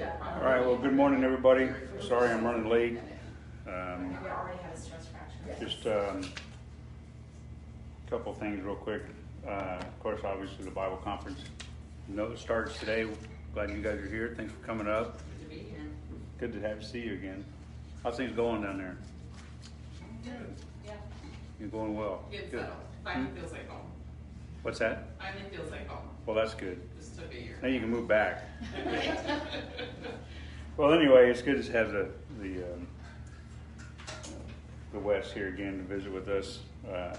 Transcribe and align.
All 0.00 0.44
right, 0.44 0.60
well, 0.60 0.76
good 0.76 0.92
morning, 0.92 1.24
everybody. 1.24 1.68
Sorry 2.00 2.30
I'm 2.30 2.44
running 2.44 2.68
late. 2.68 2.98
Um, 3.66 4.10
We 4.22 4.28
already 4.28 4.58
had 4.62 4.72
a. 5.58 5.64
Just 5.64 5.86
um, 5.88 6.22
a 8.06 8.10
couple 8.10 8.32
things 8.34 8.62
real 8.62 8.76
quick. 8.76 9.02
Uh, 9.44 9.50
Of 9.80 9.98
course, 9.98 10.20
obviously, 10.22 10.64
the 10.64 10.70
Bible 10.70 10.98
conference 10.98 11.40
no 12.06 12.32
starts 12.36 12.78
today. 12.78 13.08
Glad 13.54 13.70
you 13.70 13.82
guys 13.82 13.98
are 13.98 14.08
here. 14.08 14.34
Thanks 14.36 14.52
for 14.52 14.64
coming 14.64 14.86
up. 14.86 15.18
Good 15.40 15.42
to 15.42 15.48
be 15.56 15.62
here. 15.68 15.80
Good 16.38 16.52
to 16.52 16.60
have, 16.60 16.84
see 16.86 17.00
you 17.00 17.14
again. 17.14 17.44
How's 18.04 18.18
things 18.18 18.30
going 18.36 18.62
down 18.62 18.78
there? 18.78 18.96
Yeah, 20.24 20.92
You're 21.58 21.70
going 21.70 21.96
well? 21.96 22.24
Good. 22.30 22.50
settled. 22.52 22.70
Finally 23.02 23.30
feels 23.36 23.50
like 23.52 23.68
home. 23.68 23.90
What's 24.62 24.78
that? 24.80 25.08
Finally 25.18 25.44
feels 25.50 25.70
like 25.70 25.88
home. 25.88 26.08
Well, 26.26 26.36
that's 26.36 26.54
good. 26.54 26.80
Just 26.98 27.16
took 27.16 27.32
a 27.32 27.40
year. 27.40 27.58
Now 27.62 27.68
you 27.68 27.80
can 27.80 27.90
move 27.90 28.08
back. 28.08 28.44
Well, 30.78 30.92
anyway, 30.92 31.28
it's 31.28 31.42
good 31.42 31.60
to 31.60 31.72
have 31.72 31.90
the 31.90 32.08
the 32.40 32.62
um, 32.62 32.86
the 34.92 35.00
West 35.00 35.32
here 35.32 35.48
again 35.48 35.78
to 35.78 35.82
visit 35.82 36.12
with 36.12 36.28
us. 36.28 36.60
Uh, 36.88 37.16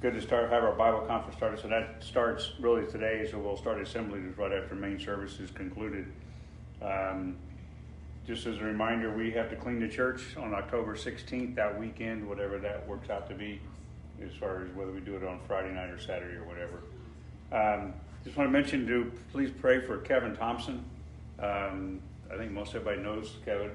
good 0.00 0.14
to 0.14 0.20
start 0.20 0.48
have 0.48 0.62
our 0.62 0.76
Bible 0.76 1.00
conference 1.00 1.36
started. 1.36 1.58
So 1.58 1.66
that 1.66 1.96
starts 2.04 2.52
really 2.60 2.86
today. 2.86 3.28
So 3.28 3.40
we'll 3.40 3.56
start 3.56 3.80
assembly 3.80 4.20
right 4.36 4.52
after 4.52 4.76
main 4.76 5.00
service 5.00 5.40
is 5.40 5.50
concluded. 5.50 6.06
Um, 6.80 7.34
just 8.28 8.46
as 8.46 8.58
a 8.58 8.62
reminder, 8.62 9.12
we 9.12 9.32
have 9.32 9.50
to 9.50 9.56
clean 9.56 9.80
the 9.80 9.88
church 9.88 10.36
on 10.36 10.54
October 10.54 10.94
16th, 10.94 11.56
that 11.56 11.76
weekend, 11.76 12.28
whatever 12.28 12.58
that 12.58 12.86
works 12.86 13.10
out 13.10 13.28
to 13.28 13.34
be, 13.34 13.60
as 14.22 14.34
far 14.34 14.62
as 14.62 14.74
whether 14.74 14.92
we 14.92 15.00
do 15.00 15.16
it 15.16 15.24
on 15.24 15.40
Friday 15.46 15.72
night 15.72 15.90
or 15.90 15.98
Saturday 15.98 16.36
or 16.36 16.44
whatever. 16.44 16.80
Um, 17.52 17.94
just 18.24 18.36
want 18.36 18.48
to 18.48 18.52
mention 18.52 18.86
to 18.86 19.12
please 19.32 19.50
pray 19.50 19.80
for 19.80 19.98
Kevin 19.98 20.34
Thompson. 20.34 20.84
Um, 21.38 22.00
I 22.32 22.36
think 22.36 22.52
most 22.52 22.74
everybody 22.74 23.02
knows 23.02 23.32
Kevin. 23.44 23.70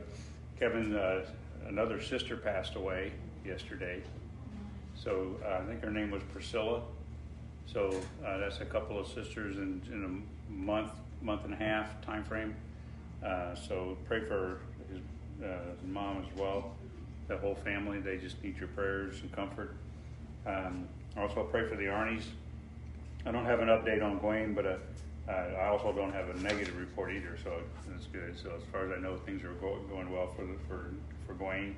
Kevin, 0.60 0.96
uh, 0.96 1.26
another 1.68 2.02
sister 2.02 2.36
passed 2.36 2.76
away 2.76 3.12
yesterday. 3.46 4.02
So 4.96 5.36
uh, 5.46 5.62
I 5.64 5.66
think 5.66 5.82
her 5.84 5.92
name 5.92 6.12
was 6.12 6.24
Priscilla. 6.34 6.82
So 7.66 8.02
uh, 8.26 8.38
that's 8.40 8.60
a 8.60 8.66
couple 8.66 9.00
of 9.00 9.08
sisters 9.08 9.58
in, 9.58 9.82
in 9.92 10.04
a 10.04 10.52
month, 10.52 10.92
month 11.22 11.46
and 11.46 11.54
a 11.54 11.58
half 11.58 12.02
time 12.02 12.24
frame. 12.24 12.56
Uh, 13.24 13.54
so 13.54 13.98
pray 14.08 14.22
for 14.22 14.60
his, 14.92 15.02
uh, 15.46 15.72
his 15.80 15.90
mom 15.90 16.26
as 16.26 16.40
well, 16.40 16.72
the 17.28 17.38
whole 17.38 17.56
family. 17.56 18.00
They 18.00 18.18
just 18.18 18.44
need 18.44 18.58
your 18.58 18.70
prayers 18.70 19.22
and 19.22 19.32
comfort. 19.32 19.76
Um, 20.46 20.88
also 21.18 21.44
pray 21.44 21.68
for 21.68 21.76
the 21.76 21.86
Arnies. 21.86 22.24
I 23.26 23.32
don't 23.32 23.46
have 23.46 23.60
an 23.60 23.68
update 23.68 24.04
on 24.04 24.18
Gwen, 24.20 24.54
but 24.54 24.66
uh, 24.66 24.76
uh, 25.28 25.32
I 25.32 25.68
also 25.68 25.92
don't 25.92 26.14
have 26.14 26.30
a 26.30 26.40
negative 26.40 26.78
report 26.78 27.12
either, 27.12 27.38
so 27.44 27.52
that's 27.90 28.06
good. 28.08 28.38
So 28.42 28.52
as 28.56 28.64
far 28.72 28.86
as 28.86 28.98
I 28.98 29.02
know, 29.02 29.18
things 29.18 29.44
are 29.44 29.54
go- 29.54 29.80
going 29.90 30.12
well 30.12 30.28
for 30.28 30.44
the, 30.46 30.56
for 30.68 30.94
for 31.28 31.34
Gwen. 31.34 31.76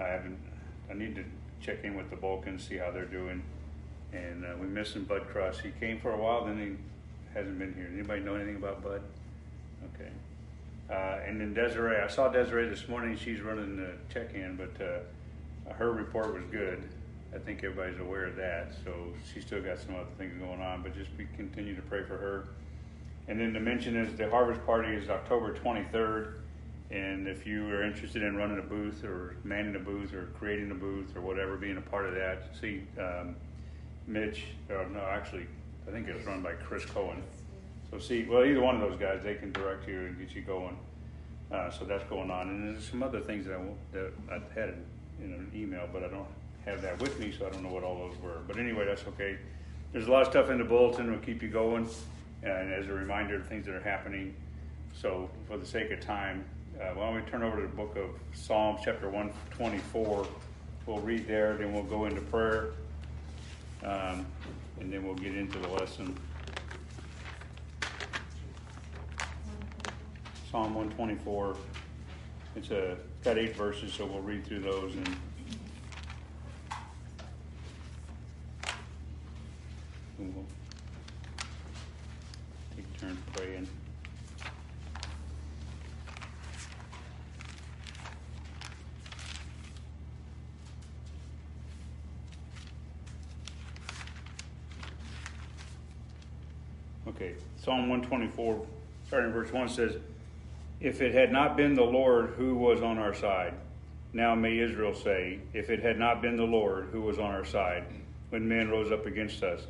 I 0.00 0.04
haven't. 0.04 0.38
I 0.90 0.94
need 0.94 1.14
to 1.16 1.24
check 1.60 1.84
in 1.84 1.96
with 1.96 2.10
the 2.10 2.16
Balkans, 2.16 2.66
see 2.66 2.76
how 2.76 2.90
they're 2.90 3.04
doing. 3.06 3.42
And 4.12 4.44
uh, 4.44 4.48
we 4.60 4.66
miss 4.66 4.94
him, 4.94 5.04
Bud 5.04 5.26
Cross. 5.28 5.60
He 5.60 5.70
came 5.80 6.00
for 6.00 6.12
a 6.12 6.18
while, 6.18 6.44
then 6.44 6.58
he 6.58 7.34
hasn't 7.34 7.58
been 7.58 7.74
here. 7.74 7.90
Anybody 7.92 8.20
know 8.20 8.34
anything 8.34 8.56
about 8.56 8.82
Bud? 8.82 9.02
Okay. 9.94 10.10
Uh, 10.88 11.20
and 11.26 11.40
then 11.40 11.54
Desiree, 11.54 11.96
I 11.96 12.08
saw 12.08 12.28
Desiree 12.28 12.68
this 12.68 12.88
morning. 12.88 13.16
She's 13.16 13.40
running 13.40 13.76
the 13.76 13.92
check-in, 14.12 14.56
but 14.56 14.84
uh, 14.84 15.72
her 15.74 15.92
report 15.92 16.32
was 16.34 16.44
good. 16.50 16.82
I 17.36 17.38
think 17.38 17.62
everybody's 17.62 18.00
aware 18.00 18.24
of 18.24 18.36
that. 18.36 18.72
So 18.82 18.92
she's 19.32 19.44
still 19.44 19.60
got 19.60 19.78
some 19.78 19.94
other 19.94 20.06
things 20.16 20.32
going 20.40 20.62
on, 20.62 20.82
but 20.82 20.96
just 20.96 21.14
be, 21.18 21.26
continue 21.36 21.76
to 21.76 21.82
pray 21.82 22.02
for 22.02 22.16
her. 22.16 22.48
And 23.28 23.38
then 23.38 23.52
to 23.52 23.60
mention 23.60 23.94
is 23.96 24.16
the 24.16 24.30
harvest 24.30 24.64
party 24.64 24.94
is 24.94 25.10
October 25.10 25.54
23rd. 25.54 26.34
And 26.90 27.28
if 27.28 27.46
you 27.46 27.68
are 27.68 27.82
interested 27.82 28.22
in 28.22 28.36
running 28.36 28.58
a 28.58 28.62
booth 28.62 29.04
or 29.04 29.36
manning 29.44 29.76
a 29.76 29.80
booth 29.80 30.14
or 30.14 30.26
creating 30.38 30.70
a 30.70 30.74
booth 30.74 31.14
or 31.14 31.20
whatever, 31.20 31.56
being 31.56 31.76
a 31.76 31.80
part 31.80 32.06
of 32.06 32.14
that, 32.14 32.56
see 32.58 32.84
um, 32.98 33.36
Mitch, 34.06 34.44
or 34.70 34.88
no, 34.88 35.00
actually, 35.00 35.46
I 35.86 35.90
think 35.90 36.08
it 36.08 36.14
was 36.14 36.24
run 36.24 36.42
by 36.42 36.52
Chris 36.52 36.84
Cohen. 36.86 37.22
So 37.90 37.98
see, 37.98 38.24
well, 38.24 38.44
either 38.44 38.60
one 38.60 38.76
of 38.76 38.80
those 38.80 38.98
guys, 38.98 39.20
they 39.22 39.34
can 39.34 39.52
direct 39.52 39.86
you 39.88 39.98
and 39.98 40.18
get 40.18 40.34
you 40.34 40.42
going. 40.42 40.76
Uh, 41.52 41.70
so 41.70 41.84
that's 41.84 42.04
going 42.04 42.30
on, 42.30 42.48
and 42.48 42.74
there's 42.74 42.88
some 42.88 43.02
other 43.02 43.20
things 43.20 43.46
that 43.46 43.54
I 43.54 43.62
that 43.92 44.12
I 44.30 44.58
had 44.58 44.74
in 45.20 45.32
an 45.32 45.50
email, 45.54 45.88
but 45.92 46.02
I 46.02 46.08
don't 46.08 46.26
have 46.66 46.82
that 46.82 47.00
with 47.00 47.18
me, 47.18 47.32
so 47.36 47.46
I 47.46 47.50
don't 47.50 47.62
know 47.62 47.70
what 47.70 47.84
all 47.84 47.96
those 47.96 48.18
were. 48.18 48.40
But 48.46 48.58
anyway, 48.58 48.84
that's 48.84 49.06
okay. 49.06 49.38
There's 49.92 50.08
a 50.08 50.10
lot 50.10 50.22
of 50.22 50.28
stuff 50.28 50.50
in 50.50 50.58
the 50.58 50.64
bulletin. 50.64 51.10
We'll 51.10 51.20
keep 51.20 51.42
you 51.42 51.48
going, 51.48 51.88
and 52.42 52.72
as 52.72 52.88
a 52.88 52.92
reminder 52.92 53.36
of 53.36 53.46
things 53.46 53.66
that 53.66 53.74
are 53.74 53.80
happening. 53.80 54.34
So, 55.00 55.30
for 55.46 55.56
the 55.56 55.66
sake 55.66 55.90
of 55.92 56.00
time, 56.00 56.44
uh, 56.80 56.88
why 56.94 57.06
don't 57.06 57.24
we 57.24 57.30
turn 57.30 57.42
over 57.42 57.56
to 57.56 57.62
the 57.62 57.68
book 57.68 57.96
of 57.96 58.10
Psalms, 58.34 58.80
chapter 58.84 59.08
124? 59.08 60.26
We'll 60.86 60.98
read 60.98 61.26
there, 61.26 61.56
then 61.56 61.72
we'll 61.72 61.82
go 61.84 62.06
into 62.06 62.20
prayer, 62.22 62.70
um, 63.84 64.26
and 64.80 64.92
then 64.92 65.04
we'll 65.04 65.14
get 65.14 65.36
into 65.36 65.58
the 65.58 65.68
lesson. 65.68 66.18
Psalm 70.50 70.74
124. 70.74 71.56
It's 72.56 72.70
a 72.70 72.96
got 73.22 73.38
eight 73.38 73.54
verses, 73.54 73.92
so 73.92 74.06
we'll 74.06 74.20
read 74.20 74.44
through 74.44 74.60
those 74.60 74.94
and. 74.94 75.16
And 80.18 80.34
we'll 80.34 80.44
take 82.74 83.00
turns 83.00 83.18
praying. 83.34 83.68
Okay, 97.08 97.34
Psalm 97.62 97.88
124, 97.88 98.66
starting 99.06 99.32
verse 99.32 99.52
1 99.52 99.68
says, 99.68 99.96
If 100.80 101.00
it 101.00 101.14
had 101.14 101.30
not 101.30 101.56
been 101.56 101.74
the 101.74 101.82
Lord 101.82 102.34
who 102.36 102.56
was 102.56 102.82
on 102.82 102.98
our 102.98 103.14
side, 103.14 103.54
now 104.12 104.34
may 104.34 104.58
Israel 104.58 104.94
say, 104.94 105.40
If 105.52 105.70
it 105.70 105.80
had 105.80 105.98
not 105.98 106.20
been 106.20 106.36
the 106.36 106.44
Lord 106.44 106.88
who 106.92 107.00
was 107.02 107.18
on 107.18 107.30
our 107.30 107.44
side, 107.44 107.84
when 108.30 108.48
men 108.48 108.68
rose 108.70 108.90
up 108.90 109.06
against 109.06 109.42
us. 109.42 109.62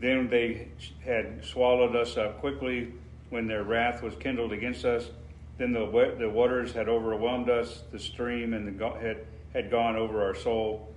Then 0.00 0.28
they 0.28 0.68
had 1.04 1.44
swallowed 1.44 1.96
us 1.96 2.16
up 2.16 2.40
quickly 2.40 2.92
when 3.30 3.46
their 3.46 3.64
wrath 3.64 4.02
was 4.02 4.14
kindled 4.16 4.52
against 4.52 4.84
us. 4.84 5.10
Then 5.56 5.72
the, 5.72 6.14
the 6.18 6.28
waters 6.28 6.72
had 6.72 6.88
overwhelmed 6.88 7.48
us, 7.48 7.82
the 7.92 7.98
stream 7.98 8.54
and 8.54 8.78
the 8.78 8.88
had, 9.00 9.18
had 9.52 9.70
gone 9.70 9.96
over 9.96 10.22
our 10.22 10.34
soul. 10.34 10.92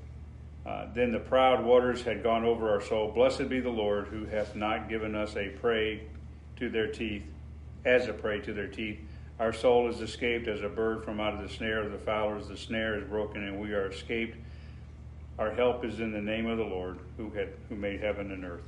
Uh, 0.65 0.87
then 0.93 1.11
the 1.11 1.19
proud 1.19 1.63
waters 1.63 2.01
had 2.01 2.23
gone 2.23 2.43
over 2.43 2.69
our 2.69 2.81
soul. 2.81 3.11
Blessed 3.11 3.47
be 3.47 3.59
the 3.59 3.69
Lord, 3.69 4.07
who 4.07 4.25
hath 4.25 4.55
not 4.55 4.89
given 4.89 5.15
us 5.15 5.37
a 5.37 5.49
prey 5.49 6.03
to 6.57 6.69
their 6.69 6.87
teeth, 6.87 7.23
as 7.85 8.07
a 8.07 8.13
prey 8.13 8.41
to 8.41 8.53
their 8.53 8.67
teeth. 8.67 8.99
Our 9.39 9.53
soul 9.53 9.87
is 9.87 10.01
escaped 10.01 10.47
as 10.47 10.63
a 10.63 10.69
bird 10.69 11.05
from 11.05 11.19
out 11.19 11.35
of 11.35 11.47
the 11.47 11.53
snare 11.53 11.83
of 11.83 11.91
the 11.91 11.99
fowlers. 11.99 12.47
The 12.47 12.57
snare 12.57 12.97
is 12.97 13.07
broken, 13.07 13.43
and 13.43 13.59
we 13.59 13.73
are 13.73 13.87
escaped. 13.87 14.37
Our 15.37 15.51
help 15.51 15.85
is 15.85 15.99
in 15.99 16.11
the 16.11 16.21
name 16.21 16.47
of 16.47 16.57
the 16.57 16.63
Lord, 16.63 16.97
who 17.15 17.29
had 17.29 17.49
who 17.69 17.75
made 17.75 18.01
heaven 18.01 18.31
and 18.31 18.43
earth. 18.43 18.63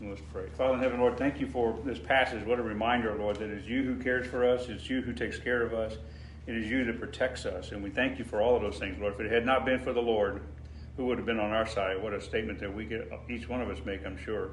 Let's 0.00 0.20
pray. 0.32 0.48
Father 0.58 0.74
in 0.74 0.80
heaven, 0.80 1.00
Lord, 1.00 1.16
thank 1.16 1.40
you 1.40 1.46
for 1.46 1.78
this 1.84 1.98
passage. 1.98 2.44
What 2.44 2.58
a 2.58 2.62
reminder, 2.62 3.14
Lord, 3.14 3.36
that 3.36 3.48
it's 3.48 3.66
you 3.66 3.84
who 3.84 3.96
cares 4.02 4.26
for 4.26 4.44
us. 4.48 4.68
It's 4.68 4.90
you 4.90 5.00
who 5.00 5.12
takes 5.12 5.38
care 5.38 5.62
of 5.62 5.72
us. 5.72 5.96
It 6.46 6.56
is 6.56 6.68
you 6.68 6.84
that 6.84 6.98
protects 6.98 7.46
us. 7.46 7.70
And 7.70 7.82
we 7.82 7.90
thank 7.90 8.18
you 8.18 8.24
for 8.24 8.42
all 8.42 8.56
of 8.56 8.62
those 8.62 8.78
things, 8.78 8.98
Lord. 8.98 9.14
If 9.14 9.20
it 9.20 9.32
had 9.32 9.46
not 9.46 9.64
been 9.64 9.80
for 9.80 9.92
the 9.92 10.02
Lord, 10.02 10.42
who 10.96 11.06
would 11.06 11.18
have 11.18 11.26
been 11.26 11.38
on 11.38 11.52
our 11.52 11.66
side? 11.66 12.02
What 12.02 12.12
a 12.12 12.20
statement 12.20 12.58
that 12.58 12.74
we 12.74 12.84
get, 12.84 13.10
each 13.30 13.48
one 13.48 13.62
of 13.62 13.70
us 13.70 13.78
make, 13.84 14.04
I'm 14.04 14.18
sure. 14.18 14.50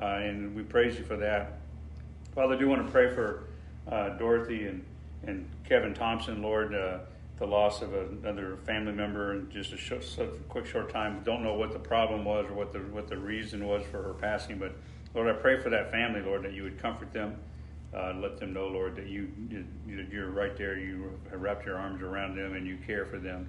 Uh, 0.00 0.06
and 0.06 0.54
we 0.56 0.62
praise 0.62 0.98
you 0.98 1.04
for 1.04 1.16
that. 1.18 1.60
Father, 2.34 2.54
I 2.54 2.58
do 2.58 2.68
want 2.68 2.84
to 2.84 2.90
pray 2.90 3.14
for 3.14 3.44
uh, 3.86 4.10
Dorothy 4.10 4.66
and, 4.66 4.84
and 5.26 5.48
Kevin 5.68 5.94
Thompson, 5.94 6.42
Lord, 6.42 6.74
uh, 6.74 6.98
the 7.38 7.46
loss 7.46 7.82
of 7.82 7.92
another 7.94 8.58
family 8.64 8.92
member 8.92 9.34
in 9.34 9.50
just 9.50 9.72
a, 9.72 9.76
short, 9.76 10.04
quick 10.48 10.66
short 10.66 10.90
time. 10.90 11.22
Don't 11.24 11.42
know 11.42 11.54
what 11.54 11.72
the 11.72 11.78
problem 11.78 12.24
was 12.24 12.46
or 12.46 12.54
what 12.54 12.72
the, 12.72 12.78
what 12.78 13.08
the 13.08 13.18
reason 13.18 13.66
was 13.66 13.82
for 13.90 14.02
her 14.02 14.14
passing, 14.14 14.58
but 14.58 14.74
Lord, 15.14 15.28
I 15.28 15.38
pray 15.38 15.60
for 15.60 15.70
that 15.70 15.90
family, 15.92 16.20
Lord, 16.20 16.42
that 16.42 16.52
you 16.52 16.64
would 16.64 16.80
comfort 16.80 17.12
them. 17.12 17.36
Uh, 17.94 18.12
let 18.20 18.38
them 18.38 18.52
know, 18.52 18.66
Lord, 18.66 18.96
that 18.96 19.06
you, 19.06 19.30
you 19.48 19.64
you're 20.10 20.30
right 20.30 20.56
there. 20.56 20.76
You 20.76 21.12
have 21.30 21.40
wrapped 21.40 21.64
your 21.64 21.76
arms 21.78 22.02
around 22.02 22.36
them 22.36 22.54
and 22.54 22.66
you 22.66 22.76
care 22.84 23.06
for 23.06 23.18
them. 23.18 23.46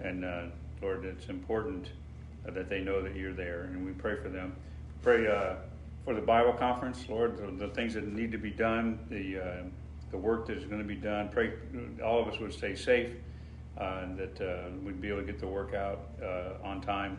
And 0.00 0.24
uh, 0.24 0.42
Lord, 0.82 1.06
it's 1.06 1.26
important 1.26 1.88
uh, 2.46 2.50
that 2.50 2.68
they 2.68 2.80
know 2.80 3.00
that 3.02 3.16
you're 3.16 3.32
there, 3.32 3.70
and 3.72 3.86
we 3.86 3.92
pray 3.92 4.16
for 4.20 4.28
them. 4.28 4.54
Pray 5.00 5.26
uh, 5.26 5.54
for 6.04 6.14
the 6.14 6.20
Bible 6.20 6.52
conference, 6.52 7.08
Lord, 7.08 7.38
the, 7.38 7.66
the, 7.66 7.72
things 7.72 7.94
that 7.94 8.06
need 8.06 8.32
to 8.32 8.38
be 8.38 8.50
done, 8.50 8.98
the 9.08 9.38
uh, 9.38 9.62
the 10.12 10.18
work 10.18 10.46
that 10.46 10.56
is 10.56 10.64
going 10.64 10.80
to 10.80 10.86
be 10.86 10.94
done. 10.94 11.28
Pray 11.30 11.54
all 12.04 12.20
of 12.20 12.28
us 12.28 12.38
would 12.38 12.52
stay 12.52 12.76
safe, 12.76 13.10
uh, 13.80 14.02
and 14.02 14.16
that 14.16 14.40
uh, 14.40 14.68
we'd 14.84 15.00
be 15.00 15.08
able 15.08 15.20
to 15.20 15.26
get 15.26 15.40
the 15.40 15.46
work 15.46 15.74
out 15.74 16.10
uh, 16.22 16.64
on 16.64 16.80
time 16.80 17.18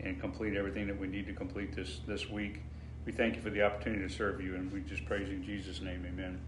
and 0.00 0.18
complete 0.18 0.56
everything 0.56 0.86
that 0.86 0.98
we 0.98 1.08
need 1.08 1.26
to 1.26 1.34
complete 1.34 1.74
this 1.74 2.00
this 2.06 2.30
week. 2.30 2.62
We 3.04 3.12
thank 3.12 3.34
you 3.34 3.42
for 3.42 3.50
the 3.50 3.62
opportunity 3.62 4.06
to 4.06 4.12
serve 4.12 4.40
you, 4.40 4.54
and 4.54 4.72
we 4.72 4.80
just 4.80 5.04
praise 5.04 5.28
you 5.28 5.36
in 5.36 5.44
Jesus' 5.44 5.82
name, 5.82 6.06
Amen. 6.08 6.40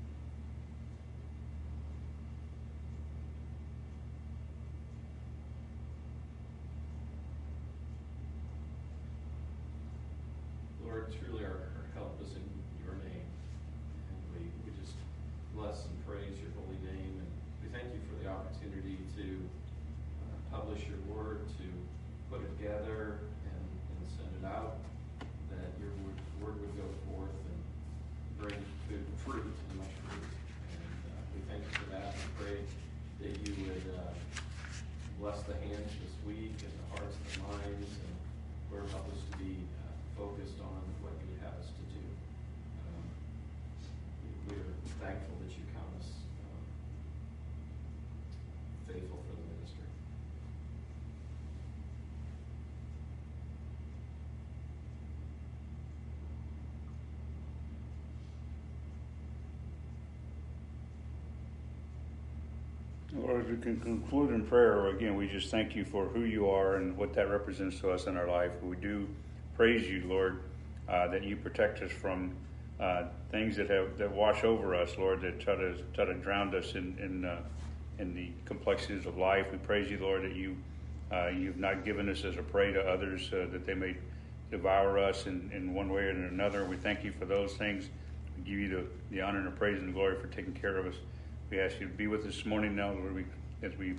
to 19.20 19.36
uh, 19.36 20.56
publish 20.56 20.80
your 20.88 20.96
word, 21.12 21.44
to 21.60 21.66
put 22.32 22.40
it 22.40 22.48
together 22.56 23.20
and, 23.44 23.64
and 23.92 24.00
send 24.16 24.32
it 24.40 24.46
out, 24.48 24.80
that 25.52 25.68
your 25.76 25.92
word, 26.00 26.16
word 26.40 26.56
would 26.56 26.76
go 26.80 26.88
forth 27.12 27.36
and 27.36 27.60
bring 28.40 28.56
good 28.88 29.04
fruit 29.20 29.44
and 29.44 29.76
much 29.76 29.92
fruit. 30.08 30.24
And 30.24 30.96
uh, 31.04 31.20
we 31.36 31.40
thank 31.52 31.60
you 31.60 31.72
for 31.76 31.88
that. 31.92 32.16
We 32.16 32.28
pray 32.40 32.56
that 33.20 33.32
you 33.44 33.52
would 33.68 33.86
uh, 33.92 34.16
bless 35.20 35.44
the 35.44 35.52
hands 35.68 35.92
this 36.00 36.16
week 36.24 36.56
and 36.64 36.72
the 36.72 36.86
hearts 36.96 37.16
and 37.20 37.28
the 37.36 37.40
minds, 37.44 37.92
and 37.92 38.14
Lord, 38.72 38.88
help 38.88 39.04
us 39.12 39.20
to 39.20 39.36
be 39.36 39.52
uh, 39.84 39.92
focused 40.16 40.56
on 40.64 40.80
what 41.04 41.12
you 41.20 41.28
would 41.36 41.44
have 41.44 41.60
us 41.60 41.68
to 41.68 41.84
do. 41.92 42.00
Um, 42.88 43.04
we 44.48 44.56
are 44.56 44.72
thankful 45.04 45.36
that 45.44 45.52
you 45.52 45.64
count 45.76 45.92
us 46.00 46.08
um, 46.40 46.64
faithful 48.88 49.22
for 49.22 49.34
the 49.36 49.46
ministry. 49.54 49.86
Lord, 63.40 63.56
we 63.56 63.62
can 63.62 63.80
conclude 63.80 64.32
in 64.32 64.44
prayer, 64.44 64.88
again, 64.88 65.16
we 65.16 65.26
just 65.26 65.50
thank 65.50 65.74
you 65.74 65.82
for 65.82 66.04
who 66.04 66.24
you 66.24 66.50
are 66.50 66.76
and 66.76 66.94
what 66.94 67.14
that 67.14 67.30
represents 67.30 67.80
to 67.80 67.90
us 67.90 68.06
in 68.06 68.18
our 68.18 68.28
life. 68.28 68.50
We 68.62 68.76
do 68.76 69.08
praise 69.56 69.88
you, 69.88 70.04
Lord, 70.06 70.40
uh, 70.86 71.08
that 71.08 71.24
you 71.24 71.36
protect 71.36 71.80
us 71.80 71.90
from 71.90 72.34
uh, 72.78 73.04
things 73.30 73.56
that 73.56 73.70
have 73.70 73.96
that 73.96 74.12
wash 74.12 74.44
over 74.44 74.74
us, 74.74 74.98
Lord, 74.98 75.22
that 75.22 75.40
try 75.40 75.54
to 75.54 75.74
try 75.94 76.04
to 76.04 76.12
drown 76.14 76.54
us 76.54 76.74
in 76.74 76.98
in, 76.98 77.24
uh, 77.24 77.38
in 77.98 78.14
the 78.14 78.30
complexities 78.44 79.06
of 79.06 79.16
life. 79.16 79.46
We 79.50 79.56
praise 79.56 79.90
you, 79.90 79.98
Lord, 79.98 80.22
that 80.24 80.36
you 80.36 80.56
uh, 81.10 81.28
you've 81.28 81.58
not 81.58 81.82
given 81.82 82.10
us 82.10 82.24
as 82.24 82.36
a 82.36 82.42
prey 82.42 82.72
to 82.74 82.80
others 82.82 83.30
uh, 83.32 83.46
that 83.52 83.64
they 83.64 83.74
may 83.74 83.96
devour 84.50 84.98
us 84.98 85.26
in, 85.26 85.50
in 85.54 85.72
one 85.72 85.90
way 85.90 86.02
or 86.02 86.10
another. 86.10 86.66
We 86.66 86.76
thank 86.76 87.04
you 87.04 87.12
for 87.12 87.24
those 87.24 87.54
things. 87.54 87.88
We 88.36 88.42
give 88.42 88.58
you 88.58 88.68
the, 88.68 88.86
the 89.10 89.22
honor 89.22 89.38
and 89.38 89.46
the 89.46 89.52
praise 89.52 89.78
and 89.78 89.88
the 89.88 89.92
glory 89.92 90.16
for 90.20 90.26
taking 90.26 90.52
care 90.52 90.76
of 90.76 90.86
us. 90.86 90.96
We 91.50 91.58
ask 91.58 91.80
you 91.80 91.88
to 91.88 91.92
be 91.92 92.06
with 92.06 92.20
us 92.20 92.36
this 92.36 92.46
morning 92.46 92.76
now 92.76 92.92
we, 92.92 93.24
as 93.64 93.76
we 93.76 93.96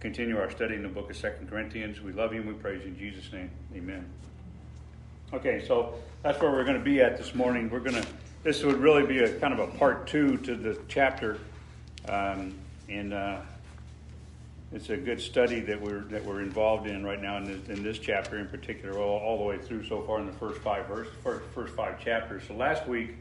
continue 0.00 0.38
our 0.38 0.50
study 0.50 0.74
in 0.74 0.82
the 0.82 0.88
book 0.88 1.10
of 1.10 1.16
Second 1.16 1.50
Corinthians. 1.50 2.00
We 2.00 2.12
love 2.12 2.32
you 2.32 2.40
and 2.40 2.48
we 2.48 2.54
praise 2.54 2.80
you 2.80 2.88
in 2.88 2.98
Jesus' 2.98 3.30
name. 3.34 3.50
Amen. 3.76 4.06
Okay, 5.34 5.62
so 5.68 5.96
that's 6.22 6.40
where 6.40 6.50
we're 6.50 6.64
going 6.64 6.78
to 6.78 6.82
be 6.82 7.02
at 7.02 7.18
this 7.18 7.34
morning. 7.34 7.68
We're 7.68 7.80
going 7.80 8.00
to, 8.02 8.08
this 8.44 8.64
would 8.64 8.78
really 8.78 9.04
be 9.04 9.18
a 9.18 9.38
kind 9.40 9.52
of 9.52 9.58
a 9.58 9.66
part 9.76 10.06
two 10.06 10.38
to 10.38 10.54
the 10.54 10.80
chapter. 10.88 11.38
Um, 12.08 12.54
and 12.88 13.12
uh, 13.12 13.40
it's 14.72 14.88
a 14.88 14.96
good 14.96 15.20
study 15.20 15.60
that 15.60 15.78
we're 15.78 16.04
that 16.04 16.24
we're 16.24 16.40
involved 16.40 16.86
in 16.86 17.04
right 17.04 17.20
now 17.20 17.36
in 17.36 17.44
this, 17.44 17.68
in 17.68 17.82
this 17.82 17.98
chapter 17.98 18.38
in 18.38 18.48
particular, 18.48 18.98
all, 18.98 19.18
all 19.18 19.36
the 19.36 19.44
way 19.44 19.58
through 19.58 19.84
so 19.86 20.00
far 20.00 20.18
in 20.18 20.26
the 20.26 20.32
first 20.32 20.62
five 20.62 20.86
verse, 20.86 21.08
first, 21.22 21.44
first 21.54 21.74
five 21.74 22.02
chapters. 22.02 22.42
So 22.48 22.54
last 22.54 22.88
week, 22.88 23.16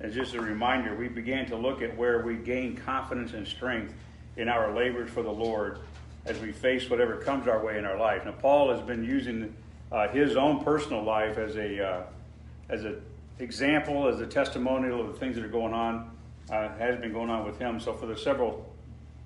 as 0.00 0.14
just 0.14 0.34
a 0.34 0.40
reminder, 0.40 0.94
we 0.94 1.08
began 1.08 1.46
to 1.46 1.56
look 1.56 1.82
at 1.82 1.96
where 1.96 2.22
we 2.22 2.36
gain 2.36 2.76
confidence 2.76 3.32
and 3.32 3.46
strength 3.46 3.92
in 4.36 4.48
our 4.48 4.72
labors 4.72 5.10
for 5.10 5.22
the 5.22 5.30
Lord 5.30 5.80
as 6.24 6.38
we 6.38 6.52
face 6.52 6.88
whatever 6.88 7.16
comes 7.16 7.48
our 7.48 7.64
way 7.64 7.78
in 7.78 7.84
our 7.84 7.98
life. 7.98 8.24
Now, 8.24 8.32
Paul 8.32 8.72
has 8.72 8.80
been 8.82 9.02
using 9.02 9.54
uh, 9.90 10.08
his 10.08 10.36
own 10.36 10.62
personal 10.62 11.02
life 11.02 11.36
as 11.38 11.56
a 11.56 11.84
uh, 11.84 12.02
as 12.68 12.84
an 12.84 13.00
example, 13.38 14.08
as 14.08 14.20
a 14.20 14.26
testimonial 14.26 15.00
of 15.00 15.08
the 15.08 15.18
things 15.18 15.34
that 15.36 15.44
are 15.44 15.48
going 15.48 15.72
on, 15.72 16.10
uh, 16.50 16.68
has 16.76 17.00
been 17.00 17.12
going 17.12 17.30
on 17.30 17.44
with 17.44 17.58
him. 17.58 17.80
So, 17.80 17.94
for 17.94 18.06
the 18.06 18.16
several 18.16 18.70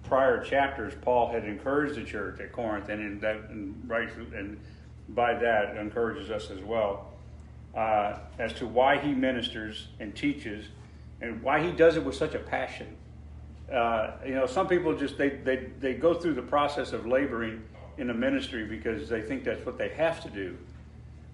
prior 0.04 0.42
chapters, 0.42 0.94
Paul 1.02 1.30
had 1.30 1.44
encouraged 1.44 1.96
the 1.96 2.04
church 2.04 2.40
at 2.40 2.52
Corinth, 2.52 2.88
and 2.88 3.00
in 3.02 3.20
that, 3.20 3.36
and 3.50 3.82
right, 3.86 4.08
and 4.34 4.58
by 5.10 5.34
that 5.34 5.76
encourages 5.76 6.30
us 6.30 6.50
as 6.50 6.60
well 6.60 7.11
uh, 7.74 8.18
as 8.38 8.52
to 8.54 8.66
why 8.66 8.98
he 8.98 9.12
ministers 9.14 9.88
and 10.00 10.14
teaches, 10.14 10.66
and 11.20 11.42
why 11.42 11.62
he 11.62 11.72
does 11.72 11.96
it 11.96 12.04
with 12.04 12.14
such 12.14 12.34
a 12.34 12.38
passion. 12.38 12.96
Uh, 13.72 14.12
you 14.26 14.34
know, 14.34 14.46
some 14.46 14.68
people 14.68 14.94
just 14.94 15.16
they, 15.16 15.30
they 15.30 15.68
they 15.80 15.94
go 15.94 16.14
through 16.14 16.34
the 16.34 16.42
process 16.42 16.92
of 16.92 17.06
laboring 17.06 17.62
in 17.96 18.10
a 18.10 18.14
ministry 18.14 18.64
because 18.64 19.08
they 19.08 19.22
think 19.22 19.44
that's 19.44 19.64
what 19.64 19.78
they 19.78 19.88
have 19.90 20.22
to 20.22 20.30
do. 20.30 20.56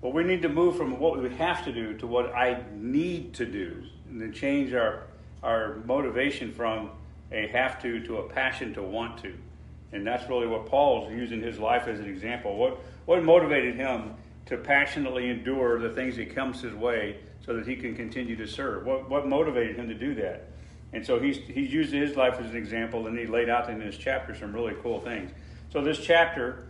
But 0.00 0.14
we 0.14 0.23
need 0.23 0.43
to 0.43 0.49
move 0.49 0.76
from 0.76 0.99
what 1.00 1.20
we 1.20 1.29
have 1.31 1.64
to 1.64 1.73
do 1.73 1.94
to 1.99 2.06
what 2.06 2.32
I 2.35 2.62
need 2.76 3.35
to 3.35 3.46
do, 3.46 3.82
and 4.08 4.20
then 4.20 4.32
change 4.32 4.73
our 4.73 5.05
our 5.43 5.76
motivation 5.87 6.52
from 6.52 6.90
a 7.32 7.49
have 7.49 7.81
to 7.82 8.00
to 8.05 8.19
a 8.19 8.29
passion 8.29 8.73
to 8.75 8.82
want 8.82 9.19
to. 9.23 9.35
And 9.90 10.06
that's 10.06 10.29
really 10.29 10.46
what 10.46 10.67
Paul's 10.67 11.11
using 11.11 11.40
his 11.40 11.58
life 11.58 11.88
as 11.88 11.99
an 11.99 12.06
example. 12.06 12.56
What 12.56 12.79
what 13.06 13.23
motivated 13.25 13.75
him 13.75 14.14
to 14.49 14.56
passionately 14.56 15.29
endure 15.31 15.79
the 15.79 15.91
things 15.91 16.17
that 16.17 16.35
comes 16.35 16.61
his 16.61 16.75
way 16.75 17.17
so 17.45 17.55
that 17.55 17.67
he 17.67 17.77
can 17.77 17.95
continue 17.95 18.37
to 18.37 18.47
serve? 18.47 18.85
What 18.85 19.09
what 19.09 19.27
motivated 19.27 19.77
him 19.77 19.89
to 19.89 19.95
do 19.95 20.15
that? 20.17 20.49
And 20.93 21.05
so 21.05 21.19
he's 21.19 21.37
he's 21.37 21.73
used 21.73 21.93
his 21.93 22.17
life 22.17 22.39
as 22.41 22.50
an 22.50 22.56
example, 22.56 23.06
and 23.06 23.19
he 23.19 23.27
laid 23.27 23.49
out 23.49 23.69
in 23.71 23.79
this 23.79 23.97
chapter 23.97 24.35
some 24.35 24.55
really 24.55 24.75
cool 24.83 25.00
things. 25.00 25.31
So 25.71 25.83
this 25.83 25.99
chapter 25.99 26.65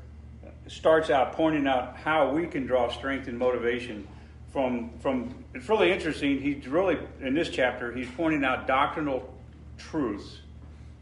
starts 0.66 1.10
out 1.10 1.32
pointing 1.32 1.66
out 1.66 1.96
how 1.96 2.30
we 2.30 2.46
can 2.46 2.66
draw 2.66 2.90
strength 2.90 3.28
and 3.28 3.38
motivation 3.38 4.06
from 4.52 4.90
from 5.00 5.34
it's 5.54 5.68
really 5.68 5.90
interesting 5.90 6.40
he's 6.40 6.66
really 6.66 6.98
in 7.20 7.34
this 7.34 7.48
chapter 7.48 7.92
he's 7.92 8.10
pointing 8.16 8.44
out 8.44 8.66
doctrinal 8.66 9.34
truths 9.78 10.38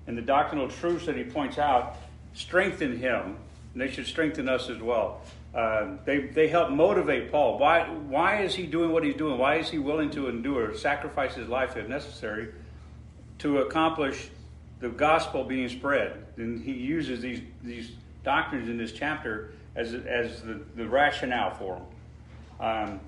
and 0.06 0.16
the 0.16 0.22
doctrinal 0.22 0.68
truths 0.68 1.06
that 1.06 1.16
he 1.16 1.24
points 1.24 1.58
out 1.58 1.96
strengthen 2.34 2.96
him 2.96 3.36
and 3.72 3.82
they 3.82 3.88
should 3.88 4.06
strengthen 4.06 4.48
us 4.48 4.68
as 4.68 4.78
well 4.78 5.20
uh, 5.56 5.96
they, 6.04 6.18
they 6.18 6.48
help 6.48 6.70
motivate 6.70 7.32
paul. 7.32 7.58
Why, 7.58 7.88
why 7.88 8.42
is 8.42 8.54
he 8.54 8.66
doing 8.66 8.92
what 8.92 9.02
he's 9.02 9.16
doing? 9.16 9.38
Why 9.38 9.56
is 9.56 9.70
he 9.70 9.78
willing 9.78 10.10
to 10.10 10.28
endure 10.28 10.76
sacrifice 10.76 11.34
his 11.34 11.48
life 11.48 11.76
if 11.76 11.88
necessary 11.88 12.52
to 13.38 13.58
accomplish 13.58 14.28
the 14.80 14.90
gospel 14.90 15.44
being 15.44 15.68
spread? 15.68 16.26
And 16.36 16.62
he 16.62 16.72
uses 16.72 17.20
these 17.20 17.40
these 17.64 17.92
doctrines 18.22 18.68
in 18.68 18.76
this 18.76 18.92
chapter 18.92 19.54
as, 19.74 19.94
as 19.94 20.42
the, 20.42 20.60
the 20.74 20.86
rationale 20.86 21.54
for 21.54 21.76
them 21.76 21.86
um, 22.60 23.00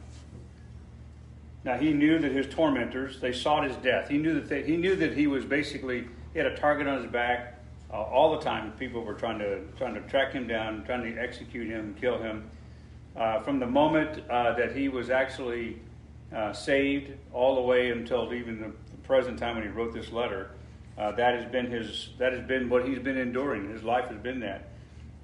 now 1.64 1.76
he 1.76 1.92
knew 1.92 2.18
that 2.18 2.32
his 2.32 2.46
tormentors 2.46 3.20
they 3.20 3.32
sought 3.32 3.64
his 3.64 3.76
death. 3.76 4.08
He 4.08 4.18
knew 4.18 4.34
that 4.34 4.48
they, 4.48 4.62
he 4.62 4.76
knew 4.76 4.96
that 4.96 5.16
he 5.16 5.26
was 5.26 5.44
basically 5.44 6.06
he 6.32 6.38
had 6.38 6.46
a 6.46 6.56
target 6.56 6.86
on 6.86 7.02
his 7.02 7.10
back 7.10 7.57
uh, 7.92 7.96
all 7.96 8.36
the 8.36 8.44
time. 8.44 8.72
People 8.72 9.02
were 9.02 9.14
trying 9.14 9.38
to 9.38 9.60
trying 9.76 9.94
to 9.94 10.00
track 10.02 10.32
him 10.32 10.46
down, 10.46 10.84
trying 10.84 11.02
to 11.02 11.20
execute 11.20 11.68
him, 11.68 11.94
kill 12.00 12.18
him. 12.18 12.50
Uh, 13.16 13.40
from 13.40 13.58
the 13.58 13.66
moment 13.66 14.22
uh, 14.30 14.54
that 14.54 14.76
he 14.76 14.88
was 14.88 15.10
actually 15.10 15.78
uh, 16.34 16.52
saved, 16.52 17.12
all 17.32 17.56
the 17.56 17.62
way 17.62 17.90
until 17.90 18.32
even 18.32 18.60
the, 18.60 18.72
present 19.04 19.38
time 19.38 19.54
when 19.54 19.64
he 19.64 19.70
wrote 19.70 19.94
this 19.94 20.12
letter, 20.12 20.50
uh, 20.98 21.10
that 21.12 21.34
has 21.34 21.50
been 21.50 21.70
his 21.70 22.10
that 22.18 22.30
has 22.30 22.46
been 22.46 22.68
what 22.68 22.86
he's 22.86 22.98
been 22.98 23.16
enduring. 23.16 23.70
His 23.70 23.82
life 23.82 24.08
has 24.10 24.18
been 24.18 24.40
that, 24.40 24.68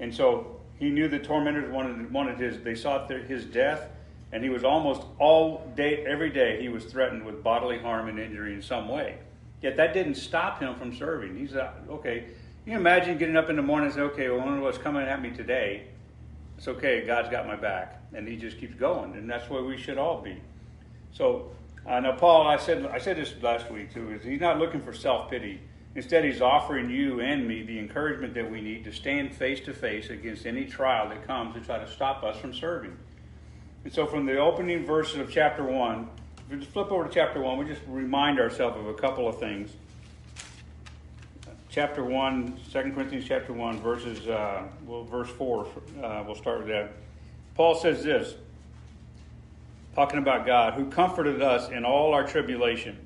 and 0.01 0.15
so 0.15 0.59
he 0.79 0.89
knew 0.89 1.07
the 1.07 1.19
tormentors 1.19 1.71
wanted 1.71 2.11
wanted 2.11 2.39
his 2.39 2.61
they 2.61 2.75
sought 2.75 3.09
their, 3.09 3.19
his 3.19 3.45
death 3.45 3.91
and 4.35 4.43
he 4.43 4.51
was 4.51 4.65
almost 4.65 5.03
all 5.21 5.65
day, 5.77 6.05
every 6.05 6.29
day, 6.29 6.61
he 6.61 6.69
was 6.69 6.85
threatened 6.87 7.25
with 7.25 7.45
bodily 7.45 7.79
harm 7.79 8.09
and 8.09 8.19
injury 8.19 8.53
in 8.53 8.61
some 8.61 8.89
way. 8.89 9.17
Yet 9.63 9.77
that 9.77 9.95
didn't 9.95 10.17
stop 10.17 10.59
him 10.59 10.75
from 10.75 10.93
serving. 10.93 11.39
He's 11.39 11.55
uh, 11.55 11.71
okay. 11.89 12.25
You 12.67 12.77
imagine 12.77 13.19
getting 13.19 13.37
up 13.37 13.51
in 13.51 13.57
the 13.57 13.63
morning 13.63 13.87
and 13.87 13.95
saying, 13.95 14.11
"Okay, 14.11 14.31
well, 14.31 14.39
one 14.39 14.57
of 14.57 14.63
what's 14.63 14.79
coming 14.79 15.03
at 15.07 15.21
me 15.21 15.31
today. 15.31 15.85
It's 16.57 16.67
okay. 16.67 17.05
God's 17.07 17.29
got 17.29 17.47
my 17.47 17.57
back," 17.57 18.01
and 18.15 18.27
he 18.27 18.37
just 18.37 18.59
keeps 18.59 18.75
going, 18.75 19.13
and 19.15 19.29
that's 19.29 19.51
where 19.51 19.63
we 19.63 19.77
should 19.77 19.99
all 19.99 20.23
be. 20.23 20.41
So 21.13 21.51
uh, 21.87 22.01
now, 22.01 22.13
Paul, 22.13 22.47
I 22.47 22.57
said 22.57 22.87
I 22.87 22.99
said 22.99 23.17
this 23.17 23.35
last 23.43 23.71
week 23.71 23.93
too. 23.93 24.13
Is 24.13 24.25
he's 24.25 24.41
not 24.41 24.59
looking 24.59 24.81
for 24.81 24.93
self 24.95 25.31
pity. 25.31 25.61
Instead, 25.97 26.25
he's 26.25 26.41
offering 26.41 26.91
you 26.91 27.21
and 27.21 27.47
me 27.47 27.63
the 27.63 27.79
encouragement 27.79 28.35
that 28.35 28.51
we 28.51 28.61
need 28.61 28.83
to 28.85 28.93
stand 28.93 29.33
face 29.33 29.61
to 29.61 29.73
face 29.73 30.11
against 30.11 30.45
any 30.45 30.65
trial 30.65 31.09
that 31.09 31.25
comes 31.25 31.55
to 31.55 31.61
try 31.61 31.79
to 31.79 31.87
stop 31.87 32.25
us 32.25 32.37
from 32.37 32.53
serving. 32.53 32.97
And 33.85 33.93
so, 33.93 34.07
from 34.07 34.27
the 34.27 34.39
opening 34.39 34.85
verses 34.85 35.19
of 35.19 35.31
chapter 35.31 35.63
1, 35.63 36.09
if 36.39 36.51
we 36.51 36.59
just 36.59 36.71
flip 36.73 36.91
over 36.91 37.05
to 37.05 37.11
chapter 37.11 37.41
1, 37.41 37.59
we 37.59 37.67
just 37.67 37.83
remind 37.87 38.41
ourselves 38.41 38.77
of 38.79 38.87
a 38.87 38.95
couple 38.95 39.29
of 39.29 39.39
things. 39.39 39.71
Chapter 41.75 42.05
1, 42.05 42.57
2 42.73 42.93
Corinthians 42.93 43.25
chapter 43.27 43.53
1, 43.53 43.81
verses, 43.81 44.29
uh, 44.29 44.63
well, 44.87 45.03
verse 45.03 45.29
4, 45.31 45.67
uh, 46.05 46.23
we'll 46.25 46.37
start 46.37 46.59
with 46.59 46.69
that. 46.69 46.93
Paul 47.57 47.75
says 47.75 48.05
this, 48.05 48.37
talking 49.97 50.21
about 50.21 50.47
God, 50.47 50.75
who 50.75 50.89
comforted 50.89 51.43
us 51.43 51.71
in 51.71 51.85
all 51.85 52.15
our 52.15 52.25
tribulation, 52.25 52.97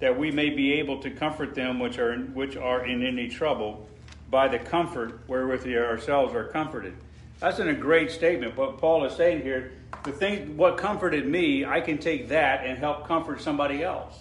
that 0.00 0.18
we 0.18 0.30
may 0.30 0.50
be 0.50 0.74
able 0.74 1.00
to 1.00 1.10
comfort 1.10 1.54
them 1.54 1.78
which 1.78 1.98
are, 1.98 2.18
which 2.18 2.58
are 2.58 2.84
in 2.84 3.02
any 3.02 3.26
trouble 3.26 3.88
by 4.30 4.48
the 4.48 4.58
comfort 4.58 5.26
wherewith 5.26 5.64
we 5.64 5.78
ourselves 5.78 6.34
are 6.34 6.44
comforted. 6.44 6.94
That's 7.38 7.58
in 7.58 7.68
a 7.68 7.74
great 7.74 8.10
statement. 8.10 8.54
What 8.54 8.76
Paul 8.76 9.06
is 9.06 9.14
saying 9.14 9.44
here, 9.44 9.72
the 10.04 10.12
thing, 10.12 10.58
what 10.58 10.76
comforted 10.76 11.26
me, 11.26 11.64
I 11.64 11.80
can 11.80 11.96
take 11.96 12.28
that 12.28 12.66
and 12.66 12.76
help 12.76 13.08
comfort 13.08 13.40
somebody 13.40 13.82
else. 13.82 14.18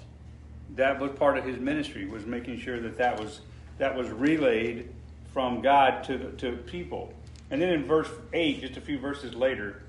That 0.78 1.02
was 1.02 1.12
part 1.20 1.38
of 1.38 1.44
his 1.44 1.60
ministry, 1.60 2.06
was 2.06 2.26
making 2.26 2.62
sure 2.62 2.80
that 2.80 2.98
that 2.98 3.20
was 3.20 3.42
that 3.80 3.98
was 3.98 4.10
relayed 4.10 4.90
from 5.34 5.62
God 5.62 6.04
to, 6.06 6.32
to 6.34 6.52
people. 6.52 7.14
And 7.50 7.62
then 7.62 7.70
in 7.70 7.86
verse 7.86 8.10
8, 8.32 8.62
just 8.62 8.78
a 8.78 8.82
few 8.82 9.00
verses 9.00 9.34
later, 9.34 9.82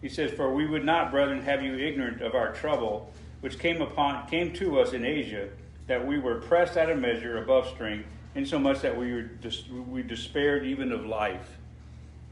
he 0.00 0.08
says, 0.08 0.30
For 0.32 0.52
we 0.54 0.66
would 0.66 0.84
not, 0.84 1.10
brethren, 1.10 1.42
have 1.42 1.62
you 1.62 1.76
ignorant 1.76 2.22
of 2.22 2.34
our 2.34 2.52
trouble, 2.52 3.12
which 3.40 3.58
came 3.58 3.82
upon 3.82 4.28
came 4.28 4.52
to 4.54 4.78
us 4.78 4.92
in 4.92 5.04
Asia, 5.04 5.48
that 5.88 6.06
we 6.06 6.18
were 6.18 6.36
pressed 6.36 6.76
out 6.76 6.90
of 6.90 6.98
measure 6.98 7.38
above 7.38 7.68
strength, 7.68 8.06
insomuch 8.34 8.80
that 8.82 8.96
we 8.96 9.12
were 9.12 9.22
just 9.22 9.68
we 9.70 10.02
despaired 10.02 10.64
even 10.64 10.92
of 10.92 11.04
life. 11.04 11.56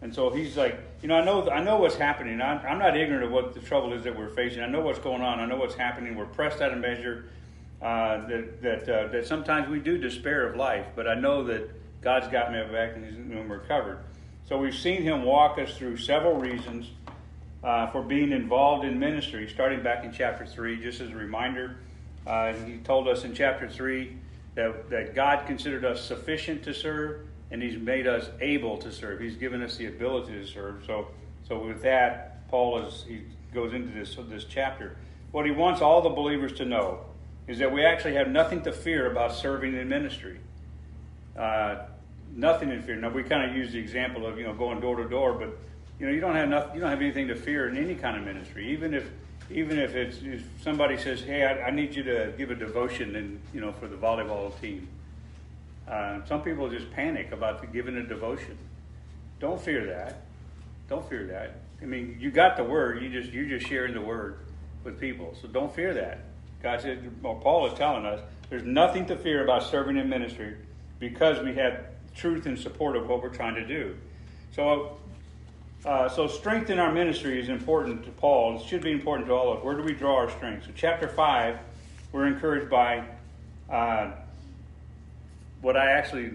And 0.01 0.15
so 0.15 0.31
he's 0.31 0.57
like, 0.57 0.79
you 1.03 1.09
know, 1.09 1.17
I 1.17 1.25
know 1.25 1.51
I 1.51 1.61
know 1.63 1.77
what's 1.77 1.97
happening. 1.97 2.41
I'm, 2.41 2.65
I'm 2.65 2.79
not 2.79 2.97
ignorant 2.97 3.25
of 3.25 3.33
what 3.33 3.55
the 3.55 3.61
trouble 3.61 3.93
is 3.95 4.05
that 4.05 4.17
we're 4.17 4.29
facing. 4.29 4.63
I 4.63 4.69
know 4.69 4.81
what's 4.81 5.01
going 5.01 5.23
on. 5.23 5.41
I 5.41 5.47
know 5.47 5.57
what's 5.57 5.75
happening. 5.75 6.15
We're 6.15 6.27
pressed 6.27 6.61
out 6.61 6.73
of 6.73 6.79
measure. 6.79 7.25
Uh, 7.81 8.27
that 8.27 8.61
that 8.61 8.89
uh, 8.89 9.07
that 9.09 9.25
sometimes 9.25 9.69
we 9.69 9.79
do 9.79 9.97
despair 9.97 10.49
of 10.49 10.57
life, 10.57 10.87
but 10.97 11.07
I 11.07 11.15
know 11.15 11.45
that 11.45 11.71
God's 12.01 12.27
got 12.27 12.53
me 12.53 12.61
back 12.73 12.97
and, 12.97 13.33
and 13.33 13.49
we're. 13.49 13.99
So 14.49 14.57
we've 14.57 14.75
seen 14.75 15.03
him 15.03 15.25
walk 15.25 15.59
us 15.59 15.77
through 15.77 15.99
several 15.99 16.35
reasons 16.37 16.91
uh, 17.63 17.91
for 17.91 18.03
being 18.03 18.33
involved 18.33 18.85
in 18.85 18.99
ministry, 18.99 19.47
starting 19.49 19.83
back 19.83 20.05
in 20.05 20.13
chapter 20.13 20.47
3. 20.47 20.81
Just 20.81 21.03
as 21.03 21.11
a 21.11 21.15
reminder, 21.15 21.77
uh, 22.27 22.55
he 22.55 22.79
told 22.79 23.09
us 23.09 23.25
in 23.25 23.35
chapter 23.35 23.69
3 23.69 24.17
that, 24.55 24.89
that 24.89 25.15
God 25.15 25.47
considered 25.47 25.85
us 25.85 26.03
sufficient 26.03 26.63
to 26.65 26.73
serve, 26.73 27.27
and 27.51 27.63
he's 27.63 27.79
made 27.79 28.07
us 28.07 28.31
able 28.41 28.79
to 28.79 28.91
serve. 28.91 29.21
He's 29.21 29.37
given 29.37 29.63
us 29.63 29.77
the 29.77 29.87
ability 29.87 30.33
to 30.33 30.47
serve. 30.47 30.83
So, 30.87 31.09
so 31.47 31.59
with 31.59 31.83
that, 31.83 32.49
Paul 32.49 32.85
is 32.85 33.05
he 33.07 33.23
goes 33.53 33.75
into 33.75 33.93
this 33.93 34.17
this 34.29 34.45
chapter. 34.45 34.97
What 35.31 35.45
he 35.45 35.53
wants 35.53 35.83
all 35.83 36.01
the 36.01 36.09
believers 36.09 36.53
to 36.55 36.65
know 36.65 37.01
is 37.49 37.59
that 37.59 37.73
we 37.73 37.85
actually 37.85 38.15
have 38.15 38.29
nothing 38.29 38.63
to 38.63 38.73
fear 38.73 39.11
about 39.11 39.35
serving 39.35 39.75
in 39.75 39.89
ministry. 39.89 40.39
Uh, 41.37 41.79
nothing 42.35 42.71
in 42.71 42.83
fear. 42.83 42.97
Now 42.97 43.09
we 43.09 43.23
kind 43.23 43.51
of 43.51 43.57
use 43.57 43.73
the 43.73 43.79
example 43.79 44.27
of 44.27 44.39
you 44.39 44.45
know 44.45 44.55
going 44.55 44.81
door 44.81 44.97
to 44.97 45.09
door, 45.09 45.33
but 45.33 45.57
you 45.99 46.07
know 46.07 46.13
you 46.13 46.21
don't 46.21 46.37
have 46.37 46.49
nothing, 46.49 46.75
you 46.75 46.81
don't 46.81 46.91
have 46.91 47.01
anything 47.01 47.29
to 47.29 47.35
fear 47.35 47.69
in 47.69 47.77
any 47.77 47.95
kind 47.95 48.17
of 48.17 48.25
ministry. 48.25 48.71
Even 48.71 48.93
if 48.95 49.09
even 49.51 49.79
if 49.79 49.95
it's 49.95 50.19
if 50.23 50.45
somebody 50.63 50.99
says, 50.99 51.23
"Hey, 51.23 51.45
I, 51.45 51.69
I 51.69 51.71
need 51.71 51.95
you 51.95 52.03
to 52.03 52.35
give 52.37 52.51
a 52.51 52.55
devotion," 52.55 53.17
and 53.17 53.41
you 53.55 53.61
know 53.61 53.73
for 53.73 53.89
the 53.89 53.97
volleyball 53.97 54.59
team. 54.61 54.89
Uh, 55.89 56.23
some 56.27 56.43
people 56.43 56.69
just 56.69 56.91
panic 56.93 57.33
about 57.33 57.73
giving 57.73 57.97
a 57.97 58.03
devotion. 58.03 58.59
Don't 59.41 59.59
fear 59.59 59.87
that. 59.87 60.23
Don't 60.89 61.09
fear 61.09 61.27
that. 61.29 61.61
I 61.81 61.87
mean, 61.87 62.19
you 62.21 62.31
got 62.31 62.59
the 62.59 62.65
word. 62.65 63.03
You 63.03 63.09
just 63.09 63.33
you're 63.33 63.47
just 63.47 63.67
sharing 63.67 63.95
the 63.95 64.03
word 64.03 64.41
with 64.85 65.01
people. 65.01 65.35
So 65.41 65.49
don't 65.49 65.75
fear 65.75 65.95
that. 65.95 66.21
God 66.63 66.81
said, 66.81 67.23
well, 67.23 67.37
Paul 67.37 67.67
is 67.67 67.79
telling 67.79 68.05
us, 68.05 68.21
there's 68.51 68.65
nothing 68.65 69.07
to 69.07 69.17
fear 69.17 69.45
about 69.45 69.63
serving 69.63 69.97
in 69.97 70.09
ministry 70.09 70.57
because 70.99 71.43
we 71.45 71.55
have 71.55 71.85
truth 72.15 72.47
and 72.47 72.59
support 72.59 72.97
of 72.97 73.09
what 73.09 73.23
we're 73.23 73.29
trying 73.29 73.55
to 73.55 73.67
do. 73.67 73.97
So, 74.55 74.99
uh, 75.85 76.09
so 76.09 76.27
strength 76.27 76.71
in 76.71 76.79
our 76.79 76.93
ministry 76.93 77.41
is 77.41 77.49
important 77.49 78.05
to 78.05 78.11
Paul. 78.11 78.61
It 78.61 78.67
should 78.67 78.83
be 78.83 78.91
important 78.91 79.29
to 79.29 79.35
all 79.35 79.53
of 79.53 79.59
us. 79.59 79.65
Where 79.65 79.77
do 79.77 79.83
we 79.83 79.93
draw 79.93 80.17
our 80.17 80.31
strength? 80.31 80.67
So, 80.67 80.73
chapter 80.75 81.07
five, 81.09 81.59
we're 82.11 82.27
encouraged 82.27 82.71
by 82.71 83.05
uh, 83.71 84.13
what 85.61 85.77
I 85.77 85.93
actually 85.93 86.33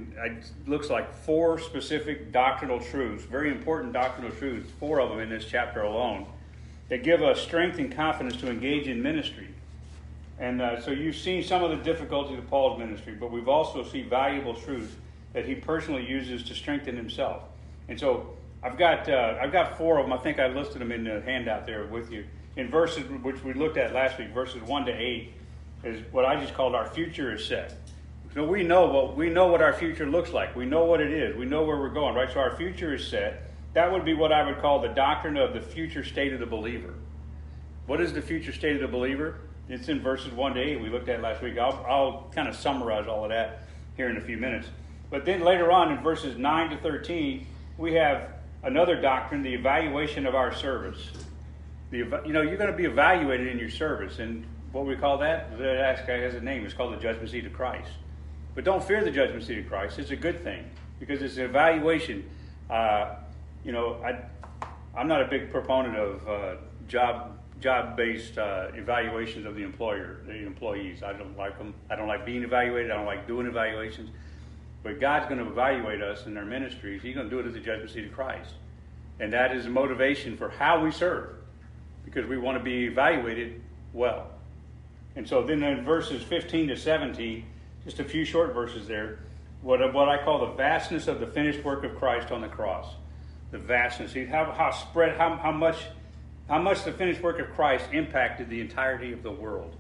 looks 0.68 0.90
like 0.90 1.14
four 1.14 1.60
specific 1.60 2.32
doctrinal 2.32 2.80
truths, 2.80 3.24
very 3.24 3.50
important 3.50 3.94
doctrinal 3.94 4.32
truths, 4.32 4.70
four 4.80 5.02
of 5.02 5.10
them 5.10 5.20
in 5.20 5.30
this 5.30 5.46
chapter 5.46 5.82
alone, 5.82 6.26
that 6.90 7.04
give 7.04 7.22
us 7.22 7.42
strength 7.42 7.80
and 7.80 7.94
confidence 7.94 8.38
to 8.38 8.50
engage 8.50 8.88
in 8.88 9.02
ministry. 9.02 9.48
And 10.44 10.62
uh, 10.62 10.82
so 10.82 10.92
you've 10.92 11.16
seen 11.16 11.42
some 11.42 11.64
of 11.64 11.70
the 11.70 11.78
difficulties 11.78 12.38
of 12.38 12.50
Paul's 12.50 12.78
ministry, 12.78 13.16
but 13.18 13.32
we've 13.32 13.48
also 13.48 13.82
seen 13.82 14.10
valuable 14.10 14.54
truths 14.54 14.94
that 15.32 15.46
he 15.46 15.56
personally 15.56 16.06
uses 16.06 16.44
to 16.44 16.54
strengthen 16.54 16.98
himself. 16.98 17.44
And 17.88 17.98
so 17.98 18.34
I've 18.62 18.78
got 18.78 19.08
uh, 19.08 19.38
I've 19.42 19.54
got 19.54 19.78
four 19.78 20.00
of 20.00 20.06
them. 20.06 20.12
I 20.12 20.18
think 20.18 20.40
I 20.40 20.48
listed 20.48 20.82
them 20.82 20.92
in 20.92 21.06
the 21.06 21.22
handout 21.22 21.66
there 21.66 21.86
with 21.86 22.12
you. 22.12 22.26
In 22.58 22.70
verses 22.70 23.06
which 23.22 23.42
we 23.42 23.54
looked 23.54 23.78
at 23.78 23.94
last 23.94 24.20
week, 24.20 24.32
verses 24.34 24.62
one 24.64 24.86
to 24.86 24.92
eight, 24.92 25.32
is 25.86 26.04
what 26.12 26.26
I 26.26 26.38
just 26.38 26.54
called 26.54 26.76
our 26.76 26.90
future 26.90 27.34
is 27.34 27.46
set. 27.46 27.78
So 28.34 28.44
we 28.44 28.64
know 28.64 28.88
what 28.88 29.16
we 29.16 29.30
know 29.30 29.48
what 29.48 29.62
our 29.62 29.74
future 29.74 30.06
looks 30.06 30.34
like. 30.34 30.58
We 30.58 30.66
know 30.66 30.84
what 30.84 31.00
it 31.00 31.14
is. 31.14 31.38
We 31.38 31.46
know 31.46 31.64
where 31.64 31.78
we're 31.78 31.88
going, 31.88 32.16
right? 32.16 32.30
So 32.30 32.42
our 32.42 32.58
future 32.58 32.94
is 32.94 33.08
set. 33.08 33.50
That 33.76 33.90
would 33.90 34.04
be 34.04 34.14
what 34.14 34.34
I 34.34 34.46
would 34.46 34.60
call 34.60 34.82
the 34.82 34.90
doctrine 34.90 35.38
of 35.38 35.54
the 35.54 35.62
future 35.62 36.04
state 36.04 36.34
of 36.34 36.42
the 36.42 36.46
believer. 36.46 36.96
What 37.86 38.02
is 38.02 38.12
the 38.12 38.22
future 38.22 38.52
state 38.52 38.76
of 38.76 38.82
the 38.82 38.90
believer? 38.90 39.38
It's 39.70 39.88
in 39.88 40.02
verses 40.02 40.34
1 40.34 40.56
to 40.56 40.62
8 40.62 40.82
we 40.82 40.90
looked 40.90 41.10
at 41.10 41.22
last 41.22 41.42
week. 41.42 41.58
I'll, 41.58 41.86
I'll 41.88 42.32
kind 42.36 42.48
of 42.48 42.56
summarize 42.56 43.08
all 43.08 43.24
of 43.24 43.30
that 43.30 43.64
here 43.96 44.10
in 44.10 44.18
a 44.18 44.22
few 44.22 44.38
minutes. 44.38 44.68
But 45.10 45.26
then 45.26 45.42
later 45.42 45.72
on 45.72 45.92
in 45.92 46.04
verses 46.04 46.38
9 46.38 46.70
to 46.72 46.78
13, 46.78 47.46
we 47.78 47.94
have 47.94 48.30
another 48.64 49.00
doctrine, 49.00 49.42
the 49.42 49.54
evaluation 49.54 50.26
of 50.26 50.36
our 50.36 50.54
service. 50.54 51.12
The, 51.92 52.00
you 52.26 52.34
know, 52.34 52.42
you're 52.42 52.58
going 52.58 52.72
to 52.72 52.78
be 52.78 52.86
evaluated 52.86 53.48
in 53.48 53.60
your 53.60 53.70
service. 53.70 54.20
And 54.20 54.46
what 54.72 54.86
we 54.86 54.96
call 54.96 55.18
that? 55.20 55.58
That 55.58 56.00
has 56.08 56.34
a 56.34 56.42
name. 56.42 56.66
It's 56.66 56.74
called 56.74 56.94
the 56.94 56.98
judgment 56.98 57.30
seat 57.30 57.46
of 57.46 57.54
Christ. 57.54 57.92
But 58.56 58.64
don't 58.64 58.84
fear 58.84 59.04
the 59.04 59.12
judgment 59.12 59.44
seat 59.44 59.60
of 59.60 59.68
Christ. 59.68 60.00
It's 60.00 60.12
a 60.12 60.16
good 60.16 60.44
thing 60.44 60.70
because 61.00 61.22
it's 61.22 61.38
an 61.38 61.46
evaluation. 61.46 62.30
Uh, 62.70 63.16
you 63.64 63.72
know, 63.72 64.02
I, 64.04 64.20
I'm 64.98 65.08
not 65.08 65.22
a 65.22 65.28
big 65.28 65.52
proponent 65.52 65.96
of 65.96 66.28
uh, 66.28 66.56
job 66.88 67.38
job-based 67.64 68.38
uh, 68.38 68.68
evaluations 68.74 69.46
of 69.46 69.56
the 69.56 69.64
employer, 69.64 70.20
the 70.28 70.46
employees. 70.46 71.02
I 71.02 71.14
don't 71.14 71.38
like 71.38 71.58
them. 71.58 71.74
I 71.90 71.96
don't 71.96 72.10
like 72.10 72.26
being 72.26 72.44
evaluated. 72.44 72.92
I 72.92 72.96
don't 72.96 73.06
like 73.06 73.26
doing 73.26 73.48
evaluations. 73.48 74.10
But 74.84 75.00
God's 75.00 75.28
going 75.28 75.40
to 75.40 75.50
evaluate 75.50 76.02
us 76.02 76.26
in 76.26 76.36
our 76.36 76.44
ministries. 76.44 77.02
He's 77.02 77.16
going 77.16 77.30
to 77.30 77.36
do 77.36 77.40
it 77.40 77.48
at 77.48 77.54
the 77.54 77.62
judgment 77.62 77.90
seat 77.90 78.06
of 78.06 78.12
Christ, 78.12 78.52
and 79.22 79.32
that 79.32 79.56
is 79.56 79.66
a 79.66 79.70
motivation 79.70 80.36
for 80.36 80.50
how 80.50 80.84
we 80.84 80.92
serve, 80.92 81.30
because 82.04 82.28
we 82.28 82.38
want 82.38 82.58
to 82.58 82.64
be 82.64 82.84
evaluated 82.84 83.62
well. 83.94 84.28
And 85.16 85.26
so 85.28 85.42
then 85.42 85.64
in 85.64 85.86
verses 85.86 86.22
15 86.22 86.68
to 86.68 86.76
17, 86.76 87.46
just 87.86 88.00
a 88.00 88.04
few 88.04 88.26
short 88.26 88.54
verses 88.54 88.88
there, 88.90 89.20
what, 89.62 89.94
what 89.94 90.10
I 90.10 90.22
call 90.22 90.40
the 90.48 90.54
vastness 90.54 91.08
of 91.08 91.22
the 91.22 91.28
finished 91.28 91.64
work 91.64 91.86
of 91.86 91.96
Christ 91.96 92.30
on 92.32 92.42
the 92.42 92.50
cross. 92.50 92.88
The 93.52 93.60
vastness. 93.60 94.14
How, 94.30 94.52
how 94.52 94.72
spread, 94.72 95.16
how, 95.16 95.38
how 95.38 95.52
much 95.52 95.78
how 96.50 96.62
much 96.62 96.84
the 96.84 96.92
finished 96.92 97.22
work 97.22 97.40
of 97.40 97.50
Christ 97.52 97.86
impacted 97.94 98.50
the 98.50 98.60
entirety 98.60 99.14
of 99.14 99.24
the 99.24 99.32
world. 99.32 99.76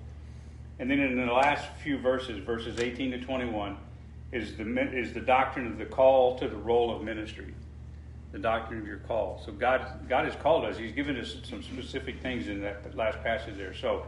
And 0.79 0.89
then 0.89 0.99
in 0.99 1.17
the 1.17 1.31
last 1.31 1.67
few 1.83 1.97
verses, 1.97 2.39
verses 2.39 2.79
18 2.79 3.11
to 3.11 3.19
21, 3.19 3.77
is 4.31 4.55
the, 4.55 4.97
is 4.97 5.13
the 5.13 5.19
doctrine 5.19 5.67
of 5.67 5.77
the 5.77 5.85
call 5.85 6.37
to 6.39 6.47
the 6.47 6.55
role 6.55 6.95
of 6.95 7.03
ministry. 7.03 7.53
The 8.31 8.39
doctrine 8.39 8.79
of 8.79 8.87
your 8.87 8.97
call. 8.97 9.41
So 9.45 9.51
God, 9.51 10.09
God 10.09 10.25
has 10.25 10.35
called 10.35 10.65
us. 10.65 10.77
He's 10.77 10.91
given 10.91 11.17
us 11.17 11.35
some 11.43 11.61
specific 11.61 12.19
things 12.21 12.47
in 12.47 12.61
that 12.61 12.95
last 12.95 13.21
passage 13.21 13.55
there. 13.57 13.75
So, 13.75 14.05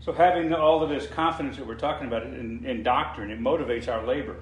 so 0.00 0.12
having 0.12 0.52
all 0.52 0.82
of 0.82 0.88
this 0.88 1.06
confidence 1.06 1.56
that 1.58 1.66
we're 1.66 1.76
talking 1.76 2.08
about 2.08 2.24
in, 2.24 2.64
in 2.66 2.82
doctrine, 2.82 3.30
it 3.30 3.40
motivates 3.40 3.86
our 3.86 4.04
labor. 4.04 4.36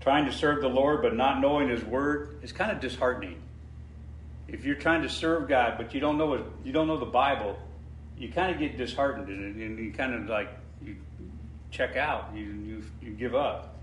Trying 0.00 0.26
to 0.26 0.32
serve 0.32 0.60
the 0.60 0.68
Lord 0.68 1.00
but 1.00 1.16
not 1.16 1.40
knowing 1.40 1.70
His 1.70 1.82
Word 1.82 2.38
is 2.42 2.52
kind 2.52 2.70
of 2.70 2.80
disheartening 2.80 3.40
if 4.48 4.64
you're 4.64 4.76
trying 4.76 5.02
to 5.02 5.08
serve 5.08 5.48
God 5.48 5.74
but 5.76 5.94
you 5.94 6.00
don't 6.00 6.18
know 6.18 6.26
what, 6.26 6.46
you 6.64 6.72
don't 6.72 6.86
know 6.86 6.98
the 6.98 7.06
Bible, 7.06 7.56
you 8.16 8.32
kind 8.32 8.50
of 8.50 8.58
get 8.58 8.76
disheartened 8.76 9.28
and, 9.28 9.78
you 9.78 9.92
kind 9.92 10.14
of 10.14 10.26
like 10.28 10.48
you 10.82 10.96
check 11.70 11.96
out, 11.96 12.30
you 12.34 12.44
you, 12.44 12.84
you 13.00 13.10
give 13.10 13.34
up, 13.34 13.78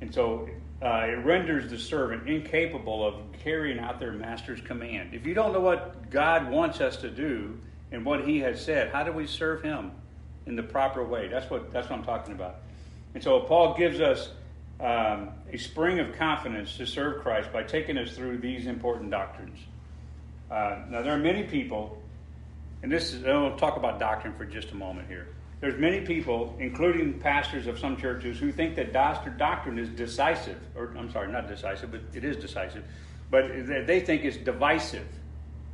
and 0.00 0.14
so 0.14 0.48
uh, 0.82 1.06
it 1.08 1.24
renders 1.24 1.70
the 1.70 1.78
servant 1.78 2.28
incapable 2.28 3.06
of 3.06 3.14
carrying 3.42 3.78
out 3.78 3.98
their 3.98 4.12
master's 4.12 4.60
command. 4.60 5.14
If 5.14 5.26
you 5.26 5.34
don't 5.34 5.52
know 5.52 5.60
what 5.60 6.10
God 6.10 6.50
wants 6.50 6.80
us 6.80 6.96
to 6.98 7.10
do 7.10 7.58
and 7.90 8.04
what 8.04 8.26
He 8.26 8.40
has 8.40 8.62
said, 8.62 8.90
how 8.90 9.02
do 9.02 9.12
we 9.12 9.26
serve 9.26 9.62
Him 9.62 9.92
in 10.46 10.56
the 10.56 10.62
proper 10.62 11.02
way? 11.02 11.28
That's 11.28 11.50
what 11.50 11.72
that's 11.72 11.88
what 11.88 11.98
I'm 11.98 12.04
talking 12.04 12.34
about. 12.34 12.56
And 13.14 13.22
so 13.22 13.40
Paul 13.40 13.76
gives 13.76 14.00
us 14.00 14.30
um, 14.80 15.30
a 15.50 15.56
spring 15.56 16.00
of 16.00 16.14
confidence 16.16 16.76
to 16.76 16.86
serve 16.86 17.22
Christ 17.22 17.52
by 17.52 17.62
taking 17.62 17.96
us 17.96 18.12
through 18.12 18.38
these 18.38 18.66
important 18.66 19.10
doctrines. 19.10 19.58
Uh, 20.54 20.78
now, 20.88 21.02
there 21.02 21.12
are 21.12 21.18
many 21.18 21.42
people, 21.42 22.00
and 22.84 22.92
this 22.92 23.12
is, 23.12 23.24
I'll 23.26 23.56
talk 23.56 23.76
about 23.76 23.98
doctrine 23.98 24.34
for 24.34 24.44
just 24.44 24.70
a 24.70 24.76
moment 24.76 25.08
here. 25.08 25.26
There's 25.60 25.80
many 25.80 26.02
people, 26.02 26.54
including 26.60 27.18
pastors 27.18 27.66
of 27.66 27.76
some 27.76 27.96
churches, 27.96 28.38
who 28.38 28.52
think 28.52 28.76
that 28.76 28.92
doctrine 28.92 29.78
is 29.80 29.88
decisive, 29.88 30.60
or 30.76 30.94
I'm 30.96 31.10
sorry, 31.10 31.32
not 31.32 31.48
decisive, 31.48 31.90
but 31.90 32.02
it 32.12 32.22
is 32.22 32.36
decisive, 32.36 32.84
but 33.32 33.48
they 33.84 33.98
think 33.98 34.24
it's 34.24 34.36
divisive, 34.36 35.08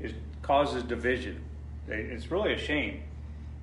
it 0.00 0.14
causes 0.40 0.82
division. 0.84 1.44
It's 1.86 2.30
really 2.30 2.54
a 2.54 2.58
shame. 2.58 3.02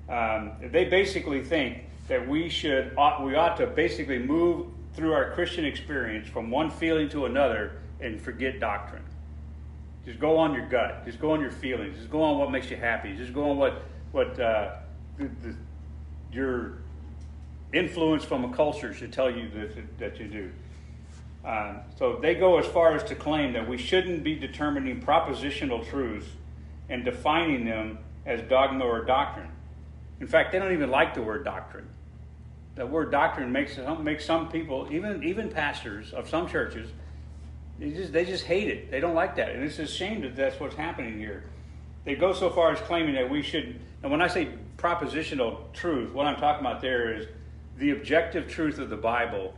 Um, 0.08 0.52
they 0.70 0.84
basically 0.84 1.42
think 1.42 1.78
that 2.06 2.28
we 2.28 2.48
should, 2.48 2.92
we 3.22 3.34
ought 3.34 3.56
to 3.56 3.66
basically 3.66 4.20
move 4.20 4.68
through 4.94 5.14
our 5.14 5.32
Christian 5.32 5.64
experience 5.64 6.28
from 6.28 6.48
one 6.48 6.70
feeling 6.70 7.08
to 7.08 7.24
another 7.24 7.80
and 8.00 8.20
forget 8.20 8.60
doctrine. 8.60 9.02
Just 10.08 10.20
go 10.20 10.38
on 10.38 10.54
your 10.54 10.66
gut. 10.66 11.04
Just 11.04 11.20
go 11.20 11.32
on 11.32 11.40
your 11.42 11.50
feelings. 11.50 11.98
Just 11.98 12.08
go 12.08 12.22
on 12.22 12.38
what 12.38 12.50
makes 12.50 12.70
you 12.70 12.78
happy. 12.78 13.14
Just 13.14 13.34
go 13.34 13.50
on 13.50 13.58
what 13.58 13.82
what 14.10 14.40
uh, 14.40 14.76
the, 15.18 15.24
the, 15.24 15.54
your 16.32 16.78
influence 17.74 18.24
from 18.24 18.46
a 18.46 18.56
culture 18.56 18.94
should 18.94 19.12
tell 19.12 19.30
you 19.30 19.50
that, 19.50 19.98
that 19.98 20.18
you 20.18 20.26
do. 20.28 20.50
Um, 21.44 21.80
so 21.98 22.18
they 22.22 22.34
go 22.34 22.58
as 22.58 22.64
far 22.64 22.96
as 22.96 23.04
to 23.04 23.14
claim 23.14 23.52
that 23.52 23.68
we 23.68 23.76
shouldn't 23.76 24.24
be 24.24 24.34
determining 24.34 25.02
propositional 25.02 25.86
truths 25.86 26.26
and 26.88 27.04
defining 27.04 27.66
them 27.66 27.98
as 28.24 28.40
dogma 28.48 28.86
or 28.86 29.04
doctrine. 29.04 29.50
In 30.20 30.26
fact, 30.26 30.52
they 30.52 30.58
don't 30.58 30.72
even 30.72 30.90
like 30.90 31.12
the 31.12 31.22
word 31.22 31.44
doctrine. 31.44 31.86
The 32.76 32.86
word 32.86 33.10
doctrine 33.10 33.52
makes 33.52 33.78
makes 34.00 34.24
some 34.24 34.48
people, 34.48 34.88
even 34.90 35.22
even 35.22 35.50
pastors 35.50 36.14
of 36.14 36.30
some 36.30 36.48
churches, 36.48 36.88
they 37.78 37.90
just 37.90 38.12
they 38.12 38.24
just 38.24 38.44
hate 38.44 38.68
it. 38.68 38.90
They 38.90 39.00
don't 39.00 39.14
like 39.14 39.36
that, 39.36 39.50
and 39.50 39.62
it's 39.62 39.78
a 39.78 39.86
shame 39.86 40.22
that 40.22 40.34
that's 40.34 40.58
what's 40.58 40.74
happening 40.74 41.18
here. 41.18 41.44
They 42.04 42.14
go 42.14 42.32
so 42.32 42.50
far 42.50 42.72
as 42.72 42.80
claiming 42.80 43.14
that 43.14 43.28
we 43.28 43.42
should. 43.42 43.80
And 44.02 44.10
when 44.10 44.22
I 44.22 44.28
say 44.28 44.48
propositional 44.76 45.72
truth, 45.72 46.12
what 46.12 46.26
I'm 46.26 46.36
talking 46.36 46.66
about 46.66 46.80
there 46.80 47.14
is 47.14 47.26
the 47.76 47.90
objective 47.90 48.48
truth 48.48 48.78
of 48.78 48.90
the 48.90 48.96
Bible. 48.96 49.54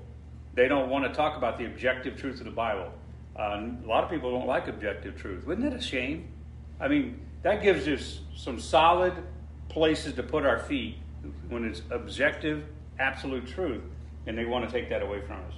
They 0.55 0.69
don't 0.69 0.91
want 0.91 1.05
to 1.05 1.13
talk 1.13 1.37
about 1.37 1.59
the 1.59 1.67
objective 1.67 2.17
truth 2.19 2.41
of 2.41 2.45
the 2.45 2.51
Bible. 2.51 2.93
Uh, 3.39 3.69
a 3.85 3.87
lot 3.87 4.05
of 4.05 4.11
people 4.11 4.31
don't 4.31 4.49
like 4.49 4.69
objective 4.69 5.17
truth. 5.17 5.47
Wouldn't 5.47 5.71
that 5.71 5.79
a 5.79 5.83
shame? 5.83 6.29
I 6.81 6.89
mean, 6.89 7.21
that 7.43 7.63
gives 7.63 7.87
us 7.87 8.21
some 8.37 8.59
solid 8.59 9.15
places 9.69 10.15
to 10.15 10.23
put 10.23 10.45
our 10.45 10.59
feet 10.59 10.97
when 11.49 11.65
it's 11.65 11.83
objective, 11.91 12.65
absolute 12.99 13.47
truth, 13.47 13.83
and 14.27 14.37
they 14.37 14.45
want 14.45 14.67
to 14.67 14.71
take 14.71 14.91
that 14.91 15.03
away 15.03 15.21
from 15.21 15.37
us. 15.37 15.55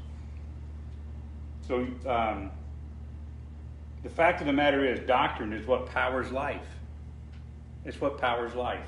So, 1.73 1.87
um, 2.07 2.51
the 4.03 4.11
fact 4.11 4.43
of 4.43 4.47
the 4.47 4.53
matter 4.53 4.85
is, 4.85 5.01
doctrine 5.07 5.55
is 5.55 5.67
what 5.67 5.87
powers 5.87 6.31
life. 6.31 6.67
It's 7.87 7.99
what 7.99 8.19
powers 8.19 8.55
life. 8.55 8.85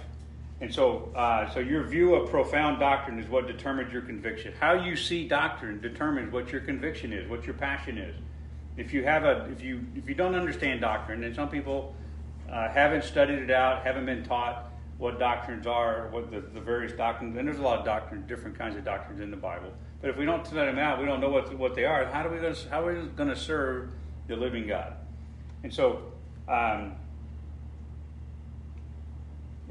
And 0.60 0.72
so, 0.72 1.10
uh, 1.16 1.48
so 1.54 1.60
your 1.60 1.84
view 1.84 2.14
of 2.14 2.28
profound 2.28 2.80
doctrine 2.80 3.18
is 3.18 3.26
what 3.26 3.46
determines 3.46 3.90
your 3.90 4.02
conviction. 4.02 4.52
How 4.60 4.74
you 4.74 4.96
see 4.96 5.26
doctrine 5.26 5.80
determines 5.80 6.30
what 6.30 6.52
your 6.52 6.60
conviction 6.60 7.14
is, 7.14 7.26
what 7.30 7.46
your 7.46 7.54
passion 7.54 7.96
is. 7.96 8.14
If 8.76 8.92
you 8.92 9.02
have 9.04 9.24
a, 9.24 9.48
if 9.50 9.62
you 9.62 9.86
if 9.96 10.06
you 10.06 10.14
don't 10.14 10.34
understand 10.34 10.82
doctrine, 10.82 11.24
and 11.24 11.34
some 11.34 11.48
people 11.48 11.94
uh, 12.50 12.68
haven't 12.68 13.04
studied 13.04 13.38
it 13.38 13.50
out, 13.50 13.82
haven't 13.82 14.04
been 14.04 14.24
taught 14.24 14.70
what 14.98 15.18
doctrines 15.18 15.66
are, 15.66 16.08
what 16.08 16.30
the, 16.30 16.40
the 16.40 16.60
various 16.60 16.92
doctrines, 16.92 17.34
and 17.38 17.48
there's 17.48 17.60
a 17.60 17.62
lot 17.62 17.78
of 17.78 17.86
doctrines, 17.86 18.28
different 18.28 18.58
kinds 18.58 18.76
of 18.76 18.84
doctrines 18.84 19.22
in 19.22 19.30
the 19.30 19.38
Bible. 19.38 19.72
But 20.04 20.10
if 20.10 20.18
we 20.18 20.26
don't 20.26 20.44
let 20.52 20.66
them 20.66 20.78
out, 20.78 21.00
we 21.00 21.06
don't 21.06 21.22
know 21.22 21.30
what 21.30 21.56
what 21.56 21.74
they 21.74 21.86
are. 21.86 22.04
How 22.04 22.22
do 22.22 22.28
we 22.28 22.36
gonna, 22.36 22.54
how 22.68 22.86
are 22.86 22.92
we 22.92 23.08
going 23.08 23.30
to 23.30 23.36
serve 23.36 23.88
the 24.28 24.36
living 24.36 24.66
God? 24.66 24.92
And 25.62 25.72
so. 25.72 26.12
Um, 26.46 26.96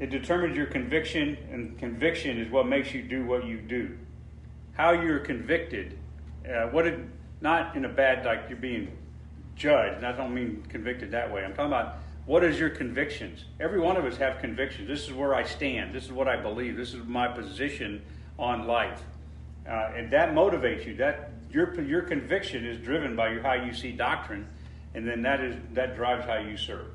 it 0.00 0.10
determines 0.10 0.56
your 0.56 0.66
conviction, 0.66 1.38
and 1.52 1.78
conviction 1.78 2.40
is 2.40 2.50
what 2.50 2.66
makes 2.66 2.92
you 2.92 3.00
do 3.00 3.24
what 3.24 3.46
you 3.46 3.58
do. 3.58 3.96
How 4.72 4.90
you're 4.90 5.20
convicted, 5.20 5.96
uh, 6.44 6.66
what 6.70 6.88
it, 6.88 6.98
not 7.40 7.76
in 7.76 7.84
a 7.84 7.88
bad 7.88 8.26
like 8.26 8.46
you're 8.48 8.58
being 8.58 8.90
judged. 9.54 9.98
And 9.98 10.04
I 10.04 10.10
don't 10.10 10.34
mean 10.34 10.64
convicted 10.68 11.12
that 11.12 11.32
way. 11.32 11.44
I'm 11.44 11.54
talking 11.54 11.66
about 11.66 11.98
what 12.26 12.42
is 12.42 12.58
your 12.58 12.70
convictions. 12.70 13.44
Every 13.60 13.78
one 13.78 13.96
of 13.96 14.04
us 14.04 14.16
have 14.16 14.40
convictions. 14.40 14.88
This 14.88 15.06
is 15.06 15.12
where 15.12 15.32
I 15.32 15.44
stand. 15.44 15.94
This 15.94 16.06
is 16.06 16.12
what 16.12 16.26
I 16.26 16.42
believe. 16.42 16.76
This 16.76 16.92
is 16.92 17.04
my 17.04 17.28
position 17.28 18.02
on 18.36 18.66
life, 18.66 19.00
uh, 19.68 19.92
and 19.96 20.12
that 20.12 20.34
motivates 20.34 20.86
you. 20.86 20.96
That 20.96 21.30
your 21.50 21.80
your 21.82 22.02
conviction 22.02 22.66
is 22.66 22.78
driven 22.78 23.16
by 23.16 23.38
how 23.38 23.54
you 23.54 23.72
see 23.72 23.92
doctrine, 23.92 24.46
and 24.94 25.06
then 25.06 25.22
that 25.22 25.40
is 25.40 25.56
that 25.72 25.96
drives 25.96 26.26
how 26.26 26.38
you 26.38 26.56
serve. 26.56 26.86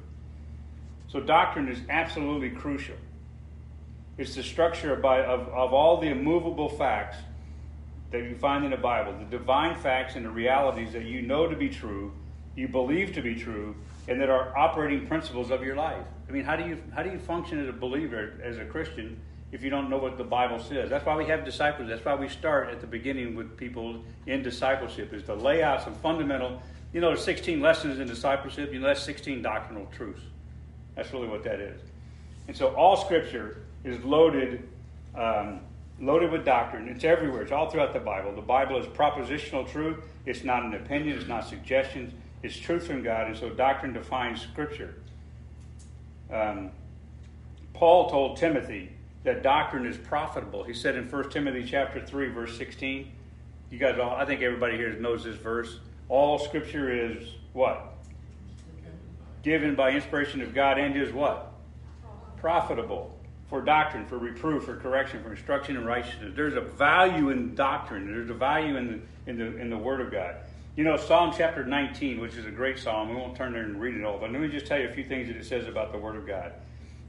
So 1.08 1.20
doctrine 1.20 1.68
is 1.68 1.80
absolutely 1.90 2.52
crucial. 2.52 2.96
It's 4.18 4.36
the 4.36 4.44
structure 4.44 4.94
of, 4.94 5.04
of, 5.04 5.48
of 5.48 5.74
all 5.74 6.00
the 6.00 6.08
immovable 6.08 6.70
facts 6.70 7.18
that 8.12 8.24
you 8.24 8.36
find 8.36 8.66
in 8.66 8.72
the 8.72 8.78
Bible, 8.78 9.16
the 9.18 9.38
divine 9.38 9.76
facts 9.78 10.16
and 10.16 10.26
the 10.26 10.30
realities 10.30 10.94
that 10.94 11.06
you 11.06 11.22
know 11.22 11.48
to 11.48 11.56
be 11.56 11.70
true, 11.70 12.12
you 12.56 12.68
believe 12.68 13.14
to 13.14 13.22
be 13.22 13.36
true, 13.36 13.76
and 14.08 14.20
that 14.20 14.30
are 14.30 14.56
operating 14.58 15.08
principles 15.08 15.52
of 15.52 15.64
your 15.64 15.76
life. 15.76 16.06
I 16.28 16.32
mean, 16.32 16.44
how 16.44 16.56
do 16.56 16.68
you 16.68 16.78
how 16.94 17.02
do 17.02 17.10
you 17.10 17.20
function 17.20 17.60
as 17.60 17.70
a 17.70 17.74
believer, 17.74 18.34
as 18.44 18.58
a 18.58 18.66
Christian, 18.66 19.20
if 19.52 19.64
you 19.64 19.70
don't 19.70 19.90
know 19.90 19.98
what 19.98 20.18
the 20.18 20.24
Bible 20.24 20.60
says? 20.60 20.90
That's 20.90 21.06
why 21.06 21.16
we 21.16 21.26
have 21.26 21.44
disciples. 21.44 21.90
That's 21.90 22.06
why 22.06 22.16
we 22.16 22.30
start 22.30 22.70
at 22.70 22.82
the 22.82 22.88
beginning 22.88 23.36
with 23.36 23.58
people 23.58 24.04
in 24.28 24.44
discipleship, 24.44 25.12
is 25.14 25.24
to 25.24 25.34
lay 25.34 25.64
out 25.64 25.84
some 25.84 25.96
fundamental. 25.96 26.62
You 26.94 27.02
know, 27.02 27.08
there's 27.08 27.24
16 27.24 27.60
lessons 27.60 28.00
in 28.00 28.08
discipleship. 28.08 28.72
You 28.72 28.80
know, 28.80 28.88
that's 28.88 29.04
16 29.04 29.42
doctrinal 29.42 29.88
truths. 29.96 30.22
That's 30.96 31.12
really 31.14 31.28
what 31.28 31.44
that 31.46 31.60
is. 31.60 31.82
And 32.48 32.56
so 32.56 32.76
all 32.76 32.98
Scripture 32.98 33.64
is 33.84 34.04
loaded, 34.04 34.68
um, 35.16 35.62
loaded 36.00 36.32
with 36.32 36.46
doctrine. 36.46 36.88
It's 36.88 37.04
everywhere. 37.04 37.42
It's 37.42 37.52
all 37.52 37.70
throughout 37.70 37.94
the 37.94 38.00
Bible. 38.00 38.36
The 38.36 38.42
Bible 38.42 38.78
is 38.78 38.86
propositional 38.86 39.70
truth. 39.72 39.98
It's 40.26 40.44
not 40.44 40.64
an 40.64 40.76
opinion. 40.76 41.18
It's 41.18 41.28
not 41.28 41.48
suggestions. 41.48 42.14
It's 42.44 42.56
truth 42.56 42.86
from 42.86 43.02
God. 43.02 43.28
And 43.28 43.38
so 43.38 43.50
doctrine 43.50 43.94
defines 43.94 44.42
Scripture. 44.42 44.96
Um, 46.32 46.72
Paul 47.74 48.10
told 48.10 48.38
Timothy 48.38 48.92
that 49.24 49.44
doctrine 49.44 49.86
is 49.86 49.98
profitable. 49.98 50.64
He 50.64 50.74
said 50.74 50.96
in 50.96 51.10
1 51.10 51.30
Timothy 51.30 51.66
chapter 51.66 52.06
3, 52.06 52.30
verse 52.30 52.58
16. 52.58 53.12
You 53.70 53.78
guys 53.78 54.00
all, 54.00 54.16
I 54.16 54.26
think 54.26 54.42
everybody 54.42 54.78
here 54.78 54.92
knows 54.94 55.24
this 55.24 55.36
verse. 55.36 55.80
All 56.08 56.40
Scripture 56.40 56.92
is 56.92 57.24
what? 57.54 58.00
given 59.44 59.76
by 59.76 59.92
inspiration 59.92 60.42
of 60.42 60.54
God 60.54 60.78
and 60.78 60.96
is 60.96 61.14
what? 61.14 61.54
Profitable 62.38 63.16
for 63.50 63.62
doctrine, 63.62 64.06
for 64.06 64.18
reproof, 64.18 64.66
for 64.66 64.76
correction, 64.76 65.24
for 65.24 65.32
instruction 65.32 65.76
in 65.76 65.86
righteousness. 65.86 66.34
There's 66.36 66.56
a 66.56 66.62
value 66.62 67.30
in 67.30 67.56
doctrine. 67.56 68.12
There's 68.12 68.30
a 68.30 68.34
value 68.34 68.78
in 68.78 68.88
the, 69.26 69.32
in 69.32 69.38
the, 69.38 69.58
in 69.58 69.70
the 69.70 69.78
Word 69.78 70.02
of 70.02 70.12
God. 70.12 70.36
You 70.76 70.84
know, 70.84 70.98
Psalm 70.98 71.34
chapter 71.36 71.66
19, 71.66 72.20
which 72.20 72.36
is 72.36 72.46
a 72.46 72.52
great 72.52 72.78
psalm, 72.78 73.10
we 73.10 73.16
won't 73.16 73.36
turn 73.36 73.54
there 73.54 73.64
and 73.64 73.82
read 73.82 73.96
it 73.96 74.04
all, 74.04 74.20
but 74.20 74.32
let 74.32 74.40
me 74.40 74.48
just 74.48 74.68
tell 74.68 74.80
you 74.80 74.88
a 74.88 74.94
few 74.94 75.04
things 75.04 75.28
that 75.28 75.36
it 75.36 75.46
says 75.46 75.68
about 75.68 75.92
the 75.92 75.98
Word 75.98 76.16
of 76.16 76.28
God. 76.28 76.54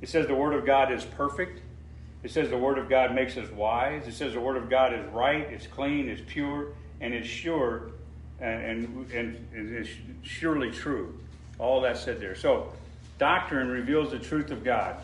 It 0.00 0.08
says 0.08 0.26
the 0.26 0.34
Word 0.34 0.54
of 0.54 0.64
God 0.64 0.90
is 0.90 1.04
perfect. 1.04 1.60
It 2.22 2.30
says 2.30 2.50
the 2.50 2.58
Word 2.58 2.78
of 2.78 2.88
God 2.88 3.14
makes 3.14 3.36
us 3.36 3.50
wise. 3.50 4.06
It 4.06 4.12
says 4.12 4.34
the 4.34 4.40
Word 4.40 4.56
of 4.56 4.68
God 4.68 4.92
is 4.92 5.06
right, 5.12 5.42
it's 5.50 5.66
clean, 5.66 6.08
it's 6.08 6.22
pure, 6.26 6.72
and 7.00 7.14
it's 7.14 7.28
sure, 7.28 7.92
and, 8.40 8.62
and, 8.62 9.12
and, 9.12 9.48
and 9.54 9.74
it's 9.74 9.90
surely 10.22 10.70
true. 10.70 11.18
All 11.58 11.80
that 11.82 11.98
said 11.98 12.20
there. 12.20 12.34
So, 12.34 12.72
doctrine 13.18 13.68
reveals 13.68 14.10
the 14.10 14.18
truth 14.18 14.50
of 14.50 14.64
God. 14.64 14.96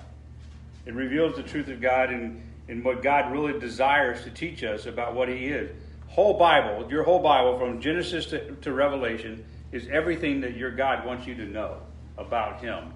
It 0.86 0.94
reveals 0.94 1.36
the 1.36 1.42
truth 1.42 1.68
of 1.68 1.80
God 1.80 2.10
and 2.10 2.42
in 2.68 2.82
what 2.82 3.02
God 3.02 3.32
really 3.32 3.58
desires 3.58 4.24
to 4.24 4.30
teach 4.30 4.64
us 4.64 4.86
about 4.86 5.14
what 5.14 5.28
He 5.28 5.46
is. 5.46 5.70
Whole 6.08 6.38
Bible, 6.38 6.90
your 6.90 7.02
whole 7.02 7.20
Bible, 7.20 7.58
from 7.58 7.80
Genesis 7.80 8.26
to, 8.26 8.54
to 8.56 8.72
Revelation, 8.72 9.44
is 9.72 9.86
everything 9.88 10.40
that 10.40 10.56
your 10.56 10.70
God 10.70 11.04
wants 11.04 11.26
you 11.26 11.34
to 11.36 11.44
know 11.44 11.78
about 12.16 12.60
Him. 12.60 12.92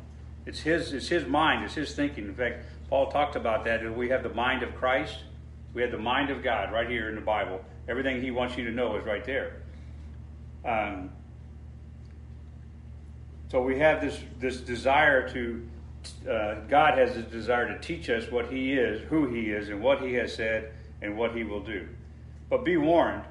It's 0.46 0.60
His, 0.60 0.92
it's 0.92 1.08
His 1.08 1.26
mind, 1.26 1.64
it's 1.64 1.74
His 1.74 1.94
thinking. 1.94 2.24
In 2.24 2.34
fact, 2.34 2.64
Paul 2.90 3.10
talked 3.10 3.36
about 3.36 3.64
that. 3.64 3.96
We 3.96 4.08
have 4.08 4.24
the 4.24 4.34
mind 4.34 4.64
of 4.64 4.74
Christ, 4.74 5.18
we 5.72 5.82
have 5.82 5.92
the 5.92 5.98
mind 5.98 6.30
of 6.30 6.42
God 6.42 6.72
right 6.72 6.90
here 6.90 7.08
in 7.08 7.14
the 7.14 7.20
Bible. 7.20 7.64
Everything 7.88 8.20
He 8.20 8.32
wants 8.32 8.56
you 8.56 8.64
to 8.64 8.72
know 8.72 8.96
is 8.96 9.04
right 9.06 9.24
there. 9.24 9.62
Um, 10.64 11.10
so 13.48 13.62
we 13.62 13.78
have 13.78 14.00
this, 14.00 14.18
this 14.38 14.60
desire 14.60 15.28
to, 15.30 15.68
uh, 16.28 16.54
God 16.68 16.98
has 16.98 17.14
this 17.14 17.24
desire 17.26 17.68
to 17.68 17.78
teach 17.80 18.10
us 18.10 18.30
what 18.30 18.52
He 18.52 18.74
is, 18.74 19.00
who 19.08 19.32
He 19.32 19.50
is, 19.50 19.68
and 19.68 19.80
what 19.80 20.02
He 20.02 20.14
has 20.14 20.34
said, 20.34 20.72
and 21.00 21.16
what 21.16 21.34
He 21.36 21.44
will 21.44 21.62
do. 21.62 21.88
But 22.48 22.64
be 22.64 22.76
warned, 22.76 23.22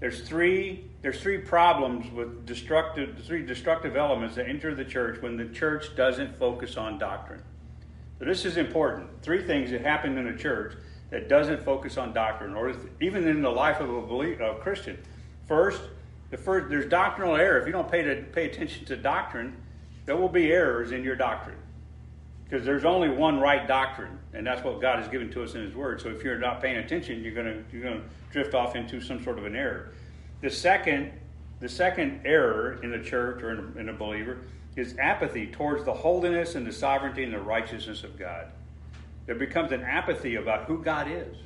there's 0.00 0.20
three, 0.20 0.84
there's 1.00 1.20
three 1.20 1.38
problems 1.38 2.10
with 2.12 2.44
destructive, 2.44 3.18
three 3.24 3.44
destructive 3.44 3.96
elements 3.96 4.36
that 4.36 4.46
enter 4.46 4.74
the 4.74 4.84
church 4.84 5.20
when 5.22 5.38
the 5.38 5.46
church 5.46 5.96
doesn't 5.96 6.38
focus 6.38 6.76
on 6.76 6.98
doctrine. 6.98 7.42
So 8.18 8.24
this 8.24 8.44
is 8.44 8.56
important. 8.56 9.08
Three 9.22 9.42
things 9.42 9.70
that 9.70 9.82
happen 9.82 10.18
in 10.18 10.26
a 10.28 10.36
church 10.36 10.74
that 11.10 11.28
doesn't 11.28 11.62
focus 11.62 11.96
on 11.96 12.12
doctrine, 12.12 12.54
or 12.54 12.74
even 13.00 13.26
in 13.26 13.42
the 13.42 13.50
life 13.50 13.80
of 13.80 13.88
a, 13.88 14.00
believer, 14.02 14.42
a 14.42 14.54
Christian. 14.56 14.98
First, 15.46 15.80
the 16.30 16.36
first, 16.36 16.68
there's 16.68 16.86
doctrinal 16.86 17.36
error. 17.36 17.58
If 17.58 17.66
you 17.66 17.72
don't 17.72 17.90
pay, 17.90 18.02
to, 18.02 18.22
pay 18.32 18.46
attention 18.46 18.84
to 18.86 18.96
doctrine, 18.96 19.56
there 20.04 20.16
will 20.16 20.28
be 20.28 20.52
errors 20.52 20.92
in 20.92 21.02
your 21.02 21.16
doctrine. 21.16 21.56
Because 22.44 22.64
there's 22.64 22.84
only 22.84 23.08
one 23.08 23.40
right 23.40 23.66
doctrine, 23.68 24.18
and 24.34 24.46
that's 24.46 24.64
what 24.64 24.80
God 24.80 24.98
has 24.98 25.08
given 25.08 25.30
to 25.32 25.42
us 25.42 25.54
in 25.54 25.62
His 25.62 25.74
Word. 25.74 26.00
So 26.00 26.08
if 26.08 26.24
you're 26.24 26.38
not 26.38 26.60
paying 26.60 26.78
attention, 26.78 27.22
you're 27.22 27.34
going 27.34 27.46
to 27.46 27.76
you're 27.76 27.94
to 27.94 28.02
drift 28.30 28.54
off 28.54 28.74
into 28.74 29.00
some 29.00 29.22
sort 29.22 29.38
of 29.38 29.44
an 29.44 29.54
error. 29.54 29.92
The 30.40 30.50
second, 30.50 31.12
the 31.60 31.68
second 31.68 32.22
error 32.24 32.80
in 32.82 32.90
the 32.90 33.00
church 33.00 33.42
or 33.42 33.52
in 33.52 33.58
a, 33.58 33.80
in 33.80 33.88
a 33.90 33.92
believer 33.92 34.38
is 34.78 34.96
apathy 34.98 35.46
towards 35.46 35.84
the 35.84 35.92
holiness 35.92 36.54
and 36.54 36.66
the 36.66 36.72
sovereignty 36.72 37.24
and 37.24 37.34
the 37.34 37.40
righteousness 37.40 38.04
of 38.04 38.18
God. 38.18 38.46
There 39.26 39.34
becomes 39.34 39.72
an 39.72 39.82
apathy 39.82 40.36
about 40.36 40.64
who 40.64 40.82
God 40.82 41.10
is. 41.10 41.36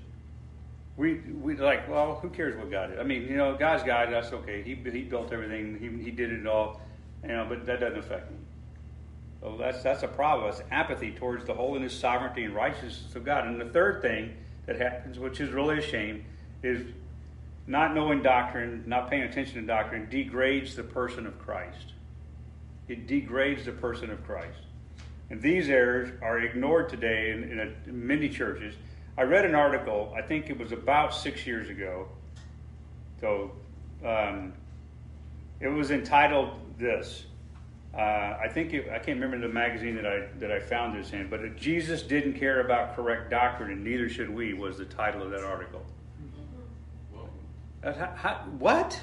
We 0.97 1.15
we 1.15 1.57
like 1.57 1.89
well 1.89 2.17
who 2.17 2.29
cares 2.29 2.55
what 2.57 2.71
God 2.71 2.93
is? 2.93 2.99
I 3.01 3.03
mean 3.03 3.23
you 3.23 3.37
know 3.37 3.57
God's 3.57 3.83
God 3.83 4.09
that's 4.13 4.33
okay. 4.33 4.63
He 4.63 4.75
he 4.75 5.03
built 5.03 5.33
everything. 5.33 5.79
He 5.81 6.05
he 6.05 6.11
did 6.11 6.31
it 6.31 6.47
all. 6.47 6.81
You 7.23 7.29
know 7.29 7.47
but 7.49 7.65
that 7.65 7.81
doesn't 7.81 7.99
affect 7.99 8.31
me. 8.31 8.37
So 9.41 9.57
that's 9.59 9.83
that's 9.83 10.03
a 10.03 10.09
problem. 10.09 10.51
It's 10.51 10.63
apathy 10.71 11.13
towards 11.13 11.47
the 11.47 11.55
holiness 11.55 11.99
sovereignty 11.99 12.45
and 12.45 12.55
righteousness 12.55 13.17
of 13.17 13.25
God. 13.25 13.47
And 13.47 13.59
the 13.59 13.71
third 13.71 14.03
thing 14.03 14.37
that 14.67 14.77
happens 14.77 15.19
which 15.19 15.41
is 15.41 15.51
really 15.51 15.79
a 15.79 15.83
shame 15.83 16.27
is 16.63 16.87
not 17.67 17.95
knowing 17.95 18.23
doctrine, 18.23 18.85
not 18.87 19.09
paying 19.09 19.23
attention 19.23 19.55
to 19.55 19.67
doctrine, 19.67 20.09
degrades 20.11 20.77
the 20.77 20.83
person 20.83 21.27
of 21.27 21.39
Christ. 21.39 21.95
It 22.89 23.07
degrades 23.07 23.65
the 23.65 23.73
person 23.73 24.11
of 24.11 24.25
Christ. 24.25 24.59
And 25.31 25.41
these 25.41 25.69
errors 25.69 26.11
are 26.23 26.41
ignored 26.41 26.89
today 26.89 27.31
in, 27.31 27.45
in, 27.45 27.59
a, 27.59 27.73
in 27.89 28.07
many 28.07 28.29
churches. 28.29 28.75
I 29.17 29.23
read 29.23 29.45
an 29.45 29.55
article, 29.55 30.13
I 30.17 30.23
think 30.23 30.51
it 30.51 30.59
was 30.59 30.73
about 30.73 31.15
six 31.15 31.47
years 31.47 31.69
ago. 31.69 32.09
So 33.21 33.53
um, 34.05 34.53
it 35.61 35.69
was 35.69 35.91
entitled 35.91 36.51
this. 36.79 37.25
Uh, 37.95 38.37
I 38.43 38.49
think 38.49 38.73
it, 38.73 38.89
I 38.91 38.99
can't 38.99 39.21
remember 39.21 39.47
the 39.47 39.53
magazine 39.53 39.97
that 39.97 40.07
I 40.07 40.27
that 40.39 40.51
I 40.51 40.59
found 40.59 40.99
this 40.99 41.13
in, 41.13 41.29
but 41.29 41.57
Jesus 41.57 42.03
didn't 42.03 42.35
care 42.35 42.63
about 42.63 42.97
correct 42.97 43.31
doctrine, 43.31 43.71
and 43.71 43.85
neither 43.85 44.09
should 44.09 44.31
we. 44.31 44.55
Was 44.55 44.79
the 44.79 44.87
title 44.87 45.23
of 45.23 45.31
that 45.31 45.45
article? 45.45 45.83
Well, 47.13 47.29
That's 47.83 47.99
how, 47.99 48.13
how, 48.17 48.35
what? 48.59 48.99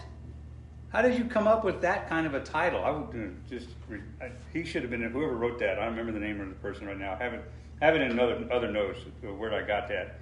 How 0.90 1.04
did 1.04 1.18
you 1.18 1.26
come 1.26 1.48
up 1.48 1.64
with 1.64 1.82
that 1.82 2.10
kind 2.10 2.26
of 2.26 2.34
a 2.34 2.40
title? 2.40 2.84
I 2.84 2.90
would 2.90 3.16
uh, 3.16 3.30
just 3.48 3.68
re- 3.88 4.02
I, 4.20 4.32
he 4.52 4.64
should 4.64 4.82
have 4.82 4.90
been 4.90 5.04
whoever 5.04 5.36
wrote 5.36 5.60
that. 5.60 5.78
I 5.78 5.86
don't 5.86 5.96
remember 5.96 6.12
the 6.12 6.26
name 6.26 6.42
of 6.42 6.50
the 6.50 6.56
person 6.56 6.88
right 6.88 6.98
now. 6.98 7.14
I 7.14 7.24
have 7.24 7.34
it 7.34 7.44
have 7.80 7.96
it 7.96 8.02
in 8.02 8.12
another 8.12 8.48
other 8.52 8.72
notes 8.72 9.00
where 9.22 9.54
I 9.54 9.62
got 9.62 9.88
that. 9.90 10.20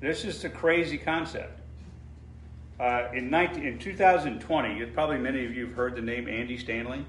This 0.00 0.24
is 0.24 0.44
a 0.44 0.50
crazy 0.50 0.98
concept. 0.98 1.60
Uh, 2.80 3.08
in 3.12 3.28
19, 3.30 3.64
in 3.64 3.78
2020, 3.78 4.86
probably 4.86 5.18
many 5.18 5.44
of 5.44 5.52
you 5.52 5.66
have 5.66 5.74
heard 5.74 5.96
the 5.96 6.02
name 6.02 6.28
Andy 6.28 6.56
Stanley. 6.56 7.04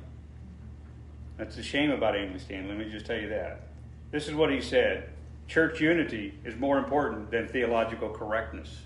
That's 1.38 1.58
a 1.58 1.64
shame 1.64 1.92
about 1.92 2.16
Andy 2.16 2.40
Stanley. 2.40 2.70
Let 2.70 2.78
me 2.78 2.92
just 2.92 3.06
tell 3.06 3.20
you 3.20 3.30
that. 3.30 3.68
This 4.12 4.28
is 4.28 4.36
what 4.36 4.52
he 4.52 4.62
said: 4.62 5.10
Church 5.48 5.82
unity 5.82 6.36
is 6.46 6.56
more 6.56 6.78
important 6.78 7.32
than 7.32 7.48
theological 7.48 8.10
correctness. 8.10 8.82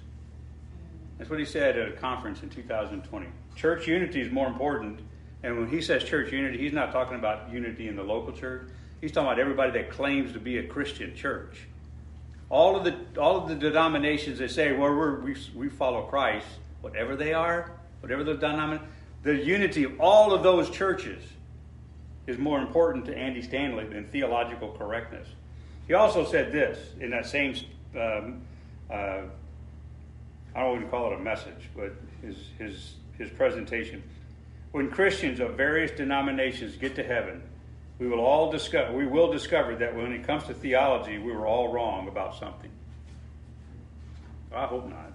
That's 1.24 1.32
what 1.32 1.40
he 1.40 1.46
said 1.46 1.78
at 1.78 1.88
a 1.88 1.92
conference 1.94 2.44
in 2.44 2.50
2020. 2.50 3.28
Church 3.56 3.88
unity 3.88 4.20
is 4.20 4.30
more 4.30 4.46
important. 4.46 5.00
And 5.42 5.58
when 5.58 5.70
he 5.70 5.82
says 5.82 6.04
church 6.04 6.34
unity, 6.34 6.58
he's 6.58 6.74
not 6.74 6.92
talking 6.92 7.16
about 7.16 7.50
unity 7.50 7.88
in 7.88 7.96
the 7.96 8.04
local 8.04 8.34
church. 8.34 8.68
He's 9.00 9.14
talking 9.14 9.28
about 9.28 9.40
everybody 9.40 9.72
that 9.72 9.90
claims 9.90 10.34
to 10.34 10.40
be 10.40 10.58
a 10.58 10.68
Christian 10.68 11.16
church. 11.16 11.60
All 12.50 12.76
of 12.76 12.84
the 12.84 13.22
all 13.22 13.38
of 13.38 13.48
the 13.48 13.56
denominations 13.56 14.40
that 14.40 14.52
say, 14.52 14.74
well, 14.74 14.94
we 15.24 15.38
we 15.56 15.70
follow 15.70 16.02
Christ, 16.02 16.46
whatever 16.82 17.16
they 17.16 17.34
are, 17.34 17.72
whatever 18.02 18.26
the 18.26 18.34
denomination, 18.34 18.86
the 19.22 19.42
unity 19.46 19.86
of 19.86 20.02
all 20.02 20.34
of 20.34 20.44
those 20.44 20.70
churches 20.70 21.24
is 22.28 22.38
more 22.38 22.60
important 22.60 23.06
to 23.06 23.18
Andy 23.18 23.42
Stanley 23.42 23.86
than 23.86 24.10
theological 24.10 24.74
correctness. 24.74 25.30
He 25.88 25.94
also 25.94 26.26
said 26.26 26.52
this 26.52 26.80
in 27.00 27.12
that 27.12 27.26
same 27.28 27.56
um, 27.96 28.42
uh, 28.92 29.22
I 30.56 30.62
don't 30.62 30.82
to 30.82 30.88
call 30.88 31.12
it 31.12 31.20
a 31.20 31.20
message, 31.20 31.70
but 31.76 31.94
his, 32.22 32.38
his, 32.58 32.94
his 33.18 33.30
presentation. 33.32 34.04
When 34.72 34.90
Christians 34.90 35.40
of 35.40 35.56
various 35.56 35.92
denominations 35.92 36.76
get 36.78 36.96
to 36.96 37.04
heaven, 37.04 37.42
we 38.00 38.08
will 38.08 38.20
all 38.20 38.52
discover, 38.52 38.94
we 38.94 39.06
will 39.06 39.32
discover 39.32 39.76
that 39.76 39.96
when 39.96 40.12
it 40.12 40.26
comes 40.26 40.44
to 40.46 40.54
theology, 40.54 41.18
we 41.18 41.32
were 41.32 41.48
all 41.48 41.72
wrong 41.72 42.08
about 42.08 42.36
something. 42.36 42.70
I 44.54 44.66
hope 44.66 44.90
not. 44.90 45.12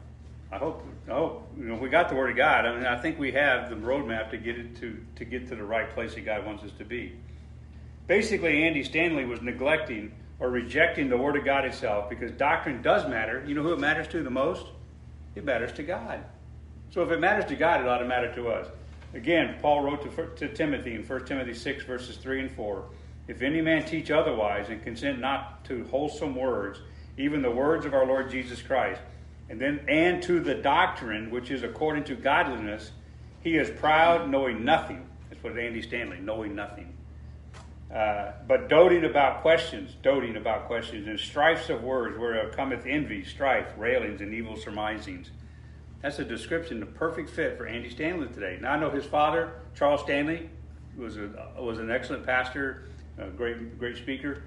I 0.51 0.57
hope, 0.57 0.83
I 1.09 1.13
hope, 1.13 1.49
you 1.59 1.65
know, 1.65 1.75
we 1.75 1.91
got 1.91 2.09
the 2.09 2.15
Word 2.15 2.31
of 2.31 2.37
God. 2.37 2.65
I 2.65 2.75
mean, 2.75 2.87
I 2.87 2.97
think 2.97 3.19
we 3.19 3.33
have 3.33 3.69
the 3.69 3.77
roadmap 3.77 4.31
to 4.31 4.39
get 4.39 4.59
it 4.59 4.77
to, 4.77 4.97
to 5.17 5.25
get 5.25 5.47
to 5.49 5.57
the 5.57 5.63
right 5.63 5.91
place 5.91 6.15
that 6.15 6.25
God 6.25 6.47
wants 6.47 6.65
us 6.65 6.71
to 6.79 6.85
be. 6.85 7.13
Basically, 8.07 8.65
Andy 8.65 8.83
Stanley 8.83 9.27
was 9.27 9.43
neglecting 9.43 10.13
or 10.41 10.49
rejecting 10.49 11.11
the 11.11 11.19
Word 11.19 11.37
of 11.37 11.45
God 11.45 11.67
itself 11.67 12.09
because 12.09 12.31
doctrine 12.33 12.81
does 12.81 13.07
matter. 13.09 13.45
You 13.47 13.55
know 13.55 13.63
who 13.63 13.75
it 13.75 13.81
matters 13.81 14.09
to 14.09 14.23
the 14.23 14.31
most? 14.31 14.65
It 15.39 15.45
matters 15.45 15.71
to 15.75 15.85
God. 15.85 16.25
So 16.91 17.01
if 17.05 17.13
it 17.13 17.21
matters 17.21 17.45
to 17.45 17.55
God, 17.55 17.81
it 17.81 17.87
ought 17.87 17.99
to 17.99 18.05
matter 18.05 18.35
to 18.35 18.49
us. 18.49 18.67
Again, 19.15 19.55
Paul 19.63 19.85
wrote 19.85 20.03
to, 20.03 20.27
to 20.35 20.53
Timothy 20.53 20.97
in 20.97 21.05
1 21.05 21.27
Timothy 21.27 21.55
6, 21.55 21.85
verses 21.85 22.17
3 22.17 22.41
and 22.41 22.51
4 22.51 22.85
If 23.29 23.41
any 23.41 23.61
man 23.61 23.85
teach 23.85 24.11
otherwise 24.11 24.69
and 24.69 24.83
consent 24.83 25.21
not 25.21 25.65
to 25.67 25.85
wholesome 25.93 26.35
words, 26.35 26.81
even 27.17 27.41
the 27.41 27.53
words 27.53 27.87
of 27.87 27.95
our 27.95 28.05
Lord 28.05 28.33
Jesus 28.33 28.61
Christ, 28.61 29.01
and 29.49 29.61
then 29.61 29.79
and 29.87 30.21
to 30.25 30.41
the 30.41 30.57
doctrine 30.57 31.31
which 31.31 31.53
is 31.53 31.63
according 31.63 32.03
to 32.05 32.17
godliness, 32.17 32.91
he 33.41 33.57
is 33.59 33.71
proud, 33.79 34.29
knowing 34.29 34.65
nothing. 34.65 35.09
That's 35.31 35.41
what 35.45 35.57
Andy 35.57 35.83
Stanley, 35.83 36.19
knowing 36.21 36.57
nothing. 36.57 36.98
Uh, 37.95 38.33
but 38.47 38.69
doting 38.69 39.05
about 39.05 39.41
questions, 39.41 39.97
doting 40.03 40.37
about 40.37 40.67
questions, 40.67 41.07
and 41.07 41.19
strifes 41.19 41.71
of 41.71 41.83
words, 41.83 42.19
where 42.19 42.49
cometh 42.51 42.85
envy, 42.85 43.25
strife, 43.25 43.67
railings, 43.79 44.21
and 44.21 44.35
evil 44.35 44.57
surmisings. 44.57 45.31
That's 46.03 46.19
a 46.19 46.25
description, 46.25 46.83
a 46.83 46.87
perfect 46.87 47.31
fit 47.31 47.57
for 47.57 47.67
Andy 47.67 47.89
Stanley 47.89 48.29
today. 48.29 48.59
Now 48.61 48.73
I 48.73 48.79
know 48.79 48.91
his 48.91 49.07
father, 49.07 49.55
Charles 49.75 50.03
Stanley, 50.03 50.51
was 50.97 51.17
a, 51.17 51.31
was 51.59 51.79
an 51.79 51.91
excellent 51.91 52.27
pastor, 52.27 52.85
a 53.17 53.29
great 53.29 53.79
great 53.79 53.97
speaker. 53.97 54.43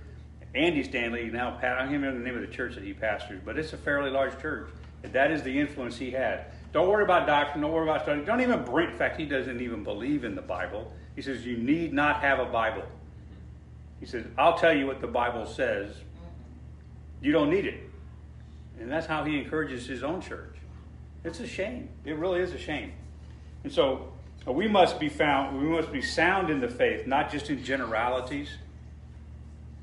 Andy 0.54 0.84
Stanley 0.84 1.30
now, 1.32 1.58
I 1.62 1.84
don't 1.84 1.92
remember 1.92 2.20
the 2.20 2.26
name 2.26 2.36
of 2.36 2.42
the 2.42 2.56
church 2.56 2.76
that 2.76 2.84
he 2.84 2.94
pastors, 2.94 3.42
but 3.44 3.58
it's 3.58 3.74
a 3.74 3.78
fairly 3.78 4.12
large 4.12 4.40
church. 4.40 4.70
That 5.02 5.32
is 5.32 5.42
the 5.42 5.60
influence 5.60 5.98
he 5.98 6.12
had. 6.12 6.46
Don't 6.74 6.88
worry 6.88 7.04
about 7.04 7.26
doctrine. 7.26 7.62
Don't 7.62 7.72
worry 7.72 7.90
about 7.90 8.04
study. 8.04 8.24
Don't 8.24 8.42
even 8.42 8.64
bring. 8.64 8.92
In 8.92 8.98
fact, 8.98 9.20
he 9.20 9.26
doesn't 9.26 9.60
even 9.60 9.84
believe 9.84 10.24
in 10.24 10.36
the 10.36 10.42
Bible. 10.42 10.94
He 11.16 11.22
says 11.22 11.46
you 11.46 11.58
need 11.58 11.92
not 11.92 12.22
have 12.22 12.40
a 12.40 12.46
Bible. 12.46 12.84
He 14.02 14.08
says, 14.08 14.26
I'll 14.38 14.58
tell 14.58 14.76
you 14.76 14.88
what 14.88 15.00
the 15.00 15.08
Bible 15.08 15.46
says. 15.46 15.96
You 17.22 17.32
don't 17.32 17.52
need 17.52 17.66
it. 17.66 17.84
And 18.80 18.92
that's 18.92 19.06
how 19.06 19.24
he 19.24 19.38
encourages 19.38 19.86
his 19.86 20.04
own 20.04 20.22
church. 20.22 20.56
It's 21.24 21.40
a 21.40 21.48
shame. 21.48 21.88
It 22.04 22.18
really 22.18 22.42
is 22.42 22.52
a 22.52 22.58
shame. 22.58 22.94
And 23.64 23.72
so 23.72 24.12
uh, 24.48 24.52
we 24.52 24.68
must 24.68 25.00
be 25.00 25.08
found, 25.08 25.62
we 25.62 25.68
must 25.68 25.92
be 25.92 26.02
sound 26.02 26.50
in 26.50 26.60
the 26.60 26.68
faith, 26.68 27.06
not 27.06 27.32
just 27.32 27.52
in 27.52 27.64
generalities. 27.64 28.50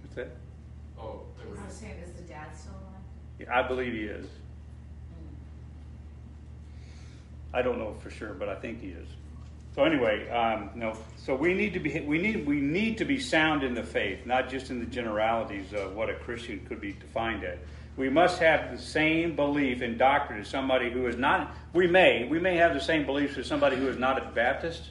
What's 0.03 0.17
that? 0.17 0.31
oh, 0.99 1.21
there 1.39 1.47
I 1.47 1.51
was 1.51 1.61
was, 1.61 1.75
saying, 1.75 1.95
is 2.05 2.13
the 2.13 2.23
dad 2.23 2.49
still 2.57 2.73
alive? 2.73 3.03
Yeah, 3.39 3.57
I 3.57 3.69
believe 3.69 3.93
he 3.93 4.01
is. 4.01 4.27
I 7.55 7.63
don't 7.63 7.79
know 7.79 7.95
for 8.01 8.11
sure, 8.11 8.35
but 8.35 8.49
I 8.49 8.57
think 8.57 8.81
he 8.81 8.89
is. 8.89 9.09
So 9.79 9.85
anyway, 9.85 10.29
um, 10.31 10.71
no. 10.75 10.99
So 11.25 11.37
we 11.37 11.55
need 11.55 11.73
to 11.75 11.79
be 11.79 12.01
we 12.01 12.19
need 12.19 12.45
we 12.45 12.61
need 12.61 12.99
to 12.99 13.05
be 13.05 13.21
sound 13.21 13.63
in 13.63 13.75
the 13.75 13.85
faith, 13.85 14.27
not 14.27 14.49
just 14.49 14.71
in 14.71 14.81
the 14.81 14.87
generalities 14.87 15.73
of 15.73 15.95
what 15.95 16.11
a 16.11 16.15
Christian 16.15 16.67
could 16.67 16.81
be 16.81 16.95
defined 16.95 17.45
as. 17.45 17.61
We 17.97 18.09
must 18.09 18.41
have 18.41 18.73
the 18.73 18.83
same 18.83 19.37
belief 19.37 19.81
in 19.81 19.97
doctrine 19.97 20.41
as 20.41 20.49
somebody 20.49 20.91
who 20.91 21.07
is 21.07 21.17
not. 21.17 21.55
We 21.75 21.87
may 21.87 22.27
we 22.29 22.41
may 22.41 22.57
have 22.57 22.75
the 22.75 22.81
same 22.81 23.07
beliefs 23.07 23.39
as 23.39 23.47
somebody 23.47 23.77
who 23.77 23.87
is 23.87 23.97
not 23.97 24.19
a 24.19 24.29
Baptist, 24.33 24.83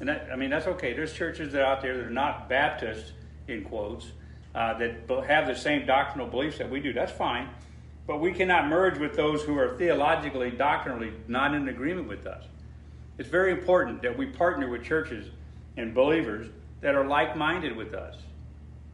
and 0.00 0.08
that 0.08 0.30
I 0.32 0.36
mean 0.36 0.48
that's 0.48 0.68
okay. 0.68 0.94
There's 0.94 1.12
churches 1.12 1.52
that 1.52 1.60
are 1.60 1.66
out 1.66 1.82
there 1.82 1.94
that 1.94 2.06
are 2.06 2.08
not 2.08 2.48
Baptist 2.48 3.12
in 3.46 3.62
quotes 3.62 4.06
uh, 4.54 4.72
that 4.78 5.26
have 5.28 5.46
the 5.46 5.54
same 5.54 5.84
doctrinal 5.84 6.28
beliefs 6.28 6.56
that 6.56 6.70
we 6.70 6.80
do. 6.80 6.94
That's 6.94 7.12
fine, 7.12 7.50
but 8.06 8.22
we 8.22 8.32
cannot 8.32 8.68
merge 8.68 8.96
with 8.96 9.16
those 9.16 9.42
who 9.42 9.58
are 9.58 9.76
theologically, 9.76 10.50
doctrinally 10.50 11.12
not 11.28 11.52
in 11.52 11.68
agreement 11.68 12.08
with 12.08 12.26
us. 12.26 12.44
It's 13.18 13.28
very 13.28 13.52
important 13.52 14.02
that 14.02 14.16
we 14.16 14.26
partner 14.26 14.68
with 14.68 14.82
churches 14.82 15.30
and 15.76 15.94
believers 15.94 16.48
that 16.80 16.94
are 16.94 17.06
like 17.06 17.36
minded 17.36 17.76
with 17.76 17.94
us. 17.94 18.16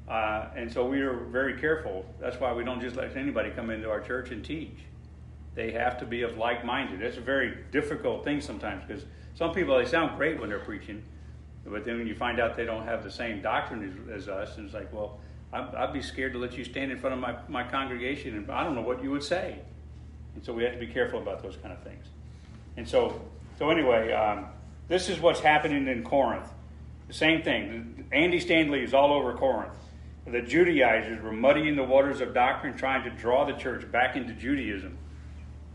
Uh, 0.08 0.48
and 0.56 0.70
so 0.70 0.86
we 0.86 1.00
are 1.00 1.14
very 1.14 1.58
careful. 1.60 2.04
That's 2.20 2.38
why 2.38 2.52
we 2.52 2.64
don't 2.64 2.80
just 2.80 2.96
let 2.96 3.16
anybody 3.16 3.50
come 3.50 3.70
into 3.70 3.88
our 3.88 4.00
church 4.00 4.30
and 4.30 4.44
teach. 4.44 4.76
They 5.54 5.70
have 5.72 5.98
to 5.98 6.06
be 6.06 6.22
of 6.22 6.36
like 6.36 6.64
minded. 6.64 7.02
It's 7.02 7.16
a 7.16 7.20
very 7.20 7.58
difficult 7.70 8.24
thing 8.24 8.40
sometimes 8.40 8.82
because 8.86 9.04
some 9.34 9.52
people, 9.52 9.78
they 9.78 9.86
sound 9.86 10.16
great 10.16 10.40
when 10.40 10.48
they're 10.48 10.58
preaching, 10.58 11.02
but 11.64 11.84
then 11.84 11.98
when 11.98 12.06
you 12.06 12.14
find 12.14 12.40
out 12.40 12.56
they 12.56 12.64
don't 12.64 12.84
have 12.84 13.04
the 13.04 13.10
same 13.10 13.40
doctrine 13.40 14.04
as, 14.10 14.22
as 14.22 14.28
us, 14.28 14.56
and 14.56 14.66
it's 14.66 14.74
like, 14.74 14.92
well, 14.92 15.18
I'd, 15.52 15.74
I'd 15.74 15.92
be 15.92 16.02
scared 16.02 16.32
to 16.32 16.38
let 16.38 16.56
you 16.56 16.64
stand 16.64 16.92
in 16.92 16.98
front 16.98 17.14
of 17.14 17.20
my, 17.20 17.36
my 17.48 17.68
congregation 17.68 18.36
and 18.36 18.50
I 18.50 18.64
don't 18.64 18.74
know 18.74 18.82
what 18.82 19.02
you 19.02 19.10
would 19.10 19.22
say. 19.22 19.58
And 20.34 20.44
so 20.44 20.52
we 20.52 20.62
have 20.64 20.72
to 20.72 20.78
be 20.78 20.86
careful 20.86 21.20
about 21.20 21.42
those 21.42 21.56
kind 21.56 21.72
of 21.72 21.82
things. 21.82 22.06
And 22.76 22.88
so 22.88 23.20
so 23.60 23.68
anyway, 23.68 24.10
um, 24.12 24.46
this 24.88 25.10
is 25.10 25.20
what's 25.20 25.40
happening 25.40 25.86
in 25.86 26.02
Corinth. 26.02 26.50
The 27.08 27.12
same 27.12 27.42
thing. 27.42 28.06
Andy 28.10 28.40
Stanley 28.40 28.82
is 28.82 28.94
all 28.94 29.12
over 29.12 29.34
Corinth. 29.34 29.74
The 30.26 30.40
Judaizers 30.40 31.22
were 31.22 31.32
muddying 31.32 31.76
the 31.76 31.84
waters 31.84 32.22
of 32.22 32.32
doctrine, 32.32 32.74
trying 32.74 33.04
to 33.04 33.10
draw 33.10 33.44
the 33.44 33.52
church 33.52 33.90
back 33.92 34.16
into 34.16 34.32
Judaism. 34.32 34.96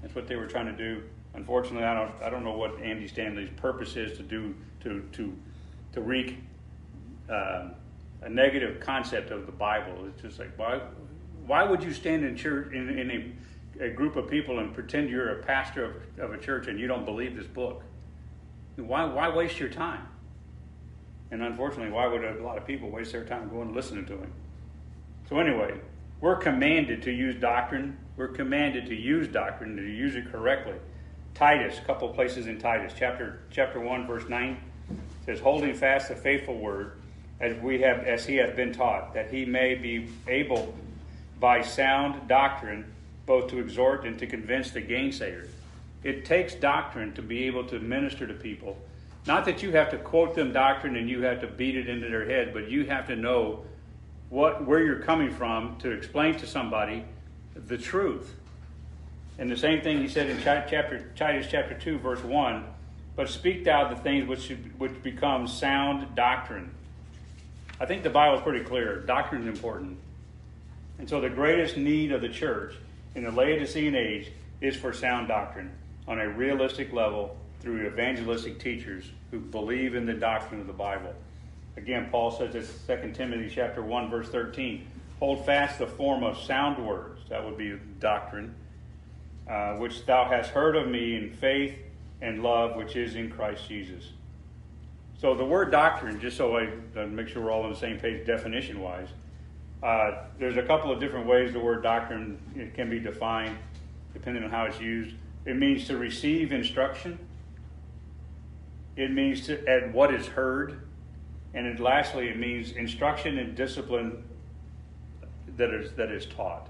That's 0.02 0.16
what 0.16 0.28
they 0.28 0.36
were 0.36 0.48
trying 0.48 0.66
to 0.66 0.72
do. 0.72 1.04
Unfortunately, 1.36 1.84
I 1.84 1.94
don't, 1.94 2.24
I 2.24 2.30
don't 2.32 2.44
know 2.44 2.58
what 2.58 2.82
Andy 2.82 3.08
Stanley's 3.08 3.50
purpose 3.58 3.96
is 3.96 4.18
to 4.18 4.24
do 4.24 4.56
to 4.82 5.02
to 5.14 5.38
to 5.94 6.02
wreak 6.02 6.38
uh, 7.30 7.70
a 8.22 8.30
negative 8.30 8.80
concept 8.80 9.30
of 9.30 9.46
the 9.46 9.52
Bible. 9.52 10.08
It's 10.08 10.22
just 10.24 10.40
like 10.40 10.58
why 10.58 10.82
why 11.46 11.64
would 11.64 11.84
you 11.84 11.94
stand 11.94 12.26
in 12.26 12.36
church 12.36 12.74
in, 12.74 12.98
in 12.98 13.12
a 13.12 13.32
a 13.80 13.90
group 13.90 14.16
of 14.16 14.30
people 14.30 14.60
and 14.60 14.74
pretend 14.74 15.10
you're 15.10 15.40
a 15.40 15.44
pastor 15.44 15.86
of, 15.86 16.20
of 16.20 16.34
a 16.34 16.38
church 16.38 16.68
and 16.68 16.80
you 16.80 16.88
don't 16.88 17.06
believe 17.06 17.36
this 17.36 17.48
book. 17.48 17.84
Why, 18.76 19.06
why 19.06 19.30
waste 19.30 19.60
your 19.60 19.70
time? 19.70 20.08
And 21.32 21.42
unfortunately, 21.42 21.92
why 21.92 22.08
would 22.08 22.24
a 22.24 22.44
lot 22.44 22.58
of 22.58 22.66
people 22.66 22.90
waste 22.90 23.12
their 23.12 23.26
time 23.26 23.50
going 23.50 23.68
and 23.68 23.76
listening 23.76 24.06
to 24.06 24.14
him? 24.14 24.32
So, 25.28 25.40
anyway, 25.40 25.74
we're 26.22 26.36
commanded 26.38 27.02
to 27.04 27.12
use 27.12 27.36
doctrine. 27.36 27.98
We're 28.16 28.28
commanded 28.28 28.86
to 28.88 28.96
use 28.96 29.28
doctrine, 29.28 29.76
to 29.76 29.84
use 29.84 30.16
it 30.16 30.32
correctly. 30.32 30.76
Titus, 31.34 31.80
a 31.80 31.82
couple 31.82 32.08
places 32.10 32.48
in 32.48 32.60
Titus, 32.60 32.94
chapter 32.98 33.42
chapter 33.52 33.80
one, 33.80 34.08
verse 34.08 34.30
nine, 34.30 34.58
says, 35.26 35.40
"Holding 35.40 35.74
fast 35.74 36.10
the 36.10 36.16
faithful 36.16 36.58
word, 36.58 36.94
as 37.42 37.58
we 37.58 37.82
have, 37.82 38.06
as 38.06 38.26
he 38.26 38.36
hath 38.36 38.56
been 38.56 38.72
taught, 38.72 39.14
that 39.16 39.32
he 39.32 39.44
may 39.44 39.76
be 39.76 40.08
able, 40.28 40.74
by 41.40 41.62
sound 41.62 42.28
doctrine, 42.30 42.86
both 43.26 43.50
to 43.50 43.60
exhort 43.60 44.06
and 44.06 44.18
to 44.20 44.28
convince 44.28 44.72
the 44.72 44.82
gainsayers." 44.82 45.50
It 46.04 46.26
takes 46.26 46.54
doctrine 46.54 47.14
to 47.14 47.22
be 47.22 47.46
able 47.46 47.64
to 47.66 47.80
minister 47.80 48.28
to 48.28 48.34
people. 48.34 48.78
Not 49.26 49.46
that 49.46 49.64
you 49.64 49.72
have 49.72 49.90
to 49.90 49.98
quote 49.98 50.36
them 50.36 50.54
doctrine 50.54 50.96
and 50.96 51.10
you 51.10 51.24
have 51.24 51.42
to 51.42 51.48
beat 51.48 51.76
it 51.76 51.90
into 51.90 52.08
their 52.10 52.26
head, 52.26 52.54
but 52.54 52.70
you 52.70 52.86
have 52.86 53.08
to 53.08 53.16
know 53.16 53.66
what 54.30 54.66
where 54.66 54.84
you're 54.84 55.00
coming 55.00 55.32
from 55.32 55.78
to 55.78 55.92
explain 55.92 56.36
to 56.36 56.46
somebody 56.46 57.04
the 57.56 57.78
truth. 57.78 58.36
And 59.38 59.50
the 59.50 59.58
same 59.58 59.82
thing 59.82 59.98
he 59.98 60.08
said 60.08 60.30
in 60.30 60.40
chapter 60.44 61.12
Titus 61.16 61.48
chapter 61.50 61.74
two, 61.74 61.98
verse 61.98 62.24
one. 62.24 62.66
But 63.16 63.30
speak 63.30 63.64
thou 63.64 63.88
the 63.88 63.96
things 63.96 64.28
which 64.28 64.50
which 64.78 65.02
become 65.02 65.48
sound 65.48 66.16
doctrine. 66.16 66.70
I 67.80 67.86
think 67.86 68.04
the 68.04 68.10
Bible 68.10 68.38
is 68.38 68.44
pretty 68.44 68.64
clear. 68.64 69.00
Doctrine 69.00 69.42
is 69.42 69.48
important. 69.48 69.98
And 71.00 71.10
so 71.10 71.20
the 71.20 71.30
greatest 71.30 71.78
need 71.78 72.12
of 72.12 72.22
the 72.22 72.30
church 72.30 72.76
in 73.16 73.24
the 73.24 73.32
Laodicean 73.32 73.96
age 73.96 74.32
is 74.62 74.76
for 74.76 74.94
sound 74.94 75.28
doctrine 75.28 75.72
on 76.08 76.20
a 76.20 76.30
realistic 76.30 76.94
level 76.94 77.36
through 77.62 77.88
evangelistic 77.88 78.60
teachers 78.60 79.12
who 79.32 79.40
believe 79.40 79.96
in 79.96 80.06
the 80.06 80.14
doctrine 80.14 80.62
of 80.62 80.68
the 80.68 80.74
Bible. 80.74 81.14
Again, 81.78 82.10
Paul 82.12 82.32
says 82.32 82.56
in 82.56 83.02
2 83.02 83.12
Timothy 83.14 83.52
chapter 83.54 83.82
1, 83.82 84.10
verse 84.10 84.30
13, 84.30 84.86
hold 85.20 85.46
fast 85.46 85.80
the 85.80 85.88
form 85.88 86.24
of 86.24 86.38
sound 86.38 86.86
words, 86.86 87.22
that 87.30 87.44
would 87.44 87.58
be 87.58 87.78
doctrine, 88.00 88.54
uh, 89.50 89.74
which 89.74 90.06
thou 90.06 90.26
hast 90.26 90.52
heard 90.52 90.76
of 90.76 90.88
me 90.88 91.16
in 91.16 91.32
faith 91.32 91.76
and 92.22 92.44
love 92.44 92.76
which 92.76 92.96
is 92.96 93.16
in 93.16 93.30
Christ 93.30 93.68
Jesus. 93.68 94.12
So 95.20 95.34
the 95.34 95.46
word 95.46 95.72
doctrine, 95.72 96.20
just 96.20 96.38
so 96.38 96.58
I 96.58 96.68
make 97.06 97.28
sure 97.28 97.44
we're 97.44 97.52
all 97.52 97.64
on 97.64 97.72
the 97.72 97.78
same 97.78 97.98
page 98.00 98.26
definition 98.26 98.80
wise, 98.80 99.08
uh, 99.84 100.24
there's 100.40 100.58
a 100.58 100.64
couple 100.64 100.92
of 100.92 101.00
different 101.00 101.28
ways 101.28 101.54
the 101.54 101.60
word 101.60 101.84
doctrine 101.84 102.72
can 102.76 102.90
be 102.90 103.00
defined 103.00 103.58
depending 104.14 104.44
on 104.44 104.50
how 104.50 104.66
it's 104.66 104.80
used. 104.80 105.16
It 105.46 105.58
means 105.58 105.88
to 105.88 105.98
receive 105.98 106.52
instruction. 106.52 107.20
It 108.96 109.12
means 109.12 109.46
to 109.48 109.68
at 109.68 109.94
what 109.94 110.14
is 110.14 110.26
heard. 110.26 110.82
And 111.54 111.80
lastly, 111.80 112.30
it 112.30 112.38
means 112.38 112.72
instruction 112.72 113.38
and 113.38 113.56
discipline 113.56 114.24
that 115.58 115.74
is, 115.74 115.92
that 115.94 116.12
is 116.12 116.26
taught. 116.26 116.70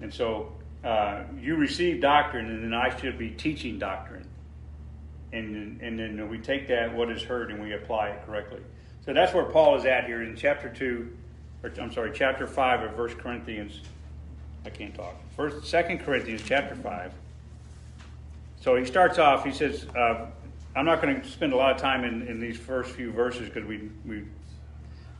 And 0.00 0.12
so 0.12 0.52
uh, 0.84 1.24
you 1.38 1.56
receive 1.56 2.00
doctrine, 2.00 2.50
and 2.50 2.62
then 2.62 2.74
I 2.74 2.94
should 2.98 3.18
be 3.18 3.30
teaching 3.30 3.78
doctrine. 3.78 4.26
And, 5.32 5.80
and 5.80 5.98
then 5.98 6.28
we 6.28 6.38
take 6.38 6.68
that, 6.68 6.94
what 6.94 7.10
is 7.10 7.22
heard, 7.22 7.50
and 7.50 7.62
we 7.62 7.74
apply 7.74 8.08
it 8.08 8.24
correctly. 8.26 8.60
So 9.04 9.12
that's 9.12 9.34
where 9.34 9.44
Paul 9.44 9.76
is 9.76 9.84
at 9.84 10.06
here 10.06 10.22
in 10.22 10.36
chapter 10.36 10.68
2, 10.68 11.10
or 11.66 11.82
I'm 11.82 11.92
sorry, 11.92 12.12
chapter 12.14 12.46
5 12.46 12.82
of 12.82 12.98
1 12.98 13.08
Corinthians. 13.16 13.80
I 14.64 14.70
can't 14.70 14.94
talk. 14.94 15.14
First, 15.36 15.70
2 15.70 15.98
Corinthians 15.98 16.42
chapter 16.44 16.76
5. 16.76 17.12
So 18.60 18.76
he 18.76 18.84
starts 18.84 19.18
off, 19.18 19.44
he 19.44 19.52
says, 19.52 19.86
uh, 19.96 20.26
I'm 20.74 20.84
not 20.84 21.02
going 21.02 21.20
to 21.20 21.28
spend 21.28 21.52
a 21.52 21.56
lot 21.56 21.74
of 21.74 21.80
time 21.80 22.04
in, 22.04 22.26
in 22.26 22.40
these 22.40 22.56
first 22.56 22.90
few 22.90 23.10
verses 23.10 23.48
because 23.48 23.64
we, 23.64 23.90
we, 24.04 24.24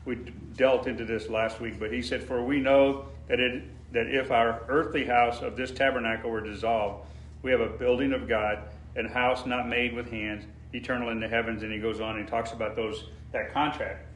we 0.05 0.17
dealt 0.57 0.87
into 0.87 1.05
this 1.05 1.29
last 1.29 1.61
week, 1.61 1.79
but 1.79 1.93
he 1.93 2.03
said, 2.03 2.23
For 2.23 2.45
we 2.45 2.61
know 2.61 3.07
that, 3.29 3.41
it, 3.41 3.65
that 3.93 4.07
if 4.07 4.31
our 4.31 4.63
earthly 4.69 5.05
house 5.05 5.43
of 5.43 5.57
this 5.57 5.71
tabernacle 5.71 6.31
were 6.31 6.41
dissolved, 6.41 7.09
we 7.43 7.51
have 7.51 7.61
a 7.61 7.69
building 7.69 8.13
of 8.13 8.29
God, 8.29 8.61
and 8.97 9.09
house 9.09 9.47
not 9.47 9.69
made 9.69 9.95
with 9.95 10.11
hands, 10.11 10.45
eternal 10.73 11.11
in 11.11 11.21
the 11.21 11.29
heavens. 11.29 11.63
And 11.63 11.73
he 11.73 11.79
goes 11.79 12.01
on 12.01 12.17
and 12.17 12.27
talks 12.27 12.53
about 12.53 12.77
those 12.77 13.05
that 13.33 13.53
contract. 13.53 14.07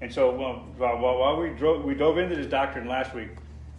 And 0.00 0.12
so 0.12 0.34
well, 0.34 0.64
while, 0.78 1.36
we, 1.36 1.50
drove, 1.50 1.84
we 1.84 1.94
dove 1.94 2.18
into 2.18 2.34
this 2.34 2.46
doctrine 2.46 2.88
last 2.88 3.14
week, 3.14 3.28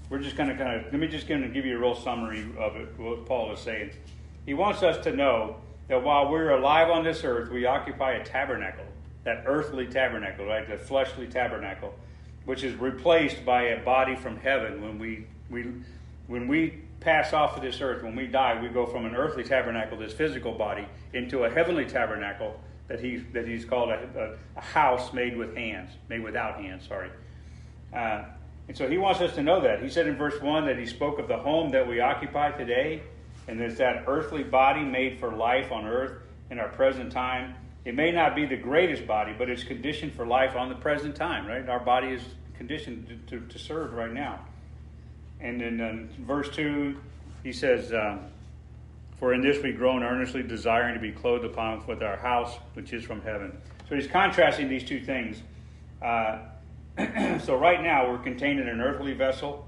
we're 0.09 0.19
just 0.19 0.35
going 0.35 0.49
to 0.49 0.55
kind 0.55 0.79
of, 0.79 0.91
let 0.91 0.99
me 0.99 1.07
just 1.07 1.27
kind 1.27 1.43
of 1.43 1.53
give 1.53 1.65
you 1.65 1.77
a 1.77 1.79
real 1.79 1.95
summary 1.95 2.45
of 2.59 2.75
it, 2.75 2.89
what 2.99 3.25
Paul 3.25 3.51
is 3.53 3.59
saying. 3.59 3.91
He 4.45 4.53
wants 4.53 4.83
us 4.83 5.03
to 5.05 5.15
know 5.15 5.55
that 5.87 6.03
while 6.03 6.29
we're 6.29 6.51
alive 6.51 6.89
on 6.89 7.03
this 7.03 7.23
earth, 7.23 7.49
we 7.49 7.65
occupy 7.65 8.13
a 8.13 8.23
tabernacle, 8.23 8.85
that 9.23 9.43
earthly 9.47 9.87
tabernacle, 9.87 10.45
right? 10.45 10.67
The 10.67 10.77
fleshly 10.77 11.27
tabernacle, 11.27 11.93
which 12.45 12.63
is 12.63 12.75
replaced 12.75 13.43
by 13.45 13.63
a 13.63 13.83
body 13.83 14.15
from 14.15 14.37
heaven 14.37 14.81
when 14.81 14.99
we, 14.99 15.25
we, 15.49 15.71
when 16.27 16.47
we 16.47 16.81
pass 16.99 17.33
off 17.33 17.55
of 17.55 17.63
this 17.63 17.81
earth, 17.81 18.03
when 18.03 18.15
we 18.15 18.27
die, 18.27 18.61
we 18.61 18.67
go 18.67 18.85
from 18.85 19.05
an 19.05 19.15
earthly 19.15 19.43
tabernacle, 19.43 19.97
this 19.97 20.13
physical 20.13 20.53
body, 20.53 20.85
into 21.13 21.45
a 21.45 21.49
heavenly 21.49 21.85
tabernacle 21.85 22.59
that, 22.91 22.99
he, 22.99 23.17
that 23.31 23.47
he's 23.47 23.63
called 23.63 23.89
a, 23.89 24.37
a, 24.55 24.59
a 24.59 24.61
house 24.61 25.13
made 25.13 25.37
with 25.37 25.55
hands, 25.55 25.91
made 26.09 26.21
without 26.21 26.61
hands, 26.61 26.85
sorry. 26.87 27.09
Uh, 27.93 28.23
and 28.67 28.77
so 28.77 28.89
he 28.89 28.97
wants 28.97 29.21
us 29.21 29.33
to 29.35 29.43
know 29.43 29.61
that. 29.61 29.81
He 29.81 29.89
said 29.89 30.07
in 30.07 30.17
verse 30.17 30.39
1 30.41 30.65
that 30.65 30.77
he 30.77 30.85
spoke 30.85 31.17
of 31.17 31.29
the 31.29 31.37
home 31.37 31.71
that 31.71 31.87
we 31.87 32.01
occupy 32.01 32.51
today 32.51 33.01
and 33.47 33.59
there's 33.59 33.77
that 33.77 34.03
earthly 34.07 34.43
body 34.43 34.83
made 34.83 35.19
for 35.19 35.31
life 35.31 35.71
on 35.71 35.85
earth 35.85 36.21
in 36.49 36.59
our 36.59 36.67
present 36.69 37.11
time. 37.11 37.55
It 37.85 37.95
may 37.95 38.11
not 38.11 38.35
be 38.35 38.45
the 38.45 38.57
greatest 38.57 39.07
body, 39.07 39.33
but 39.37 39.49
it's 39.49 39.63
conditioned 39.63 40.13
for 40.13 40.27
life 40.27 40.55
on 40.55 40.69
the 40.69 40.75
present 40.75 41.15
time, 41.15 41.47
right? 41.47 41.67
Our 41.67 41.79
body 41.79 42.09
is 42.09 42.21
conditioned 42.57 43.07
to, 43.27 43.39
to, 43.39 43.45
to 43.47 43.59
serve 43.59 43.93
right 43.93 44.11
now. 44.11 44.45
And 45.39 45.61
then 45.61 45.79
in 45.79 46.25
verse 46.25 46.49
2, 46.49 46.95
he 47.43 47.53
says, 47.53 47.91
um, 47.93 48.25
For 49.21 49.35
in 49.35 49.41
this 49.41 49.61
we 49.61 49.71
groan 49.71 50.01
earnestly, 50.01 50.41
desiring 50.41 50.95
to 50.95 50.99
be 50.99 51.11
clothed 51.11 51.45
upon 51.45 51.85
with 51.85 52.01
our 52.01 52.17
house, 52.17 52.57
which 52.73 52.91
is 52.91 53.03
from 53.03 53.21
heaven. 53.21 53.55
So 53.87 53.93
he's 53.93 54.07
contrasting 54.07 54.67
these 54.67 54.83
two 54.83 54.99
things. 54.99 55.43
Uh, 56.01 56.39
so 57.39 57.55
right 57.55 57.83
now 57.83 58.09
we're 58.09 58.17
contained 58.17 58.59
in 58.59 58.67
an 58.67 58.81
earthly 58.81 59.13
vessel 59.13 59.67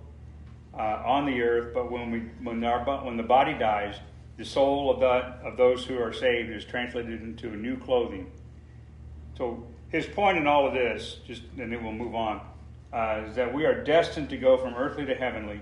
uh, 0.74 1.04
on 1.06 1.28
the 1.28 1.40
earth, 1.40 1.72
but 1.72 1.92
when 1.92 2.10
we 2.10 2.20
when 2.42 2.64
our 2.64 2.84
when 3.06 3.16
the 3.16 3.22
body 3.22 3.54
dies, 3.54 3.98
the 4.38 4.44
soul 4.44 4.90
of 4.90 5.00
the 5.00 5.48
of 5.48 5.56
those 5.56 5.86
who 5.86 6.00
are 6.00 6.12
saved 6.12 6.50
is 6.50 6.66
translated 6.66 7.22
into 7.22 7.50
a 7.50 7.56
new 7.56 7.78
clothing. 7.78 8.32
So 9.38 9.68
his 9.90 10.08
point 10.08 10.40
in 10.40 10.48
all 10.48 10.66
of 10.66 10.74
this, 10.74 11.20
just 11.28 11.44
and 11.60 11.72
then 11.72 11.84
we'll 11.84 11.94
move 11.94 12.16
on, 12.16 12.42
uh, 12.92 13.26
is 13.30 13.36
that 13.36 13.54
we 13.54 13.66
are 13.66 13.84
destined 13.84 14.32
to 14.32 14.38
go 14.38 14.58
from 14.58 14.74
earthly 14.74 15.06
to 15.06 15.14
heavenly, 15.14 15.62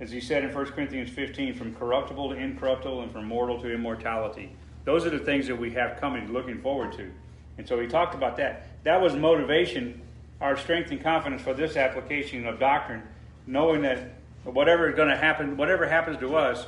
as 0.00 0.10
he 0.10 0.20
said 0.20 0.44
in 0.44 0.52
1 0.52 0.66
Corinthians 0.66 1.10
15, 1.10 1.54
from 1.54 1.74
corruptible 1.74 2.30
to 2.30 2.36
incorruptible 2.36 3.02
and 3.02 3.12
from 3.12 3.26
mortal 3.26 3.60
to 3.60 3.72
immortality. 3.72 4.50
Those 4.84 5.06
are 5.06 5.10
the 5.10 5.18
things 5.18 5.46
that 5.46 5.56
we 5.56 5.70
have 5.72 6.00
coming, 6.00 6.32
looking 6.32 6.60
forward 6.60 6.92
to. 6.94 7.10
And 7.56 7.66
so 7.66 7.80
he 7.80 7.86
talked 7.86 8.14
about 8.14 8.36
that. 8.36 8.66
That 8.84 9.00
was 9.00 9.14
motivation, 9.14 10.00
our 10.40 10.56
strength 10.56 10.90
and 10.90 11.02
confidence 11.02 11.42
for 11.42 11.54
this 11.54 11.76
application 11.76 12.46
of 12.46 12.58
doctrine, 12.58 13.02
knowing 13.46 13.82
that 13.82 14.14
whatever 14.44 14.88
is 14.88 14.96
going 14.96 15.08
to 15.08 15.16
happen, 15.16 15.56
whatever 15.56 15.86
happens 15.86 16.18
to 16.18 16.36
us, 16.36 16.66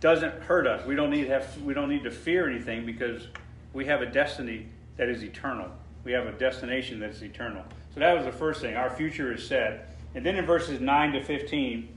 doesn't 0.00 0.42
hurt 0.42 0.66
us. 0.66 0.84
We 0.86 0.94
don't 0.94 1.10
need 1.10 1.24
to 1.24 1.30
have, 1.30 1.62
we 1.62 1.74
don't 1.74 1.88
need 1.88 2.04
to 2.04 2.10
fear 2.10 2.48
anything 2.48 2.84
because 2.84 3.28
we 3.72 3.86
have 3.86 4.02
a 4.02 4.06
destiny 4.06 4.66
that 4.96 5.08
is 5.08 5.22
eternal. 5.22 5.70
We 6.04 6.12
have 6.12 6.26
a 6.26 6.32
destination 6.32 7.00
that 7.00 7.10
is 7.10 7.22
eternal. 7.22 7.64
So 7.94 8.00
that 8.00 8.14
was 8.14 8.24
the 8.24 8.32
first 8.32 8.60
thing. 8.60 8.76
Our 8.76 8.90
future 8.90 9.32
is 9.32 9.46
set. 9.46 9.96
And 10.14 10.24
then 10.24 10.36
in 10.36 10.46
verses 10.46 10.80
9 10.80 11.12
to 11.12 11.22
15, 11.22 11.88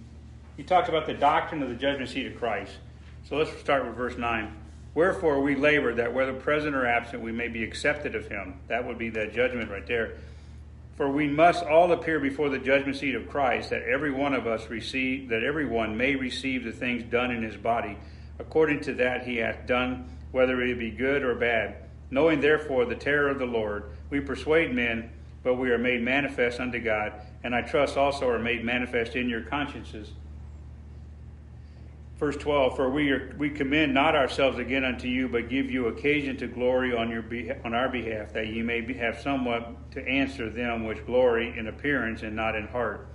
he 0.60 0.66
talks 0.66 0.90
about 0.90 1.06
the 1.06 1.14
doctrine 1.14 1.64
of 1.64 1.70
the 1.70 1.76
judgment 1.76 2.10
seat 2.10 2.26
of 2.26 2.38
Christ. 2.38 2.74
So 3.30 3.38
let's 3.38 3.58
start 3.62 3.86
with 3.86 3.96
verse 3.96 4.18
9. 4.18 4.54
Wherefore 4.94 5.40
we 5.40 5.56
labor 5.56 5.96
that 5.96 6.14
whether 6.14 6.34
present 6.34 6.76
or 6.76 6.86
absent 6.86 7.24
we 7.24 7.32
may 7.32 7.48
be 7.48 7.64
accepted 7.64 8.14
of 8.14 8.28
him. 8.28 8.60
That 8.68 8.86
would 8.86 8.98
be 8.98 9.10
that 9.12 9.34
judgment 9.34 9.72
right 9.72 9.88
there. 9.88 10.18
For 10.98 11.10
we 11.10 11.30
must 11.30 11.64
all 11.64 11.94
appear 11.94 12.20
before 12.20 12.50
the 12.50 12.60
judgment 12.60 12.98
seat 12.98 13.16
of 13.16 13.30
Christ, 13.30 13.70
that 13.70 13.84
every 13.84 14.12
one 14.12 14.34
of 14.34 14.48
us 14.48 14.70
receive, 14.70 15.30
that 15.30 15.46
every 15.46 15.66
one 15.66 15.96
may 15.96 16.18
receive 16.18 16.66
the 16.66 16.74
things 16.74 17.04
done 17.04 17.32
in 17.32 17.42
his 17.42 17.56
body, 17.56 17.98
according 18.38 18.82
to 18.82 18.94
that 18.96 19.26
he 19.26 19.38
hath 19.38 19.66
done, 19.66 20.10
whether 20.34 20.62
it 20.62 20.78
be 20.78 20.92
good 20.92 21.24
or 21.24 21.36
bad. 21.36 21.76
Knowing 22.12 22.42
therefore 22.42 22.84
the 22.84 22.96
terror 22.96 23.30
of 23.30 23.40
the 23.40 23.46
Lord, 23.46 23.86
we 24.10 24.20
persuade 24.20 24.76
men, 24.76 25.10
but 25.42 25.56
we 25.56 25.72
are 25.72 25.78
made 25.78 26.02
manifest 26.02 26.60
unto 26.60 26.82
God, 26.82 27.14
and 27.46 27.56
I 27.56 27.62
trust 27.62 27.96
also 27.96 28.28
are 28.28 28.40
made 28.40 28.66
manifest 28.66 29.16
in 29.16 29.30
your 29.30 29.44
consciences. 29.44 30.12
Verse 32.20 32.36
12, 32.36 32.76
for 32.76 32.90
we, 32.90 33.12
are, 33.12 33.34
we 33.38 33.50
commend 33.50 33.94
not 33.94 34.14
ourselves 34.14 34.60
again 34.60 34.84
unto 34.84 35.08
you, 35.08 35.30
but 35.30 35.48
give 35.48 35.72
you 35.72 35.88
occasion 35.88 36.36
to 36.36 36.48
glory 36.48 36.94
on, 36.94 37.10
your 37.10 37.24
on 37.64 37.74
our 37.74 37.88
behalf, 37.88 38.34
that 38.34 38.48
ye 38.48 38.62
may 38.62 38.82
be, 38.82 38.94
have 38.96 39.22
somewhat 39.22 39.90
to 39.92 40.06
answer 40.06 40.50
them 40.50 40.84
which 40.84 41.06
glory 41.06 41.58
in 41.58 41.68
appearance 41.68 42.22
and 42.22 42.36
not 42.36 42.58
in 42.58 42.68
heart. 42.68 43.08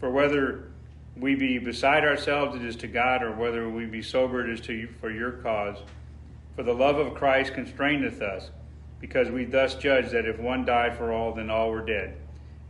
For 0.00 0.10
whether 0.10 0.72
we 1.16 1.36
be 1.36 1.58
beside 1.58 2.04
ourselves, 2.04 2.56
it 2.56 2.64
is 2.64 2.74
to 2.76 2.88
God, 2.88 3.22
or 3.22 3.32
whether 3.36 3.68
we 3.68 3.86
be 3.86 4.02
sober, 4.02 4.44
it 4.44 4.52
is 4.52 4.60
to 4.62 4.72
you, 4.72 4.88
for 5.00 5.12
your 5.12 5.30
cause. 5.30 5.76
For 6.56 6.64
the 6.64 6.74
love 6.74 6.98
of 6.98 7.14
Christ 7.14 7.54
constraineth 7.54 8.20
us, 8.20 8.50
because 9.00 9.30
we 9.30 9.44
thus 9.44 9.76
judge 9.76 10.10
that 10.10 10.26
if 10.26 10.40
one 10.40 10.64
died 10.64 10.98
for 10.98 11.12
all, 11.12 11.32
then 11.32 11.50
all 11.50 11.70
were 11.70 11.86
dead. 11.86 12.16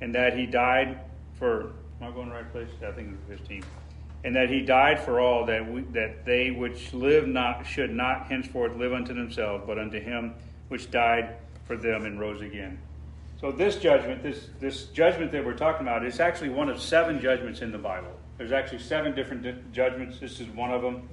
And 0.03 0.15
that 0.15 0.37
he 0.37 0.45
died 0.45 1.01
for, 1.39 1.73
am 2.03 2.09
I 2.09 2.11
going 2.11 2.29
the 2.29 2.35
right 2.35 2.53
place? 2.53 2.69
I 2.87 2.93
think 2.93 3.17
it's 3.31 3.41
15 3.41 3.63
and 4.25 4.37
that 4.37 4.51
he 4.51 4.61
died 4.61 5.01
for 5.01 5.21
all, 5.21 5.47
that, 5.47 5.71
we, 5.71 5.81
that 5.93 6.25
they 6.25 6.51
which 6.51 6.93
live 6.93 7.27
not 7.27 7.67
should 7.67 7.91
not 7.91 8.27
henceforth 8.27 8.77
live 8.77 8.93
unto 8.93 9.15
themselves, 9.15 9.65
but 9.67 9.79
unto 9.79 10.01
him 10.01 10.35
which 10.69 10.91
died 10.91 11.37
for 11.67 11.77
them 11.77 12.05
and 12.05 12.21
rose 12.21 12.41
again. 12.41 12.79
So 13.41 13.51
this 13.51 13.77
judgment, 13.77 14.23
this, 14.23 14.49
this 14.61 14.85
judgment 14.87 15.33
that 15.33 15.45
we're 15.45 15.57
talking 15.57 15.87
about, 15.87 16.05
is 16.05 16.21
actually 16.21 16.51
one 16.51 16.69
of 16.69 16.81
seven 16.81 17.21
judgments 17.21 17.63
in 17.63 17.73
the 17.73 17.79
Bible. 17.79 18.13
There's 18.37 18.53
actually 18.53 18.81
seven 18.81 19.15
different 19.15 19.73
judgments. 19.73 20.19
This 20.19 20.41
is 20.41 20.49
one 20.49 20.71
of 20.71 20.83
them, 20.83 21.09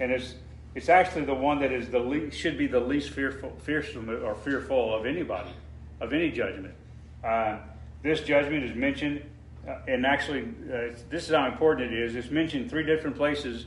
and 0.00 0.10
it's 0.10 0.34
it's 0.74 0.88
actually 0.88 1.24
the 1.24 1.34
one 1.34 1.60
that 1.60 1.72
is 1.72 1.88
the 1.88 2.00
least, 2.00 2.36
should 2.36 2.58
be 2.58 2.66
the 2.66 2.80
least 2.80 3.10
fearful, 3.10 3.52
fearsome 3.62 4.10
or 4.10 4.34
fearful 4.34 4.92
of 4.92 5.06
anybody, 5.06 5.50
of 6.00 6.12
any 6.12 6.30
judgment. 6.30 6.74
Uh, 7.22 7.58
this 8.02 8.20
judgment 8.22 8.64
is 8.64 8.74
mentioned, 8.74 9.22
and 9.86 10.04
actually, 10.04 10.42
uh, 10.42 10.96
this 11.10 11.28
is 11.28 11.34
how 11.34 11.46
important 11.46 11.92
it 11.92 11.98
is. 11.98 12.14
It's 12.14 12.30
mentioned 12.30 12.70
three 12.70 12.84
different 12.84 13.16
places. 13.16 13.66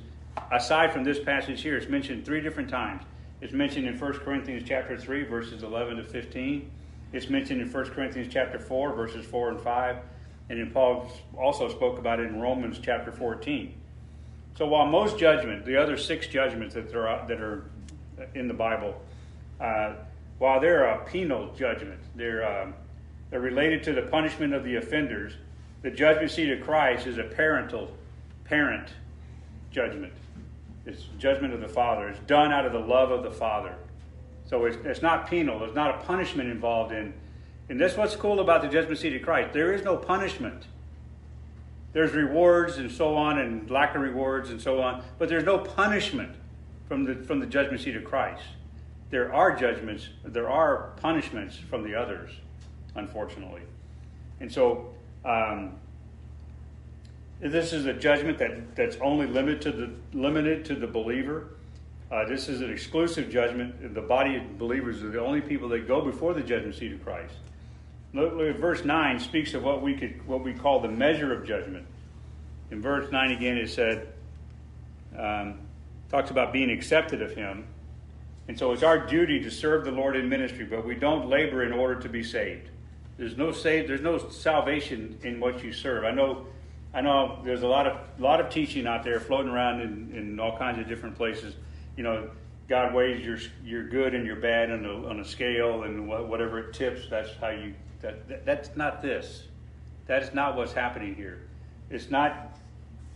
Aside 0.52 0.94
from 0.94 1.04
this 1.04 1.20
passage 1.20 1.62
here, 1.62 1.78
it's 1.78 1.90
mentioned 1.90 2.26
three 2.26 2.42
different 2.42 2.70
times. 2.70 3.04
It's 3.42 3.54
mentioned 3.54 3.88
in 3.88 4.00
1 4.00 4.14
Corinthians 4.20 4.64
chapter 4.68 4.98
3, 4.98 5.24
verses 5.24 5.64
11 5.64 5.98
to 5.98 6.04
15. 6.04 6.72
It's 7.14 7.30
mentioned 7.30 7.62
in 7.62 7.72
1 7.72 7.86
Corinthians 7.92 8.32
chapter 8.32 8.60
4, 8.60 8.94
verses 8.94 9.26
4 9.26 9.50
and 9.50 9.62
5. 9.62 9.98
And 10.50 10.60
then 10.60 10.72
Paul 10.72 11.12
also 11.38 11.70
spoke 11.70 12.00
about 12.00 12.20
it 12.20 12.28
in 12.28 12.40
Romans 12.40 12.80
chapter 12.82 13.12
14. 13.12 13.74
So 14.58 14.66
while 14.68 14.88
most 14.88 15.20
judgment, 15.20 15.66
the 15.66 15.78
other 15.78 15.98
six 15.98 16.28
judgments 16.28 16.74
that 16.74 16.96
are, 16.96 17.26
that 17.28 17.40
are 17.40 17.70
in 18.34 18.48
the 18.48 18.54
Bible, 18.54 19.00
uh, 19.60 19.94
while 20.40 20.60
they're 20.60 20.86
a 20.86 21.06
penal 21.06 21.54
judgment, 21.54 22.00
they're, 22.16 22.64
um, 22.64 22.74
they're 23.30 23.40
related 23.40 23.84
to 23.84 23.94
the 23.94 24.04
punishment 24.04 24.54
of 24.54 24.64
the 24.64 24.78
offenders, 24.78 25.34
the 25.82 25.92
judgment 25.92 26.32
seat 26.32 26.52
of 26.52 26.62
Christ 26.62 27.08
is 27.08 27.18
a 27.18 27.24
parental, 27.24 27.92
parent 28.46 28.90
judgment. 29.72 30.14
It's 30.86 31.04
judgment 31.20 31.54
of 31.54 31.62
the 31.62 31.68
Father. 31.68 32.08
It's 32.08 32.20
done 32.22 32.52
out 32.52 32.66
of 32.66 32.74
the 32.74 32.80
love 32.80 33.12
of 33.12 33.24
the 33.24 33.32
Father. 33.32 33.76
So 34.46 34.66
it's, 34.66 34.78
it's 34.86 35.02
not 35.02 35.30
penal. 35.30 35.60
There's 35.60 35.76
not 35.76 36.02
a 36.02 36.06
punishment 36.06 36.50
involved 36.50 36.94
in. 36.94 37.14
And 37.70 37.80
that's 37.80 37.98
what's 37.98 38.16
cool 38.16 38.40
about 38.40 38.62
the 38.62 38.70
judgment 38.70 39.00
seat 39.00 39.16
of 39.16 39.22
Christ. 39.22 39.54
There 39.54 39.74
is 39.74 39.84
no 39.84 39.98
punishment. 39.98 40.68
There's 41.94 42.14
rewards 42.14 42.78
and 42.78 42.92
so 42.92 43.16
on, 43.16 43.40
and 43.40 43.70
lack 43.70 43.96
of 43.96 44.02
rewards 44.02 44.50
and 44.50 44.62
so 44.62 44.82
on, 44.82 45.04
but 45.18 45.30
there's 45.30 45.44
no 45.44 45.58
punishment 45.58 46.36
from 46.88 47.06
the 47.06 47.16
from 47.26 47.40
the 47.40 47.46
judgment 47.46 47.82
seat 47.82 47.96
of 47.96 48.04
Christ. 48.04 48.44
There 49.10 49.34
are 49.34 49.56
judgments, 49.56 50.10
there 50.24 50.50
are 50.50 50.92
punishments 50.98 51.58
from 51.58 51.84
the 51.84 51.96
others, 51.96 52.30
unfortunately, 52.96 53.62
and 54.40 54.52
so 54.52 54.94
um, 55.28 55.74
this 57.40 57.74
is 57.74 57.86
a 57.86 57.94
judgment 57.94 58.38
that, 58.40 58.76
that's 58.76 58.96
only 58.98 59.28
limited 59.28 59.62
to 59.62 59.72
the 59.72 59.92
limited 60.14 60.66
to 60.66 60.76
the 60.76 60.88
believer. 60.88 61.50
Uh, 62.10 62.26
this 62.26 62.48
is 62.48 62.62
an 62.62 62.72
exclusive 62.72 63.30
judgment. 63.30 63.94
The 63.94 64.02
body 64.02 64.38
of 64.38 64.58
believers 64.58 65.04
are 65.04 65.10
the 65.10 65.20
only 65.20 65.42
people 65.42 65.68
that 65.70 65.88
go 65.88 66.02
before 66.02 66.34
the 66.34 66.42
judgment 66.42 66.76
seat 66.76 66.94
of 66.94 67.04
Christ. 67.04 67.34
Look, 68.14 68.58
Verse 68.58 68.86
9 68.86 69.20
speaks 69.20 69.54
of 69.54 69.64
what 69.64 69.82
we 69.82 69.94
could 69.94 70.26
what 70.26 70.44
we 70.44 70.54
call 70.54 70.80
the 70.80 70.88
measure 70.88 71.34
of 71.34 71.46
judgment. 71.46 71.86
In 72.72 72.82
verse 72.82 73.12
9 73.12 73.32
again 73.32 73.58
it 73.58 73.70
said 73.70 74.14
um, 75.18 75.60
talks 76.10 76.32
about 76.32 76.54
being 76.54 76.72
accepted 76.72 77.22
of 77.22 77.36
him. 77.36 77.68
And 78.48 78.58
so 78.58 78.72
it's 78.72 78.84
our 78.84 79.06
duty 79.06 79.42
to 79.44 79.52
serve 79.52 79.84
the 79.84 79.92
Lord 79.92 80.16
in 80.16 80.30
ministry, 80.30 80.64
but 80.64 80.86
we 80.86 80.96
don't 80.96 81.28
labor 81.28 81.64
in 81.64 81.74
order 81.74 82.00
to 82.00 82.08
be 82.08 82.24
saved. 82.24 82.70
There's 83.18 83.38
no 83.38 83.52
save, 83.52 83.88
there's 83.88 84.02
no 84.02 84.18
salvation 84.30 85.18
in 85.24 85.40
what 85.40 85.64
you 85.64 85.74
serve. 85.74 86.04
I 86.04 86.12
know 86.12 86.46
I 86.94 87.02
know 87.02 87.40
there's 87.44 87.64
a 87.64 87.68
lot 87.68 87.88
of 87.88 87.98
lot 88.20 88.40
of 88.40 88.50
teaching 88.50 88.88
out 88.88 89.04
there 89.04 89.20
floating 89.20 89.52
around 89.52 89.82
in, 89.82 90.16
in 90.16 90.40
all 90.40 90.58
kinds 90.58 90.80
of 90.80 90.88
different 90.88 91.16
places. 91.16 91.56
You 91.96 92.04
know, 92.04 92.30
God 92.68 92.94
weighs 92.94 93.26
your 93.26 93.38
your 93.64 93.88
good 93.88 94.14
and 94.14 94.26
your 94.26 94.38
bad 94.38 94.72
on 94.72 94.86
a, 94.86 95.08
on 95.08 95.20
a 95.20 95.26
scale, 95.26 95.84
and 95.84 96.08
whatever 96.08 96.60
it 96.60 96.74
tips, 96.74 97.08
that's 97.10 97.30
how 97.42 97.50
you 97.50 97.74
that, 98.02 98.28
that, 98.28 98.46
that's 98.46 98.76
not 98.76 99.02
this. 99.02 99.44
That 100.06 100.24
is 100.24 100.34
not 100.34 100.56
what's 100.56 100.74
happening 100.74 101.16
here. 101.16 101.42
It's 101.90 102.10
not 102.10 102.58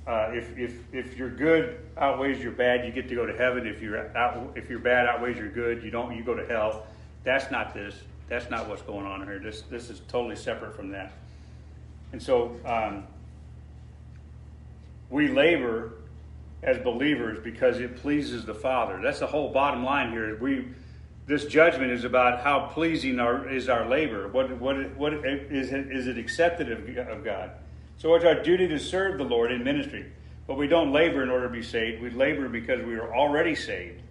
uh, 0.07 0.31
if, 0.33 0.57
if, 0.57 0.93
if 0.93 1.17
your 1.17 1.29
good 1.29 1.79
outweighs 1.97 2.41
your 2.41 2.51
bad, 2.51 2.85
you 2.85 2.91
get 2.91 3.07
to 3.07 3.15
go 3.15 3.25
to 3.25 3.37
heaven. 3.37 3.67
If 3.67 3.81
your 3.81 4.11
if 4.55 4.69
your 4.69 4.79
bad 4.79 5.05
outweighs 5.05 5.37
your 5.37 5.49
good, 5.49 5.83
you 5.83 5.91
don't. 5.91 6.15
You 6.15 6.23
go 6.23 6.33
to 6.33 6.45
hell. 6.45 6.87
That's 7.23 7.51
not 7.51 7.73
this. 7.73 7.95
That's 8.31 8.49
not 8.49 8.69
what's 8.69 8.81
going 8.83 9.05
on 9.05 9.27
here. 9.27 9.39
This 9.39 9.63
this 9.63 9.89
is 9.89 9.99
totally 10.07 10.37
separate 10.37 10.73
from 10.73 10.91
that. 10.91 11.11
And 12.13 12.23
so 12.23 12.55
um, 12.65 13.03
we 15.09 15.27
labor 15.27 15.95
as 16.63 16.77
believers 16.77 17.39
because 17.43 17.79
it 17.79 17.97
pleases 17.97 18.45
the 18.45 18.53
Father. 18.53 19.01
That's 19.03 19.19
the 19.19 19.27
whole 19.27 19.51
bottom 19.51 19.83
line 19.83 20.13
here. 20.13 20.37
We 20.39 20.69
this 21.27 21.43
judgment 21.43 21.91
is 21.91 22.05
about 22.05 22.39
how 22.39 22.67
pleasing 22.67 23.19
our, 23.19 23.49
is 23.49 23.67
our 23.67 23.85
labor. 23.89 24.29
What, 24.29 24.49
what, 24.59 24.95
what 24.95 25.13
is, 25.13 25.73
it, 25.73 25.91
is 25.91 26.07
it 26.07 26.17
accepted 26.17 26.71
of, 26.71 27.09
of 27.09 27.25
God? 27.25 27.51
So 27.97 28.15
it's 28.15 28.23
our 28.23 28.41
duty 28.41 28.65
to 28.69 28.79
serve 28.79 29.17
the 29.17 29.25
Lord 29.25 29.51
in 29.51 29.61
ministry. 29.61 30.09
But 30.47 30.57
we 30.57 30.67
don't 30.67 30.93
labor 30.93 31.21
in 31.21 31.29
order 31.29 31.47
to 31.47 31.53
be 31.53 31.63
saved. 31.63 32.01
We 32.01 32.09
labor 32.09 32.47
because 32.47 32.81
we 32.85 32.95
are 32.95 33.13
already 33.13 33.55
saved. 33.55 34.01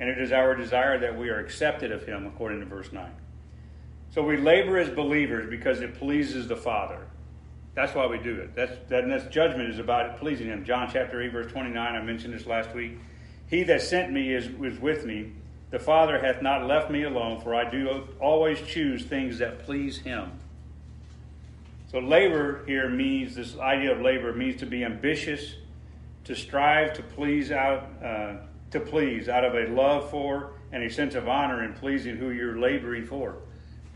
And 0.00 0.08
it 0.10 0.18
is 0.18 0.32
our 0.32 0.54
desire 0.54 0.98
that 0.98 1.18
we 1.18 1.30
are 1.30 1.40
accepted 1.40 1.92
of 1.92 2.04
Him, 2.06 2.26
according 2.26 2.60
to 2.60 2.66
verse 2.66 2.92
9. 2.92 3.10
So 4.14 4.22
we 4.22 4.36
labor 4.36 4.78
as 4.78 4.90
believers 4.90 5.50
because 5.50 5.80
it 5.80 5.98
pleases 5.98 6.46
the 6.46 6.54
Father. 6.54 7.00
That's 7.74 7.96
why 7.96 8.06
we 8.06 8.18
do 8.18 8.36
it. 8.36 8.54
That's, 8.54 8.70
that, 8.88 9.08
that's 9.08 9.24
judgment 9.24 9.70
is 9.70 9.80
about 9.80 10.20
pleasing 10.20 10.46
Him. 10.46 10.64
John 10.64 10.88
chapter 10.92 11.20
8, 11.20 11.32
verse 11.32 11.50
29, 11.50 11.76
I 11.76 12.00
mentioned 12.00 12.32
this 12.32 12.46
last 12.46 12.72
week. 12.76 12.96
He 13.48 13.64
that 13.64 13.82
sent 13.82 14.12
me 14.12 14.32
is, 14.32 14.46
is 14.62 14.78
with 14.78 15.04
me 15.04 15.32
the 15.72 15.80
Father 15.80 16.20
hath 16.20 16.42
not 16.42 16.68
left 16.68 16.92
me 16.92 17.02
alone, 17.02 17.40
for 17.40 17.56
I 17.56 17.68
do 17.68 18.06
always 18.20 18.60
choose 18.62 19.02
things 19.02 19.38
that 19.38 19.64
please 19.64 19.98
him. 19.98 20.30
So, 21.90 21.98
labor 21.98 22.64
here 22.66 22.88
means 22.88 23.34
this 23.34 23.58
idea 23.58 23.96
of 23.96 24.00
labor 24.00 24.32
means 24.32 24.60
to 24.60 24.66
be 24.66 24.84
ambitious, 24.84 25.56
to 26.24 26.36
strive 26.36 26.92
to 26.92 27.02
please 27.02 27.50
out, 27.50 27.90
uh, 28.00 28.36
to 28.70 28.78
please 28.78 29.28
out 29.28 29.44
of 29.44 29.54
a 29.54 29.72
love 29.74 30.08
for 30.08 30.52
and 30.70 30.84
a 30.84 30.90
sense 30.90 31.16
of 31.16 31.28
honor 31.28 31.64
in 31.64 31.72
pleasing 31.72 32.16
who 32.16 32.30
you're 32.30 32.60
laboring 32.60 33.04
for. 33.06 33.38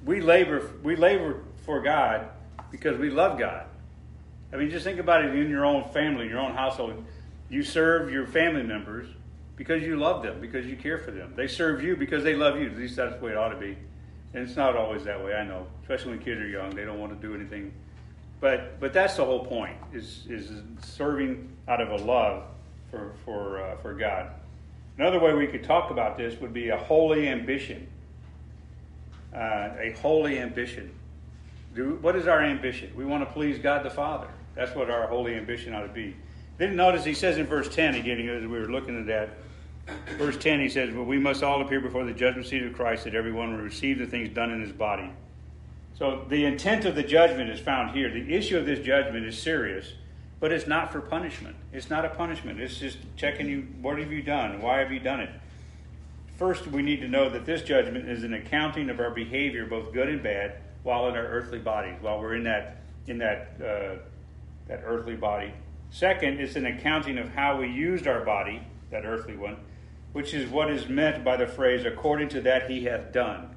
We 0.09 0.23
labor, 0.23 0.71
we 0.83 0.97
labor 0.97 1.43
for 1.67 1.83
God 1.83 2.31
because 2.71 2.97
we 2.97 3.11
love 3.11 3.39
God. 3.39 3.67
I 4.51 4.57
mean, 4.57 4.71
just 4.71 4.83
think 4.83 4.99
about 4.99 5.23
it 5.23 5.35
in 5.35 5.51
your 5.51 5.67
own 5.67 5.85
family, 5.91 6.27
your 6.27 6.39
own 6.39 6.55
household. 6.55 7.05
You 7.51 7.63
serve 7.63 8.11
your 8.11 8.27
family 8.27 8.63
members 8.63 9.07
because 9.55 9.83
you 9.83 9.97
love 9.97 10.23
them, 10.23 10.41
because 10.41 10.65
you 10.65 10.77
care 10.77 10.97
for 10.97 11.11
them. 11.11 11.35
They 11.37 11.47
serve 11.47 11.85
you 11.85 11.95
because 11.95 12.25
they 12.25 12.35
love 12.35 12.59
you. 12.59 12.71
At 12.71 12.79
least 12.79 12.97
that's 12.97 13.17
the 13.17 13.21
way 13.23 13.33
it 13.33 13.37
ought 13.37 13.51
to 13.51 13.59
be. 13.59 13.77
And 14.33 14.49
it's 14.49 14.57
not 14.57 14.79
always 14.79 15.05
that 15.05 15.23
way, 15.23 15.35
I 15.35 15.45
know. 15.45 15.67
Especially 15.83 16.13
when 16.13 16.21
kids 16.21 16.41
are 16.41 16.49
young, 16.49 16.71
they 16.71 16.87
don't 16.87 16.99
want 16.99 17.13
to 17.21 17.29
do 17.29 17.35
anything. 17.35 17.75
But 18.41 18.81
but 18.81 18.95
that's 18.95 19.17
the 19.17 19.27
whole 19.27 19.45
point 19.45 19.77
is 19.93 20.25
is 20.31 20.63
serving 20.83 21.55
out 21.69 21.83
of 21.83 21.91
a 21.91 22.03
love 22.03 22.45
for 22.91 23.13
for 23.27 23.63
uh, 23.63 23.77
for 23.83 23.93
God. 23.93 24.31
Another 24.97 25.21
way 25.21 25.35
we 25.35 25.49
could 25.49 25.65
talk 25.65 25.91
about 25.91 26.17
this 26.17 26.41
would 26.41 26.55
be 26.55 26.71
a 26.71 26.79
holy 26.79 27.29
ambition. 27.29 27.89
Uh, 29.35 29.71
a 29.79 29.95
holy 30.01 30.39
ambition. 30.39 30.91
Do, 31.75 31.99
what 32.01 32.17
is 32.17 32.27
our 32.27 32.43
ambition? 32.43 32.91
We 32.97 33.05
want 33.05 33.27
to 33.27 33.33
please 33.33 33.59
God 33.59 33.85
the 33.85 33.91
Father. 33.91 34.29
That's 34.55 34.75
what 34.75 34.91
our 34.91 35.07
holy 35.07 35.35
ambition 35.35 35.75
ought 35.75 35.83
to 35.83 35.89
be. 35.89 36.17
Then 36.57 36.75
notice 36.75 37.05
he 37.05 37.15
says 37.15 37.39
in 37.39 37.47
verse 37.47 37.69
10 37.69 37.95
again, 37.95 38.27
as 38.29 38.43
we 38.43 38.59
were 38.59 38.69
looking 38.69 38.99
at 38.99 39.07
that, 39.07 39.31
Verse 40.19 40.37
10, 40.37 40.61
he 40.61 40.69
says, 40.69 40.95
But 40.95 41.05
we 41.05 41.19
must 41.19 41.43
all 41.43 41.63
appear 41.63 41.81
before 41.81 42.05
the 42.05 42.13
judgment 42.13 42.47
seat 42.47 42.63
of 42.63 42.75
Christ, 42.75 43.05
that 43.05 43.15
everyone 43.15 43.57
will 43.57 43.63
receive 43.63 43.99
the 43.99 44.07
things 44.07 44.29
done 44.31 44.51
in 44.51 44.61
his 44.61 44.73
body. 44.73 45.11
So 45.99 46.25
the 46.29 46.45
intent 46.45 46.85
of 46.85 46.95
the 46.95 47.03
judgment 47.03 47.51
is 47.51 47.61
found 47.61 47.97
here. 47.97 48.11
The 48.11 48.35
issue 48.35 48.59
of 48.59 48.67
this 48.67 48.85
judgment 48.85 49.27
is 49.27 49.41
serious, 49.41 49.93
but 50.41 50.53
it's 50.53 50.67
not 50.67 50.93
for 50.93 51.01
punishment. 51.01 51.57
It's 51.73 51.91
not 51.91 52.05
a 52.05 52.11
punishment. 52.11 52.61
It's 52.61 52.79
just 52.79 52.99
checking 53.17 53.49
you, 53.49 53.67
what 53.81 53.99
have 53.99 54.13
you 54.13 54.23
done? 54.23 54.61
Why 54.61 54.79
have 54.79 54.93
you 54.93 55.01
done 55.01 55.21
it? 55.21 55.31
First, 56.39 56.69
we 56.69 56.83
need 56.83 57.01
to 57.01 57.09
know 57.09 57.29
that 57.29 57.45
this 57.45 57.63
judgment 57.63 58.09
is 58.09 58.23
an 58.23 58.33
accounting 58.33 58.91
of 58.91 59.01
our 59.01 59.11
behavior, 59.11 59.67
both 59.67 59.93
good 59.93 60.09
and 60.09 60.23
bad, 60.23 60.59
while 60.85 61.09
in 61.09 61.17
our 61.17 61.27
earthly 61.27 61.59
bodies, 61.59 61.97
while 62.01 62.21
we're 62.21 62.37
in 62.37 62.45
that 62.45 62.77
in 63.09 63.19
that 63.19 63.55
uh, 63.61 63.99
that 64.69 64.83
earthly 64.85 65.17
body. 65.17 65.53
Second, 65.91 66.41
it's 66.41 66.55
an 66.55 66.67
accounting 66.67 67.19
of 67.19 67.29
how 67.31 67.59
we 67.59 67.67
used 67.67 68.07
our 68.07 68.25
body, 68.25 68.63
that 68.93 69.05
earthly 69.05 69.37
one, 69.37 69.57
which 70.13 70.33
is 70.33 70.49
what 70.49 70.71
is 70.71 70.89
meant 70.89 71.25
by 71.25 71.37
the 71.37 71.47
phrase, 71.47 71.85
according 71.85 72.29
to 72.29 72.41
that 72.43 72.71
he 72.71 72.85
hath 72.85 73.13
done. 73.13 73.57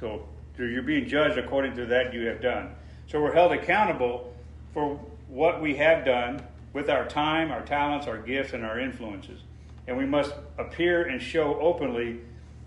So 0.00 0.26
you're 0.56 0.82
being 0.82 1.06
judged 1.06 1.36
according 1.36 1.76
to 1.76 1.86
that 1.86 2.14
you 2.14 2.26
have 2.28 2.40
done. 2.40 2.74
So 3.08 3.20
we're 3.20 3.34
held 3.34 3.52
accountable 3.52 4.32
for 4.72 4.98
what 5.28 5.60
we 5.60 5.76
have 5.76 6.06
done 6.06 6.42
with 6.72 6.88
our 6.88 7.06
time, 7.06 7.50
our 7.50 7.62
talents, 7.62 8.06
our 8.06 8.18
gifts, 8.18 8.54
and 8.54 8.64
our 8.64 8.80
influences. 8.80 9.40
And 9.86 9.96
we 9.96 10.06
must 10.06 10.34
appear 10.58 11.04
and 11.04 11.20
show 11.20 11.58
openly 11.60 12.20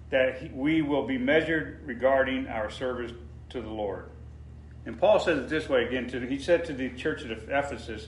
that 0.10 0.56
we 0.56 0.82
will 0.82 1.06
be 1.06 1.18
measured 1.18 1.82
regarding 1.86 2.48
our 2.48 2.70
service 2.70 3.12
to 3.50 3.62
the 3.62 3.70
Lord. 3.70 4.10
And 4.86 4.98
Paul 4.98 5.20
says 5.20 5.40
it 5.40 5.50
this 5.50 5.68
way 5.68 5.86
again. 5.86 6.08
To, 6.10 6.20
he 6.22 6.40
said 6.40 6.64
to 6.66 6.74
the 6.74 6.90
church 6.92 7.24
of 7.24 7.50
Ephesus, 7.50 8.08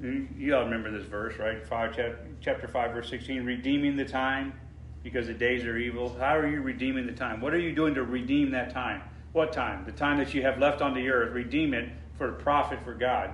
You, 0.00 0.26
you 0.38 0.56
all 0.56 0.64
remember 0.64 0.90
this 0.90 1.06
verse, 1.06 1.38
right? 1.38 1.66
Five, 1.66 1.98
chapter 2.40 2.66
5, 2.66 2.92
verse 2.92 3.10
16. 3.10 3.44
Redeeming 3.44 3.96
the 3.96 4.04
time 4.04 4.54
because 5.02 5.26
the 5.26 5.34
days 5.34 5.64
are 5.64 5.76
evil. 5.76 6.16
How 6.18 6.38
are 6.38 6.48
you 6.48 6.62
redeeming 6.62 7.06
the 7.06 7.12
time? 7.12 7.40
What 7.40 7.52
are 7.52 7.60
you 7.60 7.74
doing 7.74 7.94
to 7.94 8.04
redeem 8.04 8.52
that 8.52 8.72
time? 8.72 9.02
What 9.32 9.52
time? 9.52 9.84
The 9.84 9.92
time 9.92 10.18
that 10.18 10.32
you 10.32 10.42
have 10.42 10.58
left 10.58 10.80
on 10.80 10.94
the 10.94 11.10
earth. 11.10 11.32
Redeem 11.32 11.74
it 11.74 11.90
for 12.16 12.32
profit 12.32 12.82
for 12.84 12.94
God. 12.94 13.30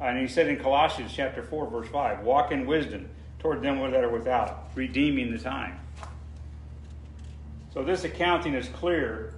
And 0.00 0.18
he 0.18 0.26
said 0.26 0.48
in 0.48 0.58
Colossians 0.58 1.12
chapter 1.14 1.42
4, 1.42 1.70
verse 1.70 1.88
5, 1.88 2.20
walk 2.20 2.50
in 2.50 2.66
wisdom 2.66 3.08
toward 3.44 3.60
them 3.60 3.78
that 3.90 4.02
are 4.02 4.08
without, 4.08 4.70
redeeming 4.74 5.30
the 5.30 5.38
time. 5.38 5.78
So 7.74 7.84
this 7.84 8.02
accounting 8.04 8.54
is 8.54 8.68
clear. 8.68 9.34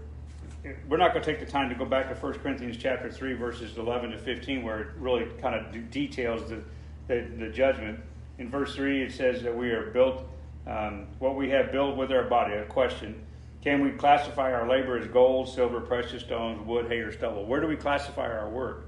We're 0.88 0.96
not 0.96 1.12
going 1.12 1.24
to 1.24 1.28
take 1.32 1.44
the 1.44 1.50
time 1.50 1.68
to 1.70 1.74
go 1.74 1.84
back 1.84 2.08
to 2.08 2.14
1 2.14 2.34
Corinthians 2.34 2.76
chapter 2.76 3.10
3, 3.10 3.32
verses 3.32 3.76
11 3.76 4.12
to 4.12 4.18
15, 4.18 4.62
where 4.62 4.80
it 4.82 4.88
really 5.00 5.26
kind 5.42 5.56
of 5.56 5.90
details 5.90 6.48
the, 6.48 6.62
the, 7.08 7.26
the 7.36 7.48
judgment. 7.48 7.98
In 8.38 8.48
verse 8.48 8.76
3, 8.76 9.02
it 9.02 9.12
says 9.12 9.42
that 9.42 9.56
we 9.56 9.70
are 9.70 9.90
built, 9.90 10.22
um, 10.68 11.08
what 11.18 11.34
we 11.34 11.50
have 11.50 11.72
built 11.72 11.96
with 11.96 12.12
our 12.12 12.28
body. 12.28 12.54
A 12.54 12.64
question 12.64 13.20
Can 13.60 13.82
we 13.82 13.90
classify 13.90 14.52
our 14.52 14.68
labor 14.68 14.96
as 14.96 15.08
gold, 15.08 15.48
silver, 15.48 15.80
precious 15.80 16.22
stones, 16.22 16.64
wood, 16.64 16.86
hay, 16.86 16.98
or 16.98 17.10
stubble? 17.10 17.44
Where 17.44 17.60
do 17.60 17.66
we 17.66 17.74
classify 17.74 18.28
our 18.28 18.48
work? 18.48 18.85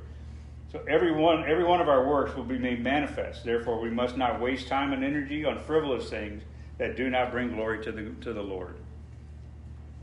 So 0.71 0.83
every 0.87 1.13
one, 1.13 1.45
every 1.49 1.65
one 1.65 1.81
of 1.81 1.89
our 1.89 2.07
works 2.07 2.37
will 2.37 2.45
be 2.45 2.59
made 2.59 2.83
manifest. 2.83 3.45
Therefore, 3.45 3.81
we 3.81 3.91
must 3.91 4.19
not 4.19 4.41
waste 4.41 4.69
time 4.69 4.93
and 4.93 5.03
energy 5.03 5.45
on 5.45 5.61
frivolous 5.61 6.11
things 6.11 6.43
that 6.77 6.97
do 6.97 7.09
not 7.09 7.31
bring 7.31 7.49
glory 7.49 7.83
to 7.85 7.93
the, 7.93 8.11
to 8.21 8.35
the 8.35 8.43
Lord. 8.43 8.77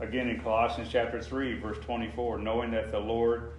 Again, 0.00 0.28
in 0.28 0.40
Colossians 0.40 0.88
chapter 0.90 1.22
3, 1.22 1.58
verse 1.60 1.78
24, 1.78 2.38
knowing 2.38 2.72
that 2.72 2.90
the 2.90 2.98
Lord, 2.98 3.52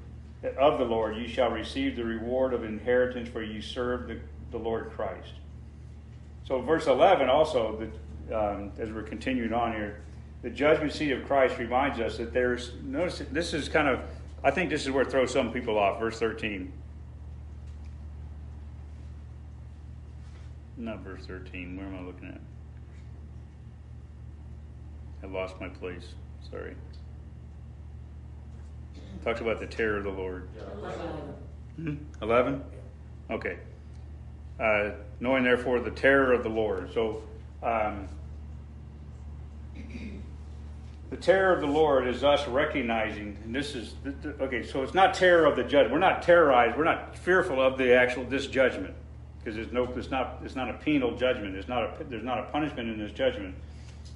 of 0.58 0.78
the 0.78 0.86
Lord, 0.86 1.16
you 1.16 1.28
shall 1.28 1.50
receive 1.50 1.96
the 1.96 2.04
reward 2.04 2.54
of 2.54 2.64
inheritance, 2.64 3.30
for 3.30 3.42
you 3.42 3.62
serve 3.62 4.08
the, 4.08 4.20
the 4.52 4.58
Lord 4.58 4.92
Christ. 4.92 5.32
So, 6.46 6.62
verse 6.62 6.88
11 6.88 7.30
also, 7.30 7.90
the, 8.28 8.38
um, 8.38 8.72
as 8.78 8.92
we're 8.92 9.02
continuing 9.02 9.54
on 9.54 9.72
here, 9.72 10.02
the 10.44 10.50
judgment 10.50 10.94
seat 10.94 11.12
of 11.12 11.26
Christ 11.26 11.58
reminds 11.58 12.00
us 12.00 12.18
that 12.18 12.34
there's, 12.34 12.74
notice, 12.84 13.24
this 13.32 13.54
is 13.54 13.68
kind 13.68 13.88
of, 13.88 14.02
I 14.44 14.52
think 14.52 14.70
this 14.70 14.84
is 14.84 14.92
where 14.92 15.04
it 15.04 15.10
throws 15.10 15.32
some 15.32 15.52
people 15.52 15.80
off. 15.80 16.00
Verse 16.00 16.20
13. 16.20 16.72
Not 20.78 21.00
verse 21.00 21.26
13. 21.26 21.76
Where 21.76 21.88
am 21.88 21.96
I 21.96 22.02
looking 22.02 22.28
at? 22.28 22.40
I 25.24 25.28
lost 25.32 25.60
my 25.60 25.70
place. 25.70 26.14
Sorry. 26.52 26.76
Talks 29.24 29.42
about 29.42 29.60
the 29.60 29.66
terror 29.66 29.98
of 29.98 30.04
the 30.04 30.12
Lord. 30.12 30.48
Hmm? 31.78 31.96
11? 32.22 32.64
Okay. 33.32 33.58
Uh, 34.60 34.92
knowing 35.20 35.44
therefore 35.44 35.80
the 35.80 35.92
terror 35.92 36.32
of 36.34 36.44
the 36.44 36.50
Lord. 36.50 36.94
So, 36.94 37.24
um, 37.64 38.08
the 41.10 41.18
terror 41.18 41.54
of 41.54 41.62
the 41.62 41.68
Lord 41.68 42.08
is 42.08 42.24
us 42.24 42.48
recognizing, 42.48 43.38
and 43.44 43.56
this 43.56 43.76
is 43.76 43.96
okay. 44.42 44.64
So 44.64 44.84
it's 44.84 44.94
not 44.94 45.14
terror 45.14 45.46
of 45.46 45.56
the 45.56 45.64
judge. 45.64 45.90
We're 45.90 46.00
not 46.00 46.22
terrorized. 46.22 46.78
We're 46.78 46.84
not 46.84 47.18
fearful 47.18 47.62
of 47.62 47.78
the 47.78 47.94
actual 47.94 48.26
this 48.26 48.46
judgment 48.48 48.94
because 49.48 49.56
there's 49.56 49.72
no. 49.72 49.86
It's 49.96 50.12
not. 50.12 50.42
It's 50.44 50.58
not 50.58 50.70
a 50.70 50.74
penal 50.74 51.16
judgment. 51.16 51.56
It's 51.56 51.70
not 51.70 51.84
a. 51.84 52.04
There's 52.04 52.24
not 52.24 52.40
a 52.40 52.44
punishment 52.44 52.90
in 52.90 53.00
this 53.00 53.14
judgment. 53.14 53.56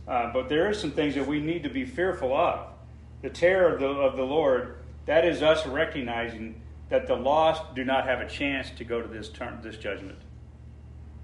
Uh, 0.05 0.33
but 0.33 0.49
there 0.49 0.67
are 0.67 0.73
some 0.73 0.91
things 0.91 1.15
that 1.15 1.25
we 1.25 1.39
need 1.39 1.63
to 1.63 1.69
be 1.69 1.85
fearful 1.85 2.35
of. 2.35 2.67
The 3.21 3.29
terror 3.29 3.73
of 3.73 3.79
the, 3.79 3.87
of 3.87 4.17
the 4.17 4.23
Lord, 4.23 4.79
that 5.05 5.23
is 5.23 5.41
us 5.41 5.65
recognizing 5.65 6.61
that 6.89 7.07
the 7.07 7.15
lost 7.15 7.75
do 7.75 7.85
not 7.85 8.05
have 8.07 8.19
a 8.19 8.27
chance 8.27 8.71
to 8.71 8.83
go 8.83 9.01
to 9.01 9.07
this 9.07 9.29
term, 9.29 9.59
this 9.61 9.77
judgment. 9.77 10.17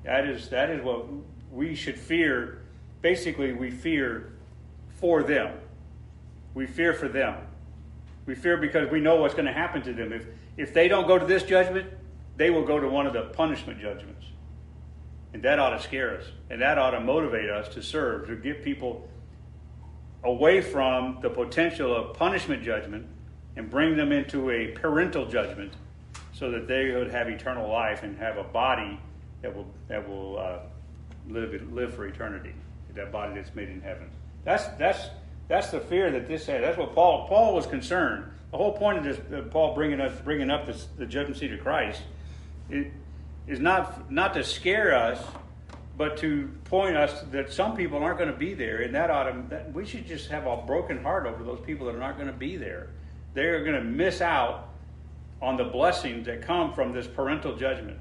That 0.05 0.25
is, 0.25 0.47
that 0.49 0.69
is 0.69 0.81
what 0.81 1.07
we 1.51 1.75
should 1.75 1.99
fear. 1.99 2.61
Basically, 3.01 3.51
we 3.51 3.71
fear 3.71 4.31
for 5.01 5.23
them. 5.23 5.57
We 6.53 6.65
fear 6.65 6.93
for 6.93 7.09
them. 7.09 7.35
We 8.25 8.35
fear 8.35 8.55
because 8.55 8.89
we 8.89 9.01
know 9.01 9.17
what's 9.17 9.33
going 9.33 9.47
to 9.47 9.53
happen 9.53 9.81
to 9.81 9.91
them. 9.91 10.13
If, 10.13 10.27
if 10.55 10.73
they 10.73 10.87
don't 10.87 11.07
go 11.07 11.17
to 11.17 11.25
this 11.25 11.43
judgment, 11.43 11.87
they 12.37 12.49
will 12.49 12.65
go 12.65 12.79
to 12.79 12.87
one 12.87 13.05
of 13.05 13.13
the 13.13 13.23
punishment 13.23 13.79
judgments. 13.79 14.25
And 15.33 15.43
that 15.43 15.59
ought 15.59 15.71
to 15.71 15.81
scare 15.81 16.17
us. 16.17 16.23
And 16.49 16.61
that 16.61 16.77
ought 16.77 16.91
to 16.91 16.99
motivate 16.99 17.49
us 17.49 17.67
to 17.73 17.83
serve, 17.83 18.27
to 18.27 18.35
get 18.35 18.63
people 18.63 19.07
away 20.23 20.61
from 20.61 21.19
the 21.21 21.29
potential 21.29 21.93
of 21.93 22.15
punishment 22.15 22.63
judgment 22.63 23.05
and 23.55 23.69
bring 23.69 23.97
them 23.97 24.11
into 24.11 24.49
a 24.51 24.67
parental 24.67 25.25
judgment 25.25 25.73
so 26.31 26.51
that 26.51 26.67
they 26.67 26.91
would 26.91 27.09
have 27.09 27.27
eternal 27.27 27.69
life 27.69 28.03
and 28.03 28.17
have 28.17 28.37
a 28.37 28.43
body 28.43 28.99
that 29.41 29.55
will, 29.55 29.67
that 29.87 30.07
will 30.07 30.37
uh, 30.37 30.59
live, 31.27 31.71
live 31.73 31.93
for 31.93 32.05
eternity, 32.05 32.53
that 32.93 33.11
body 33.11 33.33
that's 33.35 33.53
made 33.55 33.69
in 33.69 33.81
heaven. 33.81 34.09
That's, 34.43 34.67
that's, 34.77 35.09
that's 35.47 35.71
the 35.71 35.79
fear 35.79 36.11
that 36.11 36.27
this 36.27 36.45
had. 36.45 36.63
That's 36.63 36.77
what 36.77 36.93
Paul, 36.93 37.27
Paul 37.27 37.55
was 37.55 37.65
concerned. 37.65 38.25
The 38.51 38.57
whole 38.57 38.73
point 38.73 38.99
of 38.99 39.03
this, 39.03 39.17
uh, 39.33 39.41
Paul 39.49 39.73
bringing, 39.73 39.99
us, 39.99 40.19
bringing 40.21 40.49
up 40.49 40.65
this, 40.65 40.87
the 40.97 41.05
judgment 41.05 41.37
seat 41.37 41.51
of 41.51 41.59
Christ, 41.59 42.01
it, 42.69 42.91
is 43.47 43.59
not 43.59 44.11
not 44.11 44.33
to 44.33 44.43
scare 44.43 44.93
us, 44.93 45.23
but 45.97 46.17
to 46.17 46.49
point 46.65 46.95
us 46.95 47.23
that 47.31 47.51
some 47.51 47.75
people 47.75 47.97
aren't 47.99 48.19
going 48.19 48.31
to 48.31 48.37
be 48.37 48.53
there, 48.53 48.81
and 48.81 48.93
that 48.93 49.07
to, 49.07 49.43
that 49.49 49.73
we 49.73 49.85
should 49.85 50.05
just 50.05 50.29
have 50.29 50.45
a 50.45 50.57
broken 50.57 51.01
heart 51.01 51.25
over 51.25 51.43
those 51.43 51.61
people 51.61 51.87
that 51.87 51.95
are 51.95 51.99
not 51.99 52.15
going 52.15 52.27
to 52.27 52.33
be 52.33 52.57
there. 52.57 52.89
They're 53.33 53.63
going 53.63 53.75
to 53.75 53.83
miss 53.83 54.21
out 54.21 54.69
on 55.41 55.57
the 55.57 55.63
blessings 55.63 56.25
that 56.25 56.41
come 56.41 56.73
from 56.73 56.93
this 56.93 57.07
parental 57.07 57.55
judgment. 57.55 57.99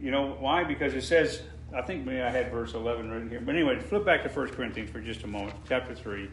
You 0.00 0.10
know 0.10 0.36
why? 0.38 0.64
Because 0.64 0.94
it 0.94 1.02
says, 1.02 1.42
I 1.74 1.82
think 1.82 2.04
maybe 2.04 2.20
I 2.20 2.30
had 2.30 2.50
verse 2.50 2.74
11 2.74 3.10
written 3.10 3.28
here. 3.28 3.40
But 3.40 3.54
anyway, 3.54 3.80
flip 3.80 4.04
back 4.04 4.22
to 4.22 4.28
1 4.28 4.48
Corinthians 4.48 4.90
for 4.90 5.00
just 5.00 5.22
a 5.24 5.26
moment, 5.26 5.56
chapter 5.68 5.94
3. 5.94 6.28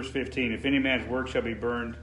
Verse 0.00 0.10
15 0.10 0.52
if 0.52 0.64
any 0.64 0.78
man's 0.78 1.06
work 1.08 1.28
shall 1.28 1.42
be 1.42 1.52
burned 1.52 1.94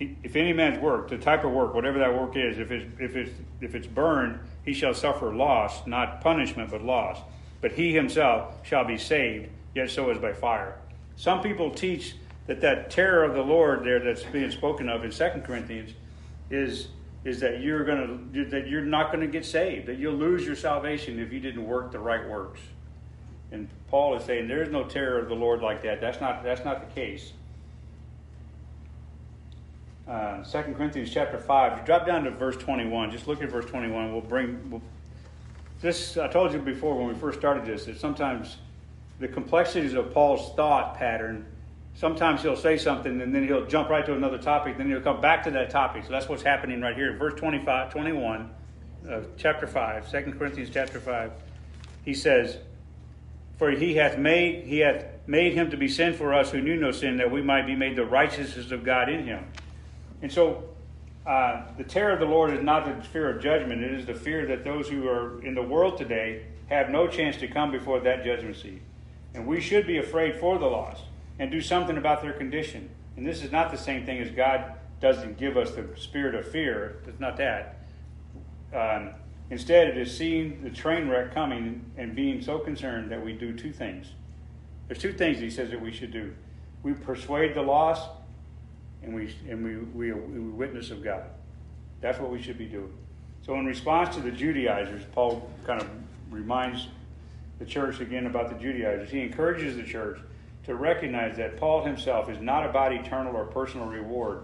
if 0.00 0.34
any 0.34 0.52
man's 0.52 0.80
work 0.80 1.08
the 1.08 1.18
type 1.18 1.44
of 1.44 1.52
work 1.52 1.72
whatever 1.72 1.98
that 1.98 2.12
work 2.12 2.36
is 2.36 2.58
if 2.58 2.72
it's 2.72 2.84
if 2.98 3.14
it's 3.14 3.30
if 3.60 3.76
it's 3.76 3.86
burned 3.86 4.40
he 4.64 4.74
shall 4.74 4.92
suffer 4.92 5.32
loss 5.32 5.86
not 5.86 6.20
punishment 6.20 6.70
but 6.70 6.82
loss. 6.82 7.20
But 7.60 7.72
he 7.72 7.92
himself 7.92 8.54
shall 8.64 8.84
be 8.84 8.98
saved 8.98 9.48
yet 9.74 9.90
so 9.90 10.10
is 10.10 10.18
by 10.18 10.32
fire. 10.32 10.78
Some 11.16 11.40
people 11.40 11.70
teach 11.70 12.14
that 12.46 12.60
that 12.60 12.90
terror 12.90 13.24
of 13.24 13.34
the 13.34 13.42
lord 13.42 13.84
there 13.84 14.00
that's 14.00 14.24
being 14.24 14.50
spoken 14.50 14.88
of 14.88 15.04
in 15.04 15.12
Second 15.12 15.42
corinthians 15.44 15.92
is 16.50 16.88
is 17.24 17.40
that 17.40 17.60
you're 17.60 17.84
going 17.84 18.32
to 18.32 18.44
that 18.46 18.68
you're 18.68 18.84
not 18.84 19.12
going 19.12 19.20
to 19.24 19.30
get 19.30 19.44
saved 19.44 19.86
that 19.86 19.98
you'll 19.98 20.14
lose 20.14 20.44
your 20.44 20.56
salvation 20.56 21.20
if 21.20 21.32
you 21.32 21.38
didn't 21.38 21.64
work 21.64 21.92
the 21.92 21.98
right 21.98 22.28
works 22.28 22.60
and 23.50 23.68
Paul 23.88 24.16
is 24.16 24.24
saying 24.24 24.48
there 24.48 24.62
is 24.62 24.70
no 24.70 24.84
terror 24.84 25.18
of 25.18 25.28
the 25.28 25.34
Lord 25.34 25.60
like 25.60 25.82
that. 25.82 26.00
That's 26.00 26.20
not, 26.20 26.42
that's 26.42 26.64
not 26.64 26.86
the 26.86 26.94
case. 26.94 27.32
Uh, 30.06 30.42
2 30.42 30.74
Corinthians 30.74 31.10
chapter 31.10 31.38
5, 31.38 31.78
you 31.78 31.84
drop 31.84 32.06
down 32.06 32.24
to 32.24 32.30
verse 32.30 32.56
21. 32.56 33.10
Just 33.10 33.28
look 33.28 33.42
at 33.42 33.50
verse 33.50 33.66
21. 33.66 34.12
We'll 34.12 34.22
bring 34.22 34.70
we'll, 34.70 34.82
this. 35.80 36.16
I 36.16 36.28
told 36.28 36.52
you 36.52 36.58
before 36.60 36.96
when 36.96 37.08
we 37.08 37.14
first 37.14 37.38
started 37.38 37.66
this 37.66 37.84
that 37.84 38.00
sometimes 38.00 38.56
the 39.20 39.28
complexities 39.28 39.94
of 39.94 40.12
Paul's 40.12 40.54
thought 40.54 40.96
pattern. 40.96 41.46
Sometimes 41.94 42.42
he'll 42.42 42.56
say 42.56 42.78
something 42.78 43.20
and 43.20 43.34
then 43.34 43.46
he'll 43.46 43.66
jump 43.66 43.90
right 43.90 44.06
to 44.06 44.14
another 44.14 44.38
topic, 44.38 44.78
then 44.78 44.88
he'll 44.88 45.00
come 45.00 45.20
back 45.20 45.42
to 45.44 45.50
that 45.50 45.68
topic. 45.68 46.04
So 46.04 46.10
that's 46.10 46.28
what's 46.28 46.42
happening 46.42 46.80
right 46.80 46.94
here. 46.94 47.16
Verse 47.16 47.34
25, 47.34 47.90
21 47.92 48.50
of 49.08 49.26
chapter 49.36 49.66
5, 49.66 50.10
2 50.10 50.32
Corinthians 50.38 50.70
chapter 50.72 51.00
5. 51.00 51.32
He 52.04 52.14
says, 52.14 52.58
for 53.58 53.70
he 53.72 53.94
hath 53.94 54.16
made 54.16 54.64
he 54.64 54.78
hath 54.78 55.04
made 55.26 55.52
him 55.52 55.70
to 55.70 55.76
be 55.76 55.88
sin 55.88 56.14
for 56.14 56.32
us 56.32 56.50
who 56.50 56.60
knew 56.60 56.76
no 56.76 56.90
sin, 56.90 57.18
that 57.18 57.30
we 57.30 57.42
might 57.42 57.66
be 57.66 57.76
made 57.76 57.96
the 57.96 58.04
righteousness 58.04 58.70
of 58.70 58.82
God 58.84 59.10
in 59.10 59.24
him. 59.24 59.44
And 60.22 60.32
so 60.32 60.64
uh, 61.26 61.64
the 61.76 61.84
terror 61.84 62.12
of 62.12 62.20
the 62.20 62.26
Lord 62.26 62.54
is 62.54 62.62
not 62.62 62.86
the 62.86 63.06
fear 63.08 63.28
of 63.30 63.42
judgment, 63.42 63.82
it 63.82 63.92
is 63.92 64.06
the 64.06 64.14
fear 64.14 64.46
that 64.46 64.64
those 64.64 64.88
who 64.88 65.06
are 65.06 65.42
in 65.44 65.54
the 65.54 65.62
world 65.62 65.98
today 65.98 66.46
have 66.68 66.88
no 66.88 67.06
chance 67.06 67.36
to 67.38 67.48
come 67.48 67.70
before 67.70 68.00
that 68.00 68.24
judgment 68.24 68.56
seat. 68.56 68.80
And 69.34 69.46
we 69.46 69.60
should 69.60 69.86
be 69.86 69.98
afraid 69.98 70.36
for 70.36 70.58
the 70.58 70.66
lost 70.66 71.04
and 71.38 71.50
do 71.50 71.60
something 71.60 71.98
about 71.98 72.22
their 72.22 72.32
condition. 72.32 72.88
And 73.16 73.26
this 73.26 73.42
is 73.42 73.52
not 73.52 73.70
the 73.70 73.76
same 73.76 74.06
thing 74.06 74.18
as 74.20 74.30
God 74.30 74.74
doesn't 75.00 75.38
give 75.38 75.56
us 75.56 75.72
the 75.72 75.86
spirit 75.96 76.34
of 76.34 76.50
fear. 76.50 77.00
It's 77.06 77.20
not 77.20 77.36
that. 77.36 77.78
Um, 78.74 79.10
Instead, 79.50 79.88
it 79.88 79.96
is 79.96 80.14
seeing 80.14 80.62
the 80.62 80.70
train 80.70 81.08
wreck 81.08 81.32
coming 81.32 81.84
and 81.96 82.14
being 82.14 82.42
so 82.42 82.58
concerned 82.58 83.10
that 83.10 83.24
we 83.24 83.32
do 83.32 83.52
two 83.52 83.72
things. 83.72 84.08
There's 84.86 85.00
two 85.00 85.12
things 85.12 85.38
he 85.38 85.50
says 85.50 85.70
that 85.70 85.80
we 85.80 85.92
should 85.92 86.12
do. 86.12 86.34
We 86.82 86.92
persuade 86.92 87.54
the 87.54 87.62
lost, 87.62 88.08
and 89.02 89.14
we 89.14 89.34
and 89.48 89.64
we, 89.64 89.76
we, 89.76 90.12
we 90.12 90.40
witness 90.40 90.90
of 90.90 91.02
God. 91.02 91.24
That's 92.00 92.18
what 92.18 92.30
we 92.30 92.40
should 92.40 92.58
be 92.58 92.66
doing. 92.66 92.92
So, 93.44 93.54
in 93.54 93.66
response 93.66 94.14
to 94.16 94.20
the 94.20 94.30
Judaizers, 94.30 95.02
Paul 95.12 95.50
kind 95.66 95.80
of 95.80 95.88
reminds 96.30 96.88
the 97.58 97.64
church 97.64 98.00
again 98.00 98.26
about 98.26 98.50
the 98.50 98.58
Judaizers. 98.62 99.10
He 99.10 99.20
encourages 99.20 99.76
the 99.76 99.82
church 99.82 100.18
to 100.64 100.74
recognize 100.74 101.36
that 101.38 101.56
Paul 101.56 101.82
himself 101.84 102.28
is 102.28 102.40
not 102.40 102.68
about 102.68 102.92
eternal 102.92 103.34
or 103.34 103.46
personal 103.46 103.86
reward. 103.86 104.42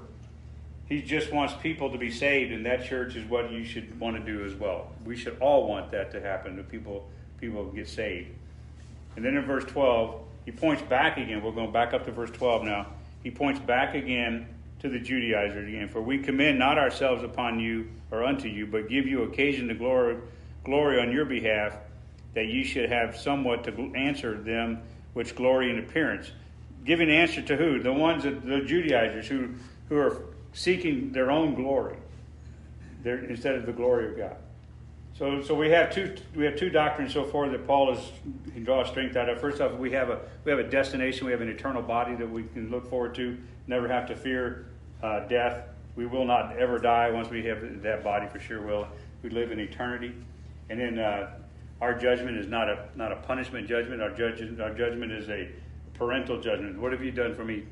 He 0.88 1.00
just 1.00 1.32
wants 1.32 1.54
people 1.62 1.90
to 1.90 1.98
be 1.98 2.10
saved, 2.10 2.52
and 2.52 2.66
that 2.66 2.84
church 2.84 3.16
is 3.16 3.28
what 3.28 3.50
you 3.50 3.64
should 3.64 3.98
want 3.98 4.16
to 4.16 4.22
do 4.22 4.44
as 4.44 4.54
well. 4.54 4.92
We 5.04 5.16
should 5.16 5.38
all 5.40 5.66
want 5.66 5.90
that 5.92 6.10
to 6.12 6.20
happen, 6.20 6.56
that 6.56 6.68
people 6.68 7.08
people 7.40 7.64
get 7.66 7.88
saved. 7.88 8.30
And 9.16 9.24
then 9.24 9.36
in 9.36 9.44
verse 9.44 9.64
12, 9.64 10.20
he 10.44 10.52
points 10.52 10.82
back 10.82 11.16
again. 11.16 11.42
We're 11.42 11.52
going 11.52 11.72
back 11.72 11.94
up 11.94 12.04
to 12.06 12.12
verse 12.12 12.30
12 12.30 12.64
now. 12.64 12.86
He 13.22 13.30
points 13.30 13.60
back 13.60 13.94
again 13.94 14.46
to 14.80 14.88
the 14.88 14.98
Judaizers 14.98 15.68
again. 15.68 15.88
For 15.88 16.00
we 16.00 16.18
commend 16.18 16.58
not 16.58 16.78
ourselves 16.78 17.22
upon 17.22 17.58
you 17.58 17.88
or 18.10 18.24
unto 18.24 18.48
you, 18.48 18.66
but 18.66 18.88
give 18.88 19.06
you 19.06 19.22
occasion 19.22 19.68
to 19.68 19.74
glory, 19.74 20.18
glory 20.64 21.00
on 21.00 21.10
your 21.10 21.24
behalf, 21.24 21.76
that 22.34 22.46
ye 22.46 22.64
should 22.64 22.90
have 22.90 23.16
somewhat 23.16 23.64
to 23.64 23.92
answer 23.94 24.36
them 24.40 24.82
which 25.14 25.34
glory 25.34 25.70
in 25.70 25.78
appearance. 25.78 26.30
Giving 26.84 27.10
answer 27.10 27.40
to 27.40 27.56
who? 27.56 27.82
The 27.82 27.92
ones 27.92 28.24
that 28.24 28.44
the 28.44 28.60
Judaizers 28.60 29.26
who, 29.26 29.50
who 29.88 29.96
are 29.96 30.20
seeking 30.54 31.12
their 31.12 31.30
own 31.30 31.54
glory 31.54 31.96
instead 33.04 33.56
of 33.56 33.66
the 33.66 33.72
glory 33.72 34.08
of 34.08 34.16
God. 34.16 34.36
So, 35.18 35.42
so 35.42 35.54
we 35.54 35.70
have 35.70 35.92
two 35.92 36.16
we 36.34 36.44
have 36.44 36.56
two 36.56 36.70
doctrines 36.70 37.12
so 37.12 37.24
far 37.24 37.48
that 37.48 37.66
Paul 37.66 37.92
is 37.92 38.00
can 38.52 38.64
draw 38.64 38.82
strength 38.84 39.14
out 39.14 39.28
of. 39.28 39.40
First 39.40 39.60
off, 39.60 39.72
we 39.74 39.92
have 39.92 40.10
a 40.10 40.20
we 40.44 40.50
have 40.50 40.58
a 40.58 40.68
destination, 40.68 41.26
we 41.26 41.32
have 41.32 41.40
an 41.40 41.48
eternal 41.48 41.82
body 41.82 42.16
that 42.16 42.28
we 42.28 42.44
can 42.44 42.70
look 42.70 42.88
forward 42.88 43.14
to, 43.16 43.36
never 43.66 43.86
have 43.86 44.08
to 44.08 44.16
fear 44.16 44.66
uh, 45.02 45.20
death. 45.28 45.66
We 45.94 46.06
will 46.06 46.24
not 46.24 46.56
ever 46.56 46.78
die 46.78 47.10
once 47.10 47.28
we 47.30 47.44
have 47.44 47.82
that 47.82 48.02
body 48.02 48.26
for 48.26 48.40
sure. 48.40 48.62
Will 48.62 48.88
we 49.22 49.30
live 49.30 49.52
in 49.52 49.60
eternity? 49.60 50.12
And 50.68 50.80
then 50.80 50.98
uh, 50.98 51.30
our 51.80 51.94
judgment 51.94 52.36
is 52.36 52.48
not 52.48 52.68
a 52.68 52.88
not 52.96 53.12
a 53.12 53.16
punishment 53.16 53.68
judgment. 53.68 54.02
Our 54.02 54.10
judgment 54.10 54.60
our 54.60 54.74
judgment 54.74 55.12
is 55.12 55.28
a 55.28 55.48
parental 55.94 56.40
judgment. 56.40 56.80
What 56.80 56.90
have 56.90 57.04
you 57.04 57.12
done 57.12 57.36
for 57.36 57.44
me? 57.44 57.64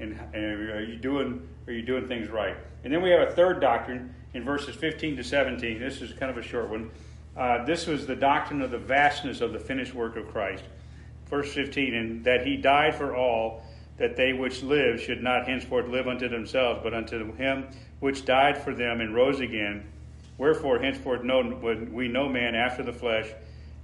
And, 0.00 0.18
and 0.32 0.44
are 0.70 0.82
you 0.82 0.96
doing 0.96 1.46
are 1.66 1.72
you 1.72 1.82
doing 1.82 2.08
things 2.08 2.28
right? 2.28 2.56
And 2.84 2.92
then 2.92 3.02
we 3.02 3.10
have 3.10 3.28
a 3.28 3.32
third 3.32 3.60
doctrine 3.60 4.14
in 4.34 4.44
verses 4.44 4.74
15 4.74 5.16
to 5.16 5.24
17. 5.24 5.78
This 5.78 6.00
is 6.00 6.12
kind 6.12 6.30
of 6.30 6.38
a 6.38 6.42
short 6.42 6.70
one. 6.70 6.90
Uh, 7.36 7.64
this 7.64 7.86
was 7.86 8.06
the 8.06 8.16
doctrine 8.16 8.60
of 8.62 8.70
the 8.70 8.78
vastness 8.78 9.40
of 9.40 9.52
the 9.52 9.58
finished 9.58 9.94
work 9.94 10.16
of 10.16 10.28
Christ. 10.28 10.64
Verse 11.26 11.52
15, 11.52 11.94
and 11.94 12.24
that 12.24 12.44
he 12.44 12.56
died 12.56 12.94
for 12.94 13.14
all, 13.14 13.62
that 13.98 14.16
they 14.16 14.32
which 14.32 14.62
live 14.62 15.00
should 15.00 15.22
not 15.22 15.46
henceforth 15.46 15.86
live 15.88 16.08
unto 16.08 16.28
themselves, 16.28 16.80
but 16.82 16.92
unto 16.92 17.32
him 17.34 17.66
which 18.00 18.24
died 18.24 18.56
for 18.58 18.74
them 18.74 19.00
and 19.00 19.14
rose 19.14 19.40
again. 19.40 19.84
Wherefore, 20.38 20.78
henceforth 20.78 21.22
know 21.22 21.42
we 21.92 22.08
know 22.08 22.28
man 22.28 22.54
after 22.54 22.82
the 22.82 22.92
flesh. 22.92 23.28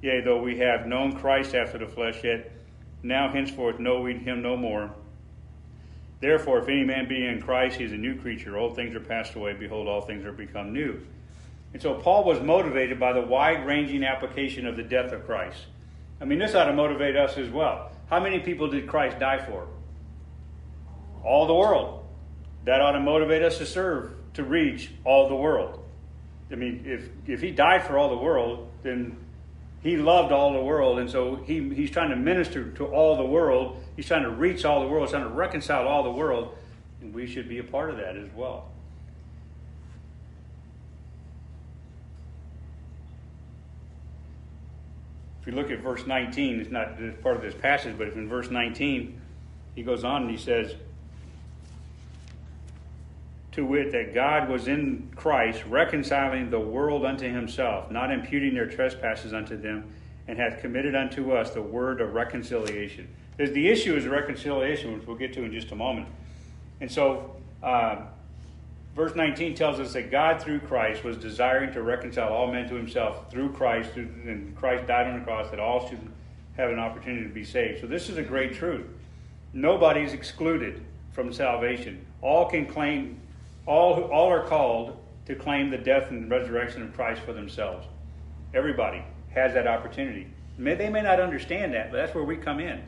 Yea, 0.02 0.22
though 0.22 0.40
we 0.40 0.58
have 0.58 0.86
known 0.86 1.12
Christ 1.12 1.54
after 1.54 1.78
the 1.78 1.86
flesh, 1.86 2.24
yet 2.24 2.50
now 3.02 3.30
henceforth 3.30 3.78
know 3.78 4.00
we 4.00 4.14
him 4.14 4.42
no 4.42 4.56
more. 4.56 4.90
Therefore, 6.20 6.58
if 6.58 6.68
any 6.68 6.84
man 6.84 7.08
be 7.08 7.26
in 7.26 7.42
Christ, 7.42 7.76
he 7.76 7.84
is 7.84 7.92
a 7.92 7.96
new 7.96 8.16
creature. 8.16 8.56
Old 8.56 8.74
things 8.74 8.94
are 8.94 9.00
passed 9.00 9.34
away. 9.34 9.52
Behold, 9.52 9.86
all 9.86 10.00
things 10.00 10.24
are 10.24 10.32
become 10.32 10.72
new. 10.72 11.00
And 11.72 11.82
so 11.82 11.94
Paul 11.94 12.24
was 12.24 12.40
motivated 12.40 12.98
by 12.98 13.12
the 13.12 13.20
wide 13.20 13.66
ranging 13.66 14.02
application 14.02 14.66
of 14.66 14.76
the 14.76 14.82
death 14.82 15.12
of 15.12 15.26
Christ. 15.26 15.66
I 16.20 16.24
mean, 16.24 16.38
this 16.38 16.54
ought 16.54 16.64
to 16.64 16.72
motivate 16.72 17.16
us 17.16 17.36
as 17.36 17.50
well. 17.50 17.90
How 18.08 18.20
many 18.20 18.38
people 18.38 18.68
did 18.70 18.88
Christ 18.88 19.18
die 19.18 19.44
for? 19.44 19.66
All 21.22 21.46
the 21.46 21.54
world. 21.54 22.06
That 22.64 22.80
ought 22.80 22.92
to 22.92 23.00
motivate 23.00 23.42
us 23.42 23.58
to 23.58 23.66
serve, 23.66 24.12
to 24.34 24.42
reach 24.42 24.90
all 25.04 25.28
the 25.28 25.36
world. 25.36 25.82
I 26.50 26.54
mean, 26.54 26.84
if, 26.86 27.08
if 27.28 27.40
he 27.40 27.50
died 27.50 27.84
for 27.84 27.98
all 27.98 28.08
the 28.08 28.16
world, 28.16 28.70
then 28.82 29.16
he 29.82 29.96
loved 29.96 30.32
all 30.32 30.52
the 30.52 30.62
world, 30.62 30.98
and 30.98 31.10
so 31.10 31.36
he, 31.36 31.68
he's 31.74 31.90
trying 31.90 32.10
to 32.10 32.16
minister 32.16 32.70
to 32.72 32.86
all 32.86 33.16
the 33.16 33.24
world. 33.24 33.82
He's 33.96 34.06
trying 34.06 34.22
to 34.22 34.30
reach 34.30 34.64
all 34.64 34.80
the 34.80 34.86
world, 34.86 35.04
he's 35.04 35.12
trying 35.12 35.24
to 35.24 35.34
reconcile 35.34 35.88
all 35.88 36.02
the 36.02 36.10
world, 36.10 36.56
and 37.00 37.14
we 37.14 37.26
should 37.26 37.48
be 37.48 37.58
a 37.58 37.64
part 37.64 37.90
of 37.90 37.96
that 37.96 38.16
as 38.16 38.28
well. 38.34 38.68
If 45.40 45.46
you 45.46 45.52
look 45.52 45.70
at 45.70 45.78
verse 45.78 46.06
19, 46.06 46.60
it's 46.60 46.70
not 46.70 46.98
part 47.22 47.36
of 47.36 47.42
this 47.42 47.54
passage, 47.54 47.96
but 47.96 48.08
in 48.08 48.28
verse 48.28 48.50
19, 48.50 49.20
he 49.74 49.82
goes 49.82 50.04
on 50.04 50.22
and 50.22 50.30
he 50.30 50.36
says, 50.36 50.74
to 53.52 53.64
wit, 53.64 53.90
that 53.92 54.12
God 54.12 54.50
was 54.50 54.68
in 54.68 55.10
Christ, 55.16 55.64
reconciling 55.66 56.50
the 56.50 56.60
world 56.60 57.06
unto 57.06 57.32
himself, 57.32 57.90
not 57.90 58.10
imputing 58.10 58.54
their 58.54 58.66
trespasses 58.66 59.32
unto 59.32 59.56
them, 59.56 59.90
and 60.28 60.38
hath 60.38 60.60
committed 60.60 60.94
unto 60.94 61.32
us 61.32 61.50
the 61.50 61.62
word 61.62 62.02
of 62.02 62.12
reconciliation. 62.12 63.08
The 63.36 63.68
issue 63.68 63.94
is 63.94 64.06
reconciliation, 64.06 64.94
which 64.94 65.06
we'll 65.06 65.16
get 65.16 65.32
to 65.34 65.44
in 65.44 65.52
just 65.52 65.70
a 65.72 65.76
moment. 65.76 66.08
And 66.80 66.90
so, 66.90 67.36
uh, 67.62 67.96
verse 68.94 69.14
19 69.14 69.54
tells 69.54 69.78
us 69.78 69.92
that 69.92 70.10
God, 70.10 70.40
through 70.40 70.60
Christ, 70.60 71.04
was 71.04 71.16
desiring 71.16 71.72
to 71.74 71.82
reconcile 71.82 72.32
all 72.32 72.50
men 72.50 72.68
to 72.68 72.74
himself 72.74 73.30
through 73.30 73.52
Christ, 73.52 73.96
and 73.96 74.56
Christ 74.56 74.86
died 74.86 75.06
on 75.06 75.18
the 75.18 75.24
cross 75.24 75.50
that 75.50 75.60
all 75.60 75.88
should 75.88 76.00
have 76.56 76.70
an 76.70 76.78
opportunity 76.78 77.24
to 77.24 77.34
be 77.34 77.44
saved. 77.44 77.80
So, 77.80 77.86
this 77.86 78.08
is 78.08 78.16
a 78.16 78.22
great 78.22 78.54
truth. 78.54 78.86
Nobody 79.52 80.00
is 80.00 80.14
excluded 80.14 80.82
from 81.12 81.32
salvation. 81.32 82.04
All 82.22 82.48
can 82.48 82.66
claim 82.66 83.20
all, 83.66 84.04
all 84.04 84.30
are 84.30 84.46
called 84.46 84.98
to 85.26 85.34
claim 85.34 85.70
the 85.70 85.78
death 85.78 86.10
and 86.10 86.30
resurrection 86.30 86.82
of 86.82 86.94
Christ 86.94 87.22
for 87.22 87.32
themselves. 87.32 87.86
Everybody 88.54 89.02
has 89.30 89.52
that 89.54 89.66
opportunity. 89.66 90.28
They 90.58 90.88
may 90.88 91.02
not 91.02 91.20
understand 91.20 91.74
that, 91.74 91.90
but 91.90 91.98
that's 91.98 92.14
where 92.14 92.24
we 92.24 92.36
come 92.36 92.60
in. 92.60 92.82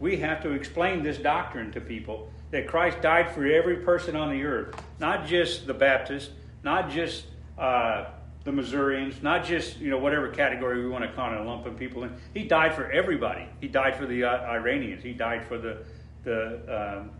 We 0.00 0.16
have 0.16 0.42
to 0.42 0.52
explain 0.52 1.02
this 1.02 1.18
doctrine 1.18 1.70
to 1.72 1.80
people 1.80 2.30
that 2.50 2.66
Christ 2.66 3.00
died 3.02 3.30
for 3.30 3.46
every 3.46 3.76
person 3.76 4.16
on 4.16 4.30
the 4.30 4.42
earth, 4.42 4.74
not 4.98 5.26
just 5.26 5.66
the 5.66 5.74
Baptists, 5.74 6.30
not 6.64 6.90
just 6.90 7.26
uh, 7.58 8.06
the 8.44 8.50
Missourians, 8.50 9.22
not 9.22 9.44
just 9.44 9.78
you 9.78 9.90
know 9.90 9.98
whatever 9.98 10.28
category 10.28 10.82
we 10.82 10.88
want 10.88 11.04
to 11.04 11.12
kind 11.12 11.38
of 11.38 11.46
lump 11.46 11.66
of 11.66 11.78
people 11.78 12.02
in. 12.04 12.12
He 12.32 12.44
died 12.44 12.74
for 12.74 12.90
everybody. 12.90 13.46
He 13.60 13.68
died 13.68 13.96
for 13.96 14.06
the 14.06 14.24
uh, 14.24 14.42
Iranians. 14.50 15.02
He 15.02 15.12
died 15.12 15.46
for 15.46 15.58
the 15.58 15.84
the 16.24 16.98
um, 16.98 17.10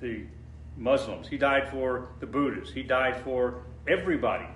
the 0.00 0.24
Muslims. 0.76 1.28
He 1.28 1.38
died 1.38 1.70
for 1.70 2.08
the 2.18 2.26
Buddhists. 2.26 2.74
He 2.74 2.82
died 2.82 3.22
for 3.22 3.62
everybody. 3.86 4.46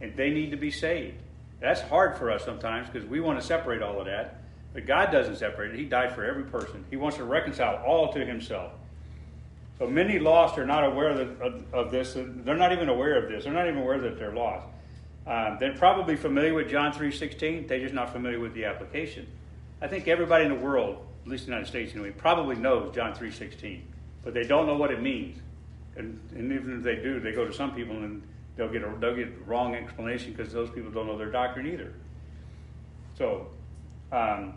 And 0.00 0.16
they 0.16 0.30
need 0.30 0.50
to 0.50 0.56
be 0.56 0.70
saved. 0.70 1.22
That's 1.60 1.82
hard 1.82 2.16
for 2.16 2.30
us 2.30 2.44
sometimes 2.44 2.88
because 2.88 3.06
we 3.08 3.20
want 3.20 3.38
to 3.38 3.46
separate 3.46 3.82
all 3.82 4.00
of 4.00 4.06
that. 4.06 4.39
But 4.72 4.86
God 4.86 5.10
doesn't 5.10 5.36
separate 5.36 5.74
it. 5.74 5.78
He 5.78 5.84
died 5.84 6.14
for 6.14 6.24
every 6.24 6.44
person. 6.44 6.84
He 6.90 6.96
wants 6.96 7.16
to 7.16 7.24
reconcile 7.24 7.82
all 7.84 8.12
to 8.12 8.24
Himself. 8.24 8.72
So 9.78 9.86
many 9.86 10.18
lost 10.18 10.58
are 10.58 10.66
not 10.66 10.84
aware 10.84 11.08
of, 11.10 11.90
this. 11.90 12.14
They're 12.14 12.56
not 12.56 12.72
even 12.72 12.88
aware 12.88 13.22
of 13.22 13.30
this. 13.30 13.44
They're 13.44 13.52
not 13.52 13.66
even 13.66 13.80
aware 13.80 13.98
that 13.98 14.18
they're 14.18 14.34
lost. 14.34 14.66
Um, 15.26 15.56
they're 15.58 15.76
probably 15.76 16.16
familiar 16.16 16.52
with 16.52 16.68
John 16.68 16.92
3.16. 16.92 17.66
They're 17.66 17.80
just 17.80 17.94
not 17.94 18.12
familiar 18.12 18.38
with 18.38 18.52
the 18.52 18.66
application. 18.66 19.26
I 19.80 19.86
think 19.86 20.06
everybody 20.06 20.44
in 20.44 20.50
the 20.50 20.60
world, 20.60 21.06
at 21.24 21.30
least 21.30 21.46
the 21.46 21.52
United 21.52 21.66
States 21.66 21.92
anyway, 21.92 22.10
probably 22.10 22.56
knows 22.56 22.94
John 22.94 23.14
3.16. 23.14 23.80
But 24.22 24.34
they 24.34 24.44
don't 24.44 24.66
know 24.66 24.76
what 24.76 24.90
it 24.90 25.00
means. 25.00 25.38
And, 25.96 26.20
and 26.34 26.52
even 26.52 26.78
if 26.78 26.82
they 26.82 26.96
do, 26.96 27.18
they 27.18 27.32
go 27.32 27.46
to 27.46 27.52
some 27.52 27.74
people 27.74 27.96
and 27.96 28.22
they'll 28.56 28.70
get 28.70 28.82
a 28.82 28.92
they'll 29.00 29.16
get 29.16 29.46
wrong 29.46 29.74
explanation 29.74 30.32
because 30.32 30.52
those 30.52 30.70
people 30.70 30.90
don't 30.90 31.06
know 31.06 31.16
their 31.16 31.30
doctrine 31.30 31.66
either. 31.66 31.92
So, 33.16 33.48
um, 34.12 34.54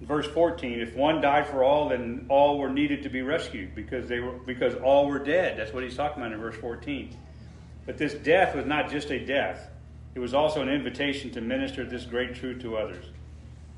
verse 0.00 0.26
14: 0.26 0.80
If 0.80 0.94
one 0.94 1.20
died 1.20 1.46
for 1.46 1.64
all, 1.64 1.88
then 1.88 2.26
all 2.28 2.58
were 2.58 2.70
needed 2.70 3.02
to 3.02 3.08
be 3.08 3.22
rescued 3.22 3.74
because 3.74 4.08
they 4.08 4.20
were 4.20 4.32
because 4.32 4.74
all 4.76 5.06
were 5.06 5.18
dead. 5.18 5.58
That's 5.58 5.72
what 5.72 5.82
he's 5.82 5.96
talking 5.96 6.22
about 6.22 6.32
in 6.32 6.40
verse 6.40 6.56
14. 6.56 7.16
But 7.86 7.98
this 7.98 8.14
death 8.14 8.54
was 8.54 8.66
not 8.66 8.90
just 8.90 9.10
a 9.10 9.24
death; 9.24 9.70
it 10.14 10.20
was 10.20 10.34
also 10.34 10.62
an 10.62 10.68
invitation 10.68 11.30
to 11.32 11.40
minister 11.40 11.84
this 11.84 12.04
great 12.04 12.34
truth 12.34 12.62
to 12.62 12.76
others. 12.76 13.04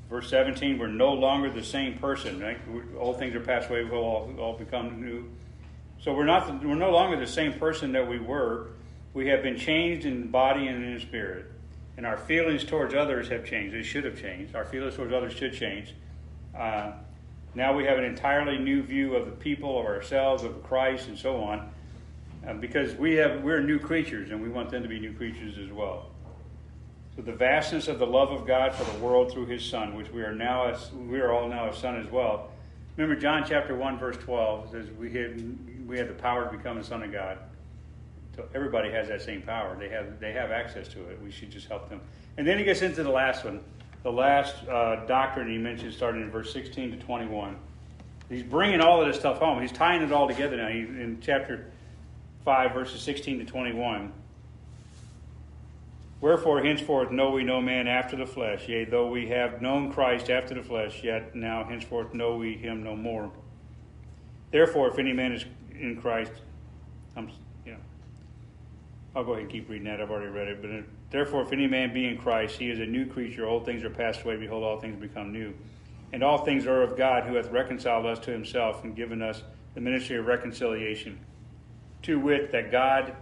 Verse 0.09 0.29
17: 0.29 0.77
We're 0.77 0.87
no 0.87 1.13
longer 1.13 1.49
the 1.49 1.63
same 1.63 1.97
person. 1.97 2.39
Right? 2.39 2.59
All 2.99 3.13
things 3.13 3.35
are 3.35 3.39
passed 3.39 3.69
away; 3.69 3.83
we'll 3.83 4.01
all, 4.01 4.33
all 4.39 4.57
become 4.57 5.01
new. 5.01 5.29
So 5.99 6.13
we're 6.13 6.25
not 6.25 6.63
we're 6.63 6.75
no 6.75 6.91
longer 6.91 7.17
the 7.17 7.27
same 7.27 7.53
person 7.53 7.93
that 7.93 8.07
we 8.07 8.19
were. 8.19 8.71
We 9.13 9.27
have 9.27 9.43
been 9.43 9.57
changed 9.57 10.05
in 10.05 10.29
body 10.29 10.67
and 10.67 10.83
in 10.83 10.99
spirit. 10.99 11.52
And 11.95 12.05
our 12.05 12.17
feelings 12.17 12.63
towards 12.63 12.93
others 12.95 13.27
have 13.29 13.45
changed. 13.45 13.75
They 13.75 13.83
should 13.83 14.03
have 14.03 14.19
changed. 14.19 14.55
Our 14.55 14.65
feelings 14.65 14.95
towards 14.95 15.13
others 15.13 15.33
should 15.33 15.53
change. 15.53 15.93
Uh, 16.57 16.93
now 17.55 17.75
we 17.75 17.85
have 17.85 17.99
an 17.99 18.03
entirely 18.03 18.57
new 18.57 18.81
view 18.81 19.15
of 19.15 19.25
the 19.25 19.31
people, 19.31 19.79
of 19.79 19.85
ourselves, 19.85 20.43
of 20.43 20.63
Christ, 20.63 21.07
and 21.07 21.17
so 21.17 21.43
on, 21.43 21.69
uh, 22.47 22.53
because 22.55 22.95
we 22.95 23.13
have 23.15 23.43
we're 23.43 23.61
new 23.61 23.77
creatures, 23.77 24.31
and 24.31 24.41
we 24.41 24.49
want 24.49 24.71
them 24.71 24.81
to 24.81 24.89
be 24.89 24.99
new 24.99 25.13
creatures 25.13 25.59
as 25.59 25.71
well. 25.71 26.07
So 27.15 27.21
the 27.21 27.33
vastness 27.33 27.87
of 27.87 27.99
the 27.99 28.07
love 28.07 28.31
of 28.31 28.47
God 28.47 28.73
for 28.73 28.91
the 28.91 28.97
world 28.97 29.31
through 29.31 29.45
His 29.45 29.63
Son, 29.63 29.95
which 29.95 30.09
we 30.09 30.23
are 30.23 30.33
now 30.33 30.65
as 30.65 30.91
we 30.93 31.19
are 31.19 31.31
all 31.31 31.47
now 31.47 31.69
a 31.69 31.75
son 31.75 31.95
as 31.95 32.11
well. 32.11 32.49
Remember 32.97 33.19
John 33.19 33.43
chapter 33.47 33.75
one 33.75 33.99
verse 33.99 34.17
twelve 34.17 34.71
says 34.71 34.87
we 34.97 35.11
had 35.11 35.87
we 35.87 35.99
have 35.99 36.07
the 36.07 36.15
power 36.15 36.49
to 36.49 36.57
become 36.57 36.79
a 36.79 36.83
son 36.83 37.03
of 37.03 37.11
God. 37.11 37.37
So 38.35 38.45
everybody 38.55 38.89
has 38.91 39.07
that 39.09 39.21
same 39.21 39.41
power. 39.41 39.75
They 39.79 39.89
have 39.89 40.19
they 40.19 40.33
have 40.33 40.51
access 40.51 40.87
to 40.89 41.07
it. 41.09 41.21
We 41.21 41.31
should 41.31 41.51
just 41.51 41.67
help 41.67 41.89
them. 41.89 42.01
And 42.37 42.47
then 42.47 42.57
he 42.57 42.63
gets 42.63 42.81
into 42.81 43.03
the 43.03 43.11
last 43.11 43.45
one, 43.45 43.61
the 44.01 44.11
last 44.11 44.67
uh, 44.67 45.05
doctrine 45.05 45.49
he 45.49 45.57
mentions, 45.57 45.95
starting 45.95 46.21
in 46.21 46.31
verse 46.31 46.51
16 46.51 46.91
to 46.91 46.97
21. 46.97 47.55
He's 48.29 48.43
bringing 48.43 48.81
all 48.81 49.01
of 49.01 49.07
this 49.07 49.19
stuff 49.19 49.37
home. 49.37 49.61
He's 49.61 49.71
tying 49.71 50.01
it 50.01 50.11
all 50.11 50.27
together 50.27 50.57
now. 50.57 50.67
In 50.67 51.19
chapter 51.21 51.71
5, 52.43 52.73
verses 52.73 53.01
16 53.01 53.39
to 53.39 53.45
21. 53.45 54.11
Wherefore, 56.23 56.63
henceforth 56.63 57.11
know 57.11 57.31
we 57.31 57.43
no 57.43 57.61
man 57.61 57.87
after 57.87 58.15
the 58.15 58.25
flesh. 58.25 58.67
Yea, 58.69 58.85
though 58.85 59.07
we 59.07 59.27
have 59.27 59.61
known 59.61 59.91
Christ 59.91 60.29
after 60.29 60.53
the 60.55 60.63
flesh, 60.63 61.03
yet 61.03 61.35
now 61.35 61.65
henceforth 61.65 62.13
know 62.13 62.37
we 62.37 62.55
him 62.55 62.81
no 62.81 62.95
more. 62.95 63.29
Therefore, 64.49 64.87
if 64.87 64.97
any 64.97 65.11
man 65.11 65.33
is 65.33 65.45
in 65.77 65.99
Christ, 65.99 66.31
I'm, 67.17 67.29
I'll 69.15 69.23
go 69.23 69.33
ahead 69.33 69.43
and 69.43 69.51
keep 69.51 69.69
reading 69.69 69.87
that. 69.87 70.01
I've 70.01 70.09
already 70.09 70.31
read 70.31 70.47
it. 70.47 70.61
But 70.61 70.71
uh, 70.71 70.81
therefore, 71.11 71.43
if 71.43 71.51
any 71.51 71.67
man 71.67 71.93
be 71.93 72.07
in 72.07 72.17
Christ, 72.17 72.57
he 72.57 72.69
is 72.69 72.79
a 72.79 72.85
new 72.85 73.05
creature. 73.05 73.45
Old 73.45 73.65
things 73.65 73.83
are 73.83 73.89
passed 73.89 74.23
away. 74.23 74.37
Behold, 74.37 74.63
all 74.63 74.79
things 74.79 74.99
become 74.99 75.31
new. 75.31 75.53
And 76.11 76.23
all 76.23 76.43
things 76.43 76.65
are 76.65 76.81
of 76.81 76.97
God, 76.97 77.23
who 77.23 77.35
hath 77.35 77.49
reconciled 77.49 78.05
us 78.05 78.19
to 78.19 78.31
himself 78.31 78.83
and 78.83 78.95
given 78.95 79.21
us 79.21 79.43
the 79.75 79.81
ministry 79.81 80.17
of 80.17 80.25
reconciliation. 80.25 81.19
To 82.03 82.19
wit, 82.19 82.51
that 82.51 82.71
God 82.71 83.15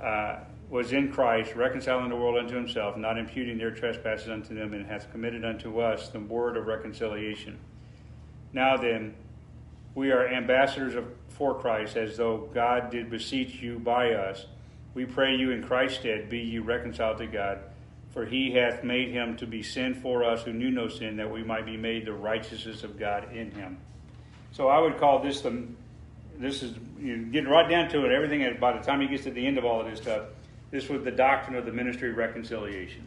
uh, 0.00 0.40
was 0.68 0.92
in 0.92 1.12
Christ, 1.12 1.54
reconciling 1.54 2.08
the 2.08 2.16
world 2.16 2.36
unto 2.36 2.54
himself, 2.54 2.96
not 2.96 3.18
imputing 3.18 3.58
their 3.58 3.72
trespasses 3.72 4.28
unto 4.28 4.54
them, 4.54 4.72
and 4.72 4.86
hath 4.86 5.10
committed 5.10 5.44
unto 5.44 5.80
us 5.80 6.08
the 6.08 6.20
word 6.20 6.56
of 6.56 6.66
reconciliation. 6.66 7.58
Now 8.52 8.76
then, 8.76 9.14
we 9.94 10.12
are 10.12 10.28
ambassadors 10.28 10.94
of, 10.94 11.06
for 11.28 11.58
Christ, 11.58 11.96
as 11.96 12.16
though 12.16 12.48
God 12.54 12.90
did 12.90 13.10
beseech 13.10 13.56
you 13.56 13.78
by 13.78 14.12
us. 14.12 14.46
We 14.94 15.06
pray 15.06 15.36
you 15.36 15.50
in 15.52 15.62
Christ's 15.62 16.00
stead, 16.00 16.28
be 16.28 16.40
ye 16.40 16.58
reconciled 16.58 17.18
to 17.18 17.26
God. 17.26 17.60
For 18.12 18.26
he 18.26 18.52
hath 18.52 18.82
made 18.82 19.10
him 19.10 19.36
to 19.36 19.46
be 19.46 19.62
sin 19.62 19.94
for 19.94 20.24
us 20.24 20.42
who 20.42 20.52
knew 20.52 20.70
no 20.70 20.88
sin, 20.88 21.16
that 21.16 21.30
we 21.30 21.44
might 21.44 21.64
be 21.64 21.76
made 21.76 22.06
the 22.06 22.12
righteousness 22.12 22.82
of 22.82 22.98
God 22.98 23.32
in 23.32 23.52
him. 23.52 23.78
So 24.52 24.68
I 24.68 24.80
would 24.80 24.98
call 24.98 25.20
this 25.20 25.40
the 25.42 25.66
this 26.38 26.62
is 26.62 26.74
you 26.98 27.18
getting 27.26 27.50
right 27.50 27.68
down 27.68 27.88
to 27.90 28.04
it. 28.06 28.12
Everything 28.12 28.56
by 28.58 28.76
the 28.76 28.82
time 28.82 29.00
he 29.00 29.06
gets 29.06 29.24
to 29.24 29.30
the 29.30 29.46
end 29.46 29.58
of 29.58 29.64
all 29.64 29.80
of 29.80 29.88
this 29.88 30.00
stuff, 30.00 30.24
this 30.70 30.88
was 30.88 31.04
the 31.04 31.10
doctrine 31.10 31.56
of 31.56 31.66
the 31.66 31.72
ministry 31.72 32.10
of 32.10 32.16
reconciliation. 32.16 33.06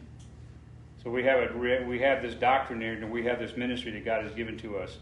So 1.02 1.10
we 1.10 1.24
have 1.24 1.40
it. 1.40 1.86
We 1.86 1.98
have 1.98 2.22
this 2.22 2.34
doctrine 2.34 2.80
here, 2.80 2.94
and 2.94 3.10
we 3.10 3.24
have 3.24 3.38
this 3.38 3.56
ministry 3.56 3.92
that 3.92 4.04
God 4.04 4.24
has 4.24 4.32
given 4.34 4.56
to 4.58 4.78
us. 4.78 4.98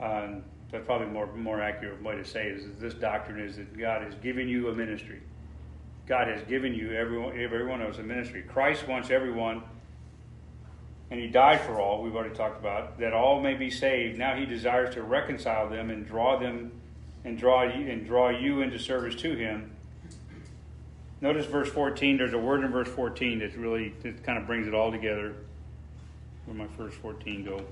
Um, 0.00 0.42
that's 0.70 0.86
probably 0.86 1.08
more 1.08 1.26
more 1.34 1.60
accurate 1.60 2.02
way 2.02 2.16
to 2.16 2.24
say 2.24 2.46
it 2.46 2.56
is 2.56 2.66
this 2.78 2.94
doctrine 2.94 3.38
is 3.38 3.56
that 3.56 3.76
God 3.76 4.02
has 4.02 4.14
given 4.16 4.48
you 4.48 4.68
a 4.68 4.74
ministry. 4.74 5.20
God 6.12 6.28
has 6.28 6.42
given 6.42 6.74
you 6.74 6.92
everyone 6.92 7.40
everyone 7.40 7.80
of 7.80 7.94
us 7.94 7.98
a 7.98 8.02
ministry. 8.02 8.42
Christ 8.42 8.86
wants 8.86 9.08
everyone, 9.08 9.62
and 11.10 11.18
He 11.18 11.26
died 11.26 11.62
for 11.62 11.80
all. 11.80 12.02
We've 12.02 12.14
already 12.14 12.34
talked 12.34 12.60
about 12.60 12.98
that 12.98 13.14
all 13.14 13.40
may 13.40 13.54
be 13.54 13.70
saved. 13.70 14.18
Now 14.18 14.36
He 14.36 14.44
desires 14.44 14.94
to 14.94 15.02
reconcile 15.02 15.70
them 15.70 15.88
and 15.88 16.06
draw 16.06 16.38
them 16.38 16.70
and 17.24 17.38
draw 17.38 17.62
you 17.62 17.90
and 17.90 18.04
draw 18.04 18.28
you 18.28 18.60
into 18.60 18.78
service 18.78 19.14
to 19.22 19.34
Him. 19.34 19.70
Notice 21.22 21.46
verse 21.46 21.70
14. 21.70 22.18
There's 22.18 22.34
a 22.34 22.38
word 22.38 22.62
in 22.62 22.70
verse 22.70 22.88
14 22.88 23.38
that 23.38 23.56
really 23.56 23.94
that 24.02 24.22
kind 24.22 24.36
of 24.36 24.46
brings 24.46 24.68
it 24.68 24.74
all 24.74 24.92
together. 24.92 25.34
Where 26.44 26.54
my 26.54 26.66
first 26.76 26.98
14 26.98 27.42
go? 27.42 27.64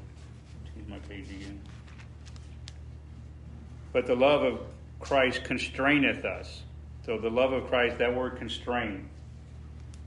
Excuse 0.65 0.89
my 0.89 0.99
page 1.01 1.29
again. 1.29 1.61
But 3.93 4.07
the 4.07 4.17
love 4.17 4.45
of 4.45 4.61
Christ 4.99 5.45
constraineth 5.45 6.25
us. 6.25 6.63
So 7.11 7.19
the 7.19 7.29
love 7.29 7.53
of 7.53 7.67
Christ, 7.67 7.99
that 7.99 8.15
word 8.15 8.37
constrained. 8.37 9.09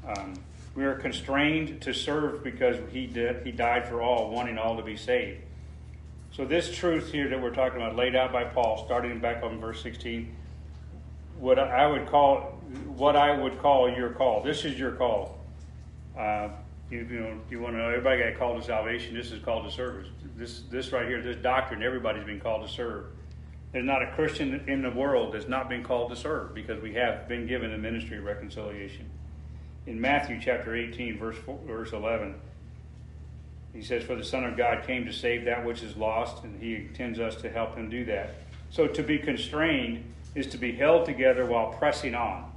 Um, 0.08 0.36
we 0.74 0.86
are 0.86 0.96
constrained 0.96 1.82
to 1.82 1.94
serve 1.94 2.46
because 2.46 2.78
he 2.94 3.08
did, 3.08 3.46
he 3.46 3.52
died 3.52 3.90
for 3.90 4.02
all, 4.02 4.32
wanting 4.32 4.58
all 4.58 4.78
to 4.78 4.84
be 4.84 4.96
saved. 4.96 5.42
So 6.32 6.46
this 6.46 6.74
truth 6.74 7.12
here 7.12 7.28
that 7.28 7.42
we're 7.42 7.54
talking 7.54 7.82
about, 7.82 7.98
laid 7.98 8.16
out 8.16 8.32
by 8.32 8.46
Paul, 8.46 8.86
starting 8.86 9.20
back 9.20 9.44
on 9.44 9.60
verse 9.60 9.84
16, 9.84 10.34
what 11.40 11.60
I 11.60 11.86
would 11.86 12.08
call 12.08 12.62
what 12.96 13.18
I 13.18 13.38
would 13.38 13.60
call 13.60 13.90
your 13.92 14.12
call. 14.12 14.42
This 14.42 14.64
is 14.64 14.80
your 14.80 14.94
call. 14.94 15.38
Uh, 16.18 16.48
you, 16.90 17.00
you, 17.00 17.20
know, 17.20 17.38
you 17.50 17.60
want 17.60 17.74
to 17.74 17.80
know 17.80 17.90
everybody 17.90 18.24
got 18.24 18.40
called 18.40 18.62
to 18.62 18.66
salvation. 18.66 19.14
This 19.14 19.34
is 19.34 19.44
called 19.44 19.66
to 19.66 19.72
service. 19.72 20.08
This 20.38 20.62
this 20.72 20.94
right 20.94 21.06
here, 21.06 21.22
this 21.22 21.36
doctrine, 21.36 21.84
everybody's 21.84 22.24
been 22.24 22.40
called 22.40 22.66
to 22.66 22.74
serve. 22.74 23.08
There's 23.74 23.86
not 23.86 24.04
a 24.04 24.12
Christian 24.12 24.64
in 24.68 24.84
the 24.84 24.92
world 24.92 25.34
that's 25.34 25.48
not 25.48 25.68
been 25.68 25.84
called 25.84 26.12
to 26.12 26.16
serve 26.16 26.54
because 26.54 26.80
we 26.82 26.94
have 26.94 27.28
been 27.28 27.48
given 27.48 27.74
a 27.74 27.78
ministry 27.78 28.20
of 28.20 28.24
reconciliation. 28.24 29.10
In 29.88 30.00
Matthew 30.00 30.40
chapter 30.40 30.76
18, 30.76 31.18
verse, 31.18 31.36
4, 31.38 31.60
verse 31.66 31.92
11, 31.92 32.36
he 33.74 33.82
says, 33.82 34.04
For 34.04 34.16
the 34.16 34.24
Son 34.24 34.44
of 34.44 34.56
God 34.56 34.86
came 34.86 35.06
to 35.06 35.12
save 35.12 35.46
that 35.46 35.66
which 35.66 35.82
is 35.82 35.98
lost, 35.98 36.44
and 36.44 36.62
he 36.62 36.76
intends 36.76 37.20
us 37.20 37.36
to 37.38 37.50
help 37.50 37.76
him 37.76 37.90
do 37.90 38.06
that. 38.06 38.36
So 38.70 38.88
to 38.88 39.02
be 39.02 39.18
constrained 39.18 40.04
is 40.36 40.46
to 40.48 40.58
be 40.60 40.74
held 40.74 41.06
together 41.06 41.46
while 41.46 41.74
pressing 41.74 42.14
on. 42.14 42.52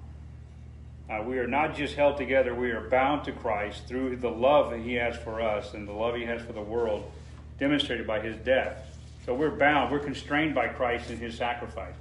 Uh, 1.08 1.22
we 1.22 1.38
are 1.38 1.46
not 1.46 1.74
just 1.74 1.94
held 1.94 2.18
together, 2.18 2.54
we 2.54 2.72
are 2.72 2.90
bound 2.90 3.24
to 3.24 3.32
Christ 3.32 3.86
through 3.86 4.16
the 4.16 4.30
love 4.30 4.70
that 4.70 4.80
he 4.80 4.94
has 4.94 5.16
for 5.16 5.40
us 5.40 5.72
and 5.72 5.88
the 5.88 5.92
love 5.92 6.14
he 6.14 6.24
has 6.24 6.42
for 6.42 6.52
the 6.52 6.60
world, 6.60 7.10
demonstrated 7.58 8.06
by 8.06 8.20
his 8.20 8.36
death. 8.36 8.95
So 9.26 9.34
we're 9.34 9.50
bound, 9.50 9.90
we're 9.90 9.98
constrained 9.98 10.54
by 10.54 10.68
Christ 10.68 11.10
and 11.10 11.18
his 11.18 11.36
sacrifice. 11.36 11.96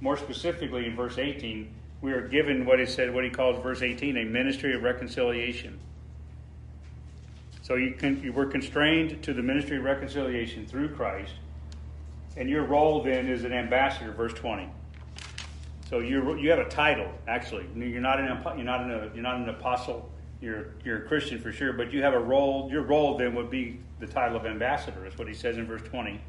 More 0.00 0.16
specifically, 0.16 0.86
in 0.86 0.94
verse 0.94 1.18
18, 1.18 1.74
we 2.00 2.12
are 2.12 2.26
given 2.26 2.64
what 2.64 2.78
he 2.78 2.86
said, 2.86 3.12
what 3.12 3.24
he 3.24 3.30
calls 3.30 3.60
verse 3.60 3.82
18, 3.82 4.16
a 4.16 4.24
ministry 4.24 4.74
of 4.74 4.84
reconciliation. 4.84 5.76
So 7.62 7.74
you 7.74 7.94
can, 7.94 8.22
you 8.22 8.32
were 8.32 8.46
constrained 8.46 9.22
to 9.24 9.34
the 9.34 9.42
ministry 9.42 9.76
of 9.76 9.82
reconciliation 9.82 10.66
through 10.66 10.94
Christ, 10.94 11.34
and 12.36 12.48
your 12.48 12.64
role 12.64 13.02
then 13.02 13.28
is 13.28 13.42
an 13.42 13.52
ambassador, 13.52 14.12
verse 14.12 14.32
20. 14.32 14.68
So 15.90 15.98
you 16.00 16.36
you 16.36 16.50
have 16.50 16.58
a 16.58 16.68
title 16.68 17.10
actually. 17.26 17.66
You're 17.74 18.00
not 18.00 18.20
an 18.20 18.26
you're 18.56 18.64
not 18.64 18.82
an 18.82 19.10
you're 19.14 19.22
not 19.22 19.36
an 19.36 19.48
apostle. 19.48 20.08
You're 20.40 20.68
you're 20.84 20.98
a 20.98 21.08
Christian 21.08 21.40
for 21.40 21.50
sure, 21.50 21.72
but 21.72 21.92
you 21.92 22.02
have 22.02 22.12
a 22.12 22.18
role. 22.18 22.70
Your 22.70 22.82
role 22.82 23.16
then 23.16 23.34
would 23.34 23.50
be 23.50 23.80
the 23.98 24.06
title 24.06 24.36
of 24.36 24.44
ambassador. 24.44 25.06
Is 25.06 25.16
what 25.16 25.28
he 25.28 25.34
says 25.34 25.56
in 25.56 25.66
verse 25.66 25.82
20. 25.82 26.20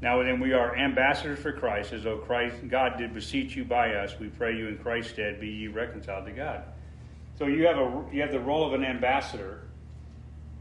Now 0.00 0.22
then, 0.22 0.38
we 0.38 0.52
are 0.52 0.76
ambassadors 0.76 1.40
for 1.40 1.52
Christ, 1.52 1.92
as 1.92 2.04
though 2.04 2.18
Christ, 2.18 2.56
God 2.68 2.98
did 2.98 3.12
beseech 3.12 3.56
you 3.56 3.64
by 3.64 3.94
us. 3.94 4.14
We 4.18 4.28
pray 4.28 4.56
you 4.56 4.68
in 4.68 4.78
Christ's 4.78 5.12
stead, 5.12 5.40
be 5.40 5.48
ye 5.48 5.66
reconciled 5.66 6.26
to 6.26 6.32
God. 6.32 6.62
So 7.38 7.46
you 7.46 7.66
have 7.66 7.78
a 7.78 8.04
you 8.12 8.20
have 8.20 8.32
the 8.32 8.40
role 8.40 8.66
of 8.66 8.74
an 8.74 8.84
ambassador 8.84 9.62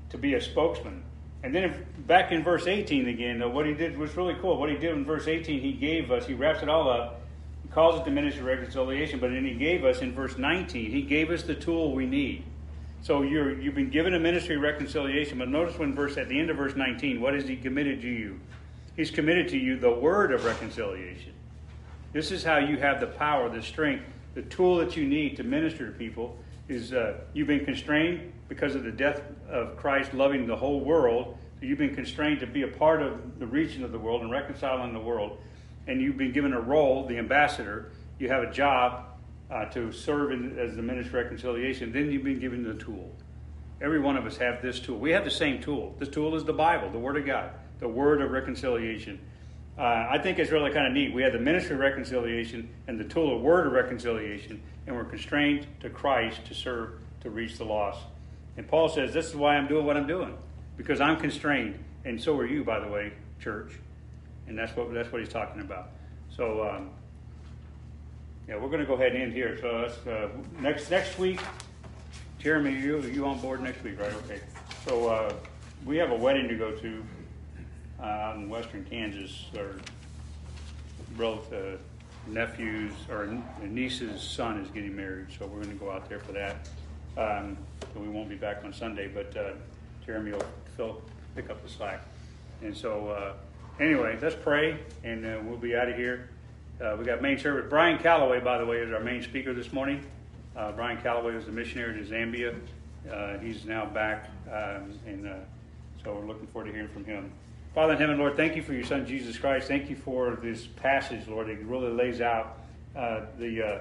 to 0.10 0.18
be 0.18 0.34
a 0.36 0.42
spokesman. 0.42 1.04
And 1.44 1.54
then 1.54 1.64
if, 1.66 2.08
back 2.08 2.32
in 2.32 2.44
verse 2.44 2.68
18 2.68 3.08
again, 3.08 3.40
though, 3.40 3.50
what 3.50 3.66
he 3.66 3.74
did 3.74 3.98
was 3.98 4.16
really 4.18 4.36
cool. 4.42 4.58
What 4.58 4.70
he 4.70 4.78
did 4.78 4.92
in 4.92 5.06
verse 5.06 5.28
18, 5.28 5.62
he 5.62 5.74
gave 5.74 6.12
us, 6.12 6.26
he 6.26 6.34
wraps 6.34 6.64
it 6.64 6.70
all 6.70 6.90
up, 6.90 7.22
he 7.62 7.70
calls 7.70 8.00
it 8.00 8.06
the 8.06 8.12
ministry 8.12 8.42
of 8.42 8.48
reconciliation, 8.48 9.20
but 9.20 9.30
then 9.30 9.46
he 9.46 9.54
gave 9.54 9.86
us 9.86 10.02
in 10.02 10.14
verse 10.14 10.38
19, 10.38 10.90
he 10.92 11.02
gave 11.04 11.30
us 11.30 11.44
the 11.44 11.56
tool 11.56 11.94
we 11.94 12.06
need. 12.06 12.44
So 13.04 13.22
you're, 13.22 13.60
you've 13.62 13.76
been 13.76 13.92
given 13.92 14.16
a 14.16 14.20
ministry 14.20 14.56
of 14.56 14.62
reconciliation, 14.62 15.38
but 15.38 15.50
notice 15.50 15.78
when 15.78 15.94
verse 15.94 16.18
at 16.18 16.28
the 16.28 16.40
end 16.40 16.50
of 16.50 16.58
verse 16.58 16.76
19, 16.76 17.22
what 17.22 17.36
has 17.36 17.48
he 17.48 17.56
committed 17.56 18.02
to 18.02 18.08
you? 18.08 18.40
He's 18.98 19.12
committed 19.12 19.50
to 19.50 19.58
you 19.58 19.78
the 19.78 19.94
word 19.94 20.34
of 20.34 20.44
reconciliation. 20.44 21.34
This 22.14 22.32
is 22.32 22.44
how 22.44 22.58
you 22.58 22.78
have 22.78 23.00
the 23.00 23.06
power, 23.06 23.48
the 23.48 23.62
strength, 23.62 24.04
the 24.34 24.42
tool 24.42 24.78
that 24.78 24.98
you 24.98 25.08
need 25.08 25.38
to 25.38 25.44
minister 25.44 25.86
to 25.86 25.92
people. 25.98 26.36
Is 26.68 26.92
uh, 26.92 27.20
you've 27.32 27.48
been 27.48 27.64
constrained 27.64 28.34
because 28.50 28.76
of 28.76 28.84
the 28.84 28.92
death 28.92 29.22
of 29.50 29.78
Christ, 29.78 30.14
loving 30.14 30.48
the 30.48 30.56
whole 30.56 30.82
world. 30.82 31.38
So 31.60 31.66
you've 31.66 31.78
been 31.78 31.96
constrained 31.96 32.42
to 32.42 32.48
be 32.48 32.64
a 32.64 32.68
part 32.68 33.02
of 33.02 33.40
the 33.40 33.48
region 33.48 33.86
of 33.86 33.92
the 33.92 34.00
world 34.00 34.22
and 34.22 34.32
reconciling 34.32 34.92
the 34.92 35.00
world, 35.00 35.38
and 35.88 36.02
you've 36.02 36.18
been 36.18 36.34
given 36.34 36.52
a 36.52 36.60
role, 36.60 37.06
the 37.06 37.18
ambassador. 37.18 37.92
You 38.20 38.28
have 38.30 38.44
a 38.44 38.52
job 38.52 39.06
uh, 39.50 39.66
to 39.66 39.92
serve 39.94 40.32
in, 40.32 40.58
as 40.60 40.76
the 40.76 40.82
minister 40.82 41.20
of 41.20 41.24
reconciliation. 41.24 41.94
Then 41.94 42.12
you've 42.12 42.24
been 42.24 42.40
given 42.40 42.64
the 42.64 42.74
tool. 42.74 43.16
Every 43.80 44.00
one 44.00 44.18
of 44.18 44.26
us 44.26 44.38
have 44.38 44.62
this 44.62 44.80
tool. 44.80 44.98
We 44.98 45.12
have 45.12 45.24
the 45.24 45.32
same 45.32 45.62
tool. 45.62 45.96
This 46.00 46.10
tool 46.10 46.36
is 46.36 46.44
the 46.44 46.54
Bible, 46.54 46.90
the 46.90 47.00
Word 47.00 47.16
of 47.16 47.26
God 47.28 47.52
the 47.80 47.88
word 47.88 48.22
of 48.22 48.32
reconciliation. 48.32 49.20
Uh, 49.78 50.08
I 50.10 50.18
think 50.18 50.40
it's 50.40 50.52
really 50.52 50.72
kind 50.72 50.88
of 50.88 50.94
neat. 50.94 51.14
We 51.14 51.22
have 51.22 51.34
the 51.34 51.40
ministry 51.40 51.76
of 51.76 51.82
reconciliation 51.82 52.70
and 52.88 53.00
the 53.00 53.04
tool 53.04 53.36
of 53.36 53.42
word 53.42 53.68
of 53.68 53.74
reconciliation, 53.74 54.62
and 54.88 54.96
we're 54.96 55.06
constrained 55.06 55.68
to 55.82 55.90
Christ 55.90 56.46
to 56.46 56.56
serve 56.56 56.94
to 57.22 57.30
reach 57.30 57.58
the 57.58 57.66
lost. 57.66 58.00
And 58.58 58.68
Paul 58.68 58.90
says, 58.90 59.14
This 59.14 59.28
is 59.28 59.36
why 59.36 59.56
I'm 59.56 59.68
doing 59.68 59.86
what 59.86 59.96
I'm 59.96 60.08
doing, 60.08 60.36
because 60.78 61.00
I'm 61.00 61.18
constrained, 61.18 61.78
and 62.06 62.22
so 62.22 62.36
are 62.38 62.46
you, 62.48 62.64
by 62.64 62.80
the 62.80 62.88
way, 62.88 63.14
church. 63.40 63.74
And 64.48 64.58
that's 64.58 64.76
what 64.76 64.94
that's 64.94 65.12
what 65.12 65.22
he's 65.22 65.32
talking 65.32 65.62
about. 65.62 65.90
So, 66.36 66.68
um, 66.68 66.90
yeah, 68.48 68.56
we're 68.56 68.70
going 68.70 68.80
to 68.80 68.86
go 68.86 68.94
ahead 68.94 69.12
and 69.12 69.24
end 69.24 69.34
here. 69.34 69.58
So 69.62 69.82
that's, 69.82 70.08
uh, 70.08 70.30
next 70.60 70.90
next 70.90 71.20
week, 71.20 71.42
Jeremy, 72.40 72.80
you 72.80 73.02
you 73.02 73.26
on 73.26 73.40
board 73.40 73.62
next 73.62 73.84
week, 73.84 74.00
right? 74.00 74.14
Okay. 74.26 74.40
So 74.86 75.10
uh, 75.10 75.34
we 75.86 75.98
have 75.98 76.12
a 76.12 76.16
wedding 76.16 76.48
to 76.48 76.56
go 76.56 76.72
to 76.72 77.04
uh, 78.00 78.04
out 78.04 78.36
in 78.36 78.50
western 78.50 78.86
Kansas. 78.86 79.46
Our 79.58 79.76
both 81.18 81.52
uh, 81.52 81.78
nephews 82.28 82.94
or 83.10 83.38
niece's 83.62 84.22
son 84.22 84.60
is 84.60 84.70
getting 84.72 84.96
married, 84.96 85.28
so 85.38 85.48
we're 85.48 85.64
going 85.64 85.78
to 85.78 85.84
go 85.84 85.92
out 85.92 86.08
there 86.10 86.20
for 86.20 86.32
that. 86.34 86.70
Um, 87.18 87.58
so 87.94 88.00
we 88.00 88.10
won't 88.10 88.30
be 88.30 88.36
back 88.36 88.64
on 88.64 88.74
Sunday, 88.74 89.08
but 89.08 89.36
uh, 89.36 89.54
Jeremy 90.06 90.32
will 90.32 90.46
fill, 90.76 91.02
pick 91.36 91.50
up 91.50 91.64
the 91.64 91.70
slack. 91.70 92.06
And 92.62 92.76
so, 92.76 93.10
uh, 93.10 93.34
anyway, 93.84 94.18
let's 94.22 94.36
pray, 94.36 94.80
and 95.04 95.26
uh, 95.26 95.40
we'll 95.44 95.58
be 95.58 95.76
out 95.76 95.90
of 95.90 95.96
here. 95.96 96.30
Uh, 96.80 96.96
we 96.98 97.06
got 97.06 97.22
main 97.22 97.40
service. 97.40 97.66
Brian 97.70 97.98
Calloway, 97.98 98.40
by 98.40 98.60
the 98.60 98.66
way, 98.66 98.78
is 98.78 98.94
our 98.94 99.00
main 99.00 99.24
speaker 99.24 99.54
this 99.54 99.74
morning. 99.74 100.04
Uh, 100.56 100.72
Brian 100.72 101.02
Calloway 101.02 101.36
was 101.36 101.48
a 101.48 101.52
missionary 101.52 102.04
to 102.04 102.12
Zambia. 102.12 102.56
Uh, 103.12 103.38
he's 103.40 103.66
now 103.66 103.86
back, 103.86 104.30
um, 104.52 105.00
and 105.08 105.28
so 106.04 106.14
we're 106.14 106.26
looking 106.26 106.48
forward 106.48 106.68
to 106.68 106.74
hearing 106.74 106.90
from 106.90 107.06
him. 107.06 107.32
Father 107.74 107.94
in 107.94 108.00
heaven, 108.00 108.18
Lord, 108.18 108.36
thank 108.36 108.56
you 108.56 108.64
for 108.64 108.74
your 108.74 108.84
Son 108.84 109.06
Jesus 109.06 109.38
Christ. 109.38 109.68
Thank 109.68 109.90
you 109.90 109.96
for 109.96 110.38
this 110.42 110.66
passage, 110.66 111.28
Lord. 111.28 111.50
It 111.50 111.60
really 111.64 111.92
lays 111.92 112.22
out 112.22 112.58
uh, 112.96 113.22
the, 113.38 113.64
uh, 113.64 113.80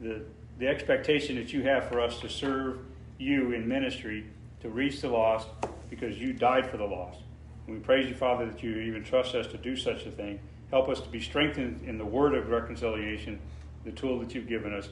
the 0.00 0.22
the 0.58 0.68
expectation 0.68 1.36
that 1.36 1.52
you 1.52 1.62
have 1.62 1.88
for 1.88 2.00
us 2.00 2.20
to 2.20 2.28
serve 2.28 2.78
you 3.18 3.52
in 3.52 3.68
ministry 3.68 4.26
to 4.60 4.68
reach 4.68 5.00
the 5.00 5.08
lost 5.08 5.48
because 5.90 6.18
you 6.18 6.32
died 6.32 6.70
for 6.70 6.76
the 6.76 6.84
lost. 6.84 7.20
And 7.66 7.76
we 7.76 7.82
praise 7.82 8.08
you, 8.08 8.14
Father, 8.14 8.46
that 8.46 8.62
you 8.62 8.78
even 8.78 9.04
trust 9.04 9.34
us 9.34 9.46
to 9.48 9.58
do 9.58 9.76
such 9.76 10.06
a 10.06 10.10
thing. 10.10 10.38
Help 10.70 10.88
us 10.88 11.00
to 11.00 11.08
be 11.08 11.20
strengthened 11.20 11.82
in 11.86 11.98
the 11.98 12.04
word 12.04 12.34
of 12.34 12.48
reconciliation, 12.48 13.38
the 13.84 13.92
tool 13.92 14.18
that 14.20 14.34
you've 14.34 14.48
given 14.48 14.72
us, 14.72 14.88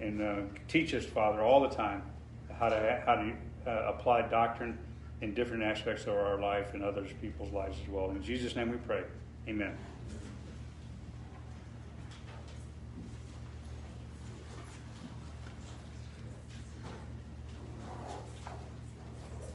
and 0.00 0.20
uh, 0.20 0.36
teach 0.68 0.94
us, 0.94 1.04
Father, 1.04 1.40
all 1.40 1.60
the 1.60 1.74
time 1.74 2.02
how 2.58 2.68
to 2.68 3.02
how 3.04 3.14
to 3.14 3.32
uh, 3.66 3.92
apply 3.92 4.22
doctrine 4.22 4.78
in 5.20 5.34
different 5.34 5.62
aspects 5.62 6.04
of 6.04 6.14
our 6.14 6.38
life 6.38 6.74
and 6.74 6.82
others 6.82 7.10
people's 7.20 7.52
lives 7.52 7.76
as 7.82 7.88
well. 7.88 8.10
In 8.10 8.22
Jesus' 8.22 8.54
name 8.56 8.70
we 8.70 8.76
pray. 8.78 9.02
Amen. 9.48 9.76